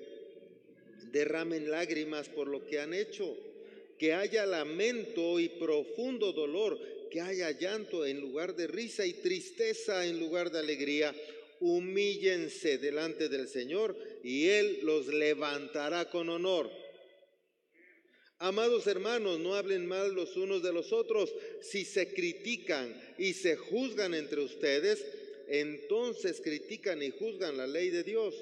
derramen 1.11 1.69
lágrimas 1.71 2.29
por 2.29 2.47
lo 2.47 2.65
que 2.65 2.79
han 2.79 2.93
hecho, 2.93 3.35
que 3.97 4.13
haya 4.13 4.45
lamento 4.45 5.39
y 5.39 5.49
profundo 5.49 6.33
dolor 6.33 6.79
que 7.13 7.21
haya 7.21 7.51
llanto 7.51 8.07
en 8.07 8.19
lugar 8.19 8.55
de 8.55 8.65
risa 8.65 9.05
y 9.05 9.13
tristeza 9.13 10.03
en 10.07 10.19
lugar 10.19 10.51
de 10.51 10.57
alegría. 10.57 11.15
Humíllense 11.59 12.79
delante 12.79 13.29
del 13.29 13.47
Señor 13.47 13.95
y 14.23 14.47
Él 14.47 14.79
los 14.83 15.07
levantará 15.07 16.09
con 16.09 16.29
honor. 16.29 16.71
Amados 18.39 18.87
hermanos, 18.87 19.39
no 19.39 19.55
hablen 19.55 19.85
mal 19.85 20.13
los 20.13 20.35
unos 20.37 20.63
de 20.63 20.73
los 20.73 20.91
otros. 20.91 21.33
Si 21.61 21.85
se 21.85 22.13
critican 22.13 22.99
y 23.17 23.33
se 23.33 23.55
juzgan 23.55 24.13
entre 24.13 24.41
ustedes, 24.41 25.05
entonces 25.47 26.41
critican 26.41 27.03
y 27.03 27.11
juzgan 27.11 27.57
la 27.57 27.67
ley 27.67 27.89
de 27.89 28.03
Dios. 28.03 28.33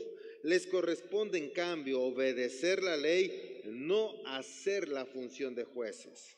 Les 0.44 0.66
corresponde 0.68 1.38
en 1.38 1.50
cambio 1.50 2.02
obedecer 2.02 2.82
la 2.82 2.98
ley, 2.98 3.62
no 3.66 4.26
hacer 4.26 4.88
la 4.88 5.06
función 5.06 5.54
de 5.56 5.66
jueces. 5.66 6.38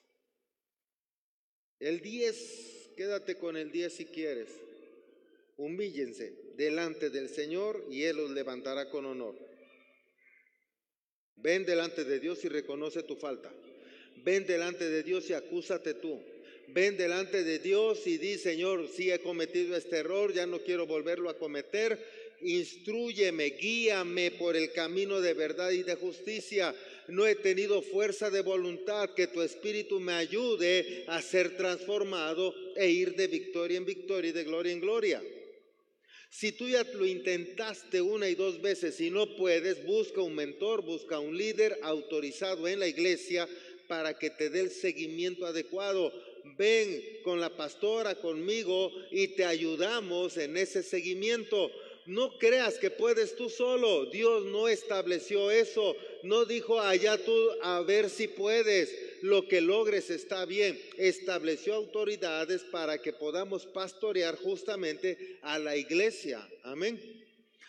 El 1.80 2.02
10, 2.02 2.92
quédate 2.96 3.36
con 3.36 3.56
el 3.56 3.72
10 3.72 3.94
si 3.94 4.06
quieres. 4.06 4.50
Humíllense 5.58 6.43
delante 6.58 7.10
del 7.10 7.30
Señor 7.30 7.86
y 7.90 8.04
Él 8.04 8.18
los 8.18 8.32
levantará 8.32 8.90
con 8.90 9.06
honor. 9.06 9.36
Ven 11.36 11.66
delante 11.66 12.04
de 12.04 12.20
Dios 12.20 12.44
y 12.46 12.50
reconoce 12.50 13.04
tu 13.04 13.16
falta. 13.16 13.52
Ven 14.24 14.46
delante 14.46 14.90
de 14.90 15.04
Dios 15.04 15.30
y 15.30 15.34
acúsate 15.34 15.96
tú. 15.96 16.22
Ven 16.70 16.96
delante 16.98 17.44
de 17.44 17.60
Dios 17.60 18.08
y 18.08 18.18
di, 18.18 18.38
Señor, 18.38 18.88
si 18.88 19.12
he 19.12 19.20
cometido 19.20 19.76
este 19.76 19.98
error, 19.98 20.34
ya 20.34 20.46
no 20.46 20.60
quiero 20.60 20.88
volverlo 20.88 21.30
a 21.30 21.38
cometer. 21.38 22.00
Instrúyeme, 22.42 23.52
guíame 23.52 24.32
por 24.32 24.56
el 24.56 24.72
camino 24.72 25.22
de 25.22 25.34
verdad 25.34 25.72
y 25.72 25.84
de 25.84 25.96
justicia 25.96 26.74
no 27.08 27.26
he 27.26 27.36
tenido 27.36 27.82
fuerza 27.82 28.30
de 28.30 28.42
voluntad, 28.42 29.10
que 29.14 29.28
tu 29.28 29.42
espíritu 29.42 30.00
me 30.00 30.14
ayude 30.14 31.04
a 31.08 31.22
ser 31.22 31.58
transformado 31.58 32.54
e 32.76 32.90
ir 32.90 33.16
de 33.16 33.28
victoria 33.28 33.78
en 33.78 33.86
victoria 33.86 34.30
y 34.30 34.34
de 34.34 34.44
gloria 34.44 34.72
en 34.72 34.80
gloria. 34.80 35.22
Si 36.34 36.52
tú 36.52 36.68
ya 36.68 36.84
lo 36.84 37.06
intentaste 37.06 38.02
una 38.02 38.28
y 38.28 38.34
dos 38.34 38.60
veces 38.60 39.00
y 39.00 39.12
no 39.12 39.36
puedes, 39.36 39.86
busca 39.86 40.20
un 40.22 40.34
mentor, 40.34 40.82
busca 40.82 41.20
un 41.20 41.38
líder 41.38 41.78
autorizado 41.84 42.68
en 42.68 42.80
la 42.80 42.88
iglesia 42.88 43.48
para 43.88 44.18
que 44.18 44.32
te 44.32 44.50
dé 44.50 44.62
el 44.62 44.72
seguimiento 44.72 45.46
adecuado. 45.46 46.12
Ven 46.58 47.20
con 47.24 47.40
la 47.40 47.56
pastora, 47.56 48.16
conmigo 48.16 48.92
y 49.12 49.28
te 49.28 49.46
ayudamos 49.46 50.38
en 50.38 50.58
ese 50.58 50.82
seguimiento. 50.82 51.70
No 52.08 52.40
creas 52.40 52.80
que 52.80 52.90
puedes 52.90 53.36
tú 53.36 53.48
solo. 53.48 54.08
Dios 54.08 54.44
no 54.46 54.68
estableció 54.68 55.52
eso. 55.52 55.96
No 56.24 56.46
dijo 56.46 56.82
allá 56.82 57.16
tú 57.24 57.38
a 57.62 57.82
ver 57.82 58.10
si 58.10 58.28
puedes. 58.28 58.90
Lo 59.24 59.48
que 59.48 59.62
logres 59.62 60.10
está 60.10 60.46
bien. 60.46 60.78
Estableció 60.98 61.76
autoridades 61.76 62.62
para 62.64 62.98
que 62.98 63.14
podamos 63.14 63.66
pastorear 63.66 64.36
justamente 64.36 65.40
a 65.42 65.58
la 65.60 65.78
iglesia. 65.78 66.46
Amén. 66.64 67.00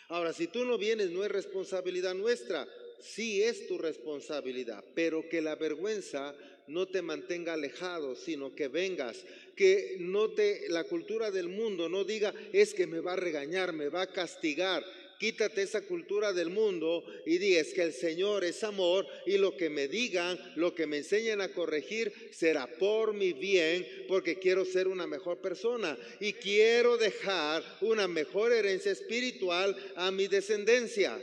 Ahora, 0.09 0.33
si 0.33 0.47
tú 0.47 0.65
no 0.65 0.77
vienes, 0.77 1.11
no 1.11 1.23
es 1.23 1.31
responsabilidad 1.31 2.13
nuestra. 2.13 2.67
Sí 2.99 3.41
es 3.41 3.67
tu 3.67 3.77
responsabilidad, 3.77 4.83
pero 4.95 5.29
que 5.29 5.41
la 5.41 5.55
vergüenza 5.55 6.35
no 6.67 6.87
te 6.87 7.01
mantenga 7.01 7.53
alejado, 7.53 8.15
sino 8.15 8.53
que 8.53 8.67
vengas, 8.67 9.23
que 9.55 9.95
no 9.99 10.31
te 10.31 10.67
la 10.67 10.83
cultura 10.83 11.31
del 11.31 11.47
mundo 11.47 11.87
no 11.87 12.03
diga 12.03 12.33
es 12.51 12.73
que 12.73 12.85
me 12.85 12.99
va 12.99 13.13
a 13.13 13.17
regañar, 13.17 13.71
me 13.71 13.87
va 13.87 14.01
a 14.01 14.11
castigar. 14.11 14.83
Quítate 15.19 15.61
esa 15.61 15.81
cultura 15.81 16.33
del 16.33 16.49
mundo 16.49 17.03
y 17.25 17.37
di 17.37 17.55
es 17.55 17.73
que 17.73 17.83
el 17.83 17.93
Señor 17.93 18.43
es 18.43 18.63
amor 18.63 19.07
y 19.25 19.37
lo 19.37 19.55
que 19.55 19.69
me 19.69 19.87
digan, 19.87 20.37
lo 20.55 20.75
que 20.75 20.87
me 20.87 20.97
enseñen 20.97 21.41
a 21.41 21.53
corregir 21.53 22.13
será 22.31 22.67
por 22.67 23.13
mi 23.13 23.33
bien 23.33 23.87
porque 24.07 24.39
quiero 24.39 24.65
ser 24.65 24.87
una 24.87 25.07
mejor 25.07 25.39
persona 25.39 25.97
y 26.19 26.33
quiero 26.33 26.97
dejar 26.97 27.63
una 27.81 28.07
mejor 28.07 28.51
herencia 28.51 28.91
espiritual 28.91 29.75
a 29.95 30.11
mi 30.11 30.27
descendencia. 30.27 31.21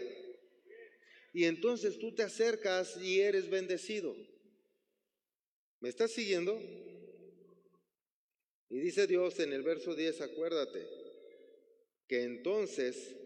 Y 1.34 1.45
entonces 1.45 1.99
tú 1.99 2.14
te 2.14 2.22
acercas 2.22 2.97
y 3.03 3.20
eres 3.20 3.49
bendecido. 3.49 4.14
¿Me 5.80 5.88
estás 5.88 6.12
siguiendo? 6.12 6.61
Y 8.68 8.78
dice 8.78 9.07
Dios 9.07 9.38
en 9.40 9.53
el 9.53 9.62
verso 9.62 9.95
10, 9.95 10.20
acuérdate, 10.22 10.86
que 12.07 12.22
entonces 12.22 13.16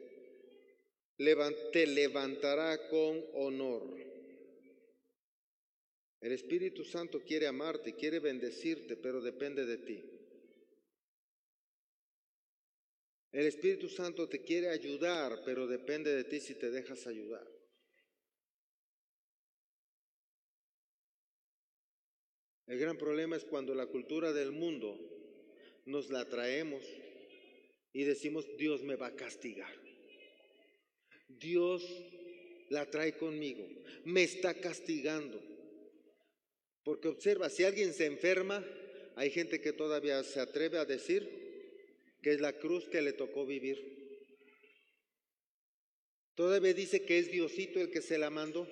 te 1.16 1.86
levantará 1.86 2.88
con 2.88 3.24
honor. 3.34 3.96
El 6.20 6.32
Espíritu 6.32 6.84
Santo 6.84 7.20
quiere 7.20 7.46
amarte, 7.46 7.94
quiere 7.94 8.18
bendecirte, 8.18 8.96
pero 8.96 9.20
depende 9.20 9.64
de 9.64 9.78
ti. 9.78 10.04
El 13.32 13.46
Espíritu 13.46 13.88
Santo 13.88 14.28
te 14.28 14.42
quiere 14.42 14.70
ayudar, 14.70 15.42
pero 15.44 15.66
depende 15.66 16.14
de 16.14 16.24
ti 16.24 16.40
si 16.40 16.54
te 16.54 16.70
dejas 16.70 17.06
ayudar. 17.06 17.46
El 22.66 22.78
gran 22.78 22.96
problema 22.98 23.36
es 23.36 23.44
cuando 23.44 23.74
la 23.74 23.86
cultura 23.86 24.32
del 24.32 24.52
mundo 24.52 24.98
nos 25.84 26.10
la 26.10 26.28
traemos 26.28 26.82
y 27.92 28.04
decimos, 28.04 28.44
Dios 28.56 28.82
me 28.82 28.96
va 28.96 29.08
a 29.08 29.16
castigar. 29.16 29.85
Dios 31.28 31.84
la 32.70 32.90
trae 32.90 33.16
conmigo, 33.16 33.66
me 34.04 34.22
está 34.22 34.54
castigando. 34.54 35.40
Porque 36.82 37.08
observa, 37.08 37.50
si 37.50 37.64
alguien 37.64 37.92
se 37.92 38.06
enferma, 38.06 38.64
hay 39.16 39.30
gente 39.30 39.60
que 39.60 39.72
todavía 39.72 40.22
se 40.22 40.40
atreve 40.40 40.78
a 40.78 40.84
decir 40.84 41.28
que 42.22 42.32
es 42.32 42.40
la 42.40 42.52
cruz 42.52 42.88
que 42.88 43.02
le 43.02 43.12
tocó 43.12 43.46
vivir. 43.46 43.96
Todavía 46.34 46.74
dice 46.74 47.02
que 47.04 47.18
es 47.18 47.30
Diosito 47.30 47.80
el 47.80 47.90
que 47.90 48.02
se 48.02 48.18
la 48.18 48.30
mandó. 48.30 48.68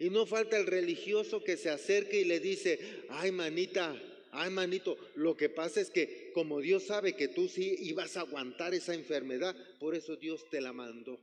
Y 0.00 0.10
no 0.10 0.26
falta 0.26 0.56
el 0.56 0.66
religioso 0.66 1.44
que 1.44 1.56
se 1.56 1.70
acerque 1.70 2.20
y 2.20 2.24
le 2.24 2.40
dice, 2.40 2.78
ay 3.10 3.32
manita, 3.32 4.00
ay 4.30 4.50
manito, 4.50 4.96
lo 5.16 5.36
que 5.36 5.48
pasa 5.48 5.80
es 5.80 5.90
que 5.90 6.30
como 6.32 6.60
Dios 6.60 6.84
sabe 6.84 7.14
que 7.14 7.28
tú 7.28 7.48
sí 7.48 7.76
ibas 7.80 8.16
a 8.16 8.20
aguantar 8.20 8.74
esa 8.74 8.94
enfermedad, 8.94 9.56
por 9.78 9.94
eso 9.94 10.16
Dios 10.16 10.48
te 10.50 10.60
la 10.60 10.72
mandó. 10.72 11.18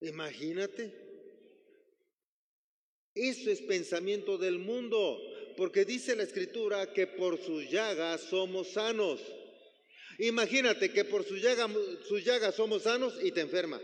Imagínate. 0.00 0.92
Eso 3.14 3.50
es 3.50 3.60
pensamiento 3.62 4.38
del 4.38 4.58
mundo, 4.58 5.20
porque 5.56 5.84
dice 5.84 6.14
la 6.14 6.22
escritura 6.22 6.92
que 6.92 7.06
por 7.06 7.38
sus 7.42 7.68
llagas 7.68 8.20
somos 8.20 8.68
sanos. 8.68 9.20
Imagínate 10.18 10.92
que 10.92 11.04
por 11.04 11.24
sus 11.24 11.42
llagas, 11.42 11.70
sus 12.06 12.24
llagas 12.24 12.54
somos 12.54 12.82
sanos 12.82 13.18
y 13.22 13.32
te 13.32 13.40
enferma. 13.40 13.80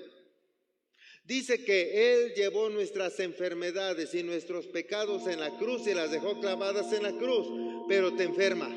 Dice 1.25 1.65
que 1.65 2.13
Él 2.13 2.35
llevó 2.35 2.69
nuestras 2.69 3.19
enfermedades 3.19 4.15
y 4.15 4.23
nuestros 4.23 4.67
pecados 4.67 5.27
en 5.27 5.41
la 5.41 5.57
cruz 5.57 5.87
y 5.87 5.95
las 5.95 6.11
dejó 6.11 6.39
clavadas 6.39 6.93
en 6.93 7.03
la 7.03 7.13
cruz, 7.13 7.49
pero 7.89 8.15
te 8.15 8.25
enferma. 8.25 8.69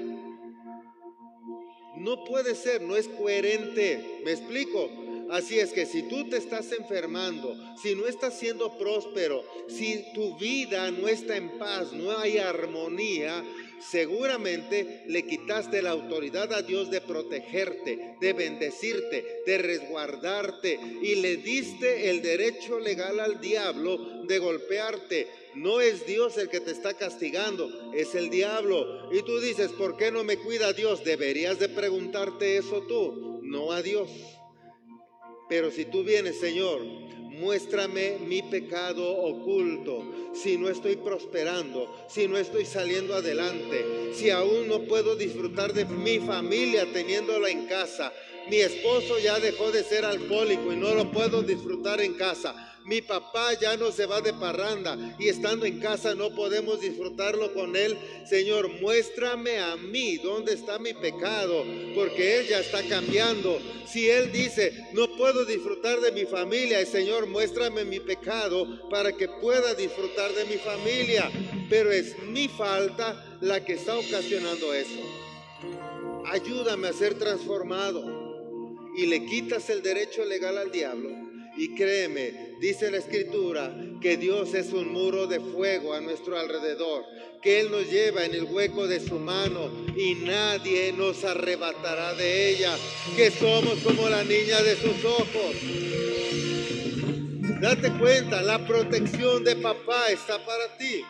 No 1.98 2.24
puede 2.24 2.56
ser, 2.56 2.82
no 2.82 2.96
es 2.96 3.08
coherente. 3.10 4.22
¿Me 4.24 4.32
explico? 4.32 5.07
Así 5.30 5.59
es 5.59 5.73
que 5.73 5.86
si 5.86 6.03
tú 6.03 6.30
te 6.30 6.38
estás 6.38 6.71
enfermando, 6.71 7.55
si 7.82 7.95
no 7.95 8.07
estás 8.07 8.38
siendo 8.38 8.78
próspero, 8.78 9.43
si 9.67 10.05
tu 10.13 10.38
vida 10.38 10.89
no 10.91 11.07
está 11.07 11.36
en 11.36 11.57
paz, 11.57 11.91
no 11.91 12.17
hay 12.17 12.38
armonía, 12.38 13.43
seguramente 13.80 15.03
le 15.07 15.25
quitaste 15.25 15.82
la 15.82 15.91
autoridad 15.91 16.53
a 16.53 16.61
Dios 16.61 16.89
de 16.89 17.01
protegerte, 17.01 18.15
de 18.19 18.34
bendecirte, 18.34 19.43
de 19.45 19.57
resguardarte 19.57 20.80
y 21.01 21.15
le 21.15 21.38
diste 21.38 22.09
el 22.09 22.21
derecho 22.21 22.80
legal 22.80 23.19
al 23.19 23.39
diablo 23.41 24.23
de 24.25 24.39
golpearte. 24.39 25.28
No 25.55 25.82
es 25.82 26.05
Dios 26.05 26.38
el 26.38 26.49
que 26.49 26.59
te 26.59 26.71
está 26.71 26.93
castigando, 26.93 27.91
es 27.93 28.15
el 28.15 28.30
diablo. 28.30 29.11
Y 29.11 29.23
tú 29.23 29.39
dices, 29.39 29.71
¿por 29.71 29.97
qué 29.97 30.11
no 30.11 30.23
me 30.23 30.38
cuida 30.38 30.73
Dios? 30.73 31.03
Deberías 31.03 31.59
de 31.59 31.69
preguntarte 31.69 32.57
eso 32.57 32.84
tú, 32.84 33.39
no 33.41 33.71
a 33.71 33.82
Dios. 33.82 34.37
Pero 35.50 35.72
si 35.72 35.86
tú 35.86 36.04
vienes, 36.04 36.39
Señor, 36.39 36.84
muéstrame 36.84 38.18
mi 38.20 38.41
pecado 38.41 39.10
oculto, 39.10 40.04
si 40.34 40.58
no 40.58 40.70
estoy 40.70 40.98
prosperando, 40.98 41.93
si 42.10 42.28
no 42.28 42.38
estoy 42.38 42.66
saliendo 42.66 43.16
adelante, 43.16 44.14
si 44.14 44.30
aún 44.30 44.68
no 44.68 44.82
puedo 44.84 45.16
disfrutar 45.16 45.74
de 45.74 45.86
mi 45.86 46.20
familia 46.20 46.91
teniéndola 46.91 47.50
en 47.50 47.68
casa. 47.68 48.12
Mi 48.50 48.58
esposo 48.58 49.20
ya 49.20 49.39
dejó 49.39 49.72
de 49.72 49.84
ser 49.84 50.06
alcohólico 50.06 50.72
y 50.72 50.78
no 50.78 50.93
lo 50.93 51.12
puedo 51.12 51.43
disfrutar 51.43 52.02
en 52.02 52.16
casa. 52.16 52.76
Mi 52.88 53.02
papá 53.02 53.54
ya 53.54 53.76
no 53.76 53.92
se 53.92 54.06
va 54.06 54.22
de 54.22 54.32
parranda 54.32 54.98
y 55.20 55.28
estando 55.28 55.66
en 55.66 55.82
casa 55.82 56.16
no 56.16 56.34
podemos 56.34 56.80
disfrutarlo 56.80 57.54
con 57.54 57.76
él. 57.76 57.98
Señor, 58.26 58.70
muéstrame 58.80 59.60
a 59.60 59.76
mí 59.76 60.16
dónde 60.16 60.54
está 60.54 60.80
mi 60.80 60.94
pecado, 60.94 61.66
porque 61.94 62.38
él 62.40 62.48
ya 62.48 62.62
está 62.62 62.82
cambiando. 62.84 63.60
Si 63.86 64.10
él 64.10 64.32
dice, 64.32 64.72
no 64.94 65.18
puedo 65.18 65.44
disfrutar 65.44 66.00
de 66.00 66.14
mi 66.14 66.24
familia, 66.24 66.86
Señor, 66.86 67.28
muéstrame 67.28 67.84
mi 67.84 68.00
pecado 68.00 68.90
para 68.90 69.12
que 69.12 69.28
pueda 69.28 69.74
disfrutar 69.74 70.32
de 70.32 70.46
mi 70.46 70.56
familia. 70.56 71.30
Pero 71.70 71.92
es 71.92 72.18
mi 72.24 72.48
falta 72.48 73.38
la 73.42 73.66
que 73.66 73.74
está 73.74 73.98
ocasionando 73.98 74.74
eso. 74.74 75.02
Ayúdame 76.26 76.88
a 76.88 76.94
ser 76.94 77.16
transformado 77.16 78.06
y 78.96 79.08
le 79.08 79.26
quitas 79.26 79.70
el 79.70 79.82
derecho 79.82 80.24
legal 80.24 80.58
al 80.58 80.72
diablo 80.72 81.26
y 81.58 81.74
créeme, 81.74 82.55
dice 82.60 82.91
la 82.91 82.97
escritura 82.97 83.76
que 83.99 84.16
Dios 84.18 84.53
es 84.53 84.72
un 84.74 84.93
muro 84.93 85.26
de 85.26 85.39
fuego 85.39 85.93
a 85.93 86.01
nuestro 86.01 86.38
alrededor, 86.38 87.03
que 87.41 87.60
Él 87.60 87.72
nos 87.72 87.89
lleva 87.89 88.24
en 88.26 88.36
el 88.36 88.43
hueco 88.43 88.88
de 88.88 88.99
su 88.99 89.16
mano 89.16 89.72
y 89.95 90.16
nadie 90.16 90.93
nos 90.93 91.24
arrebatará 91.24 92.14
de 92.14 92.49
ella, 92.49 92.76
que 93.16 93.32
somos 93.32 93.80
como 93.80 94.08
la 94.08 94.24
niña 94.24 94.62
de 94.62 94.76
sus 94.76 95.03
ojos. 95.03 95.55
Date 97.60 97.91
cuenta, 97.99 98.43
la 98.43 98.66
protección 98.68 99.43
de 99.43 99.55
papá 99.55 100.12
está 100.12 100.38
para 100.45 100.78
ti. 100.78 101.03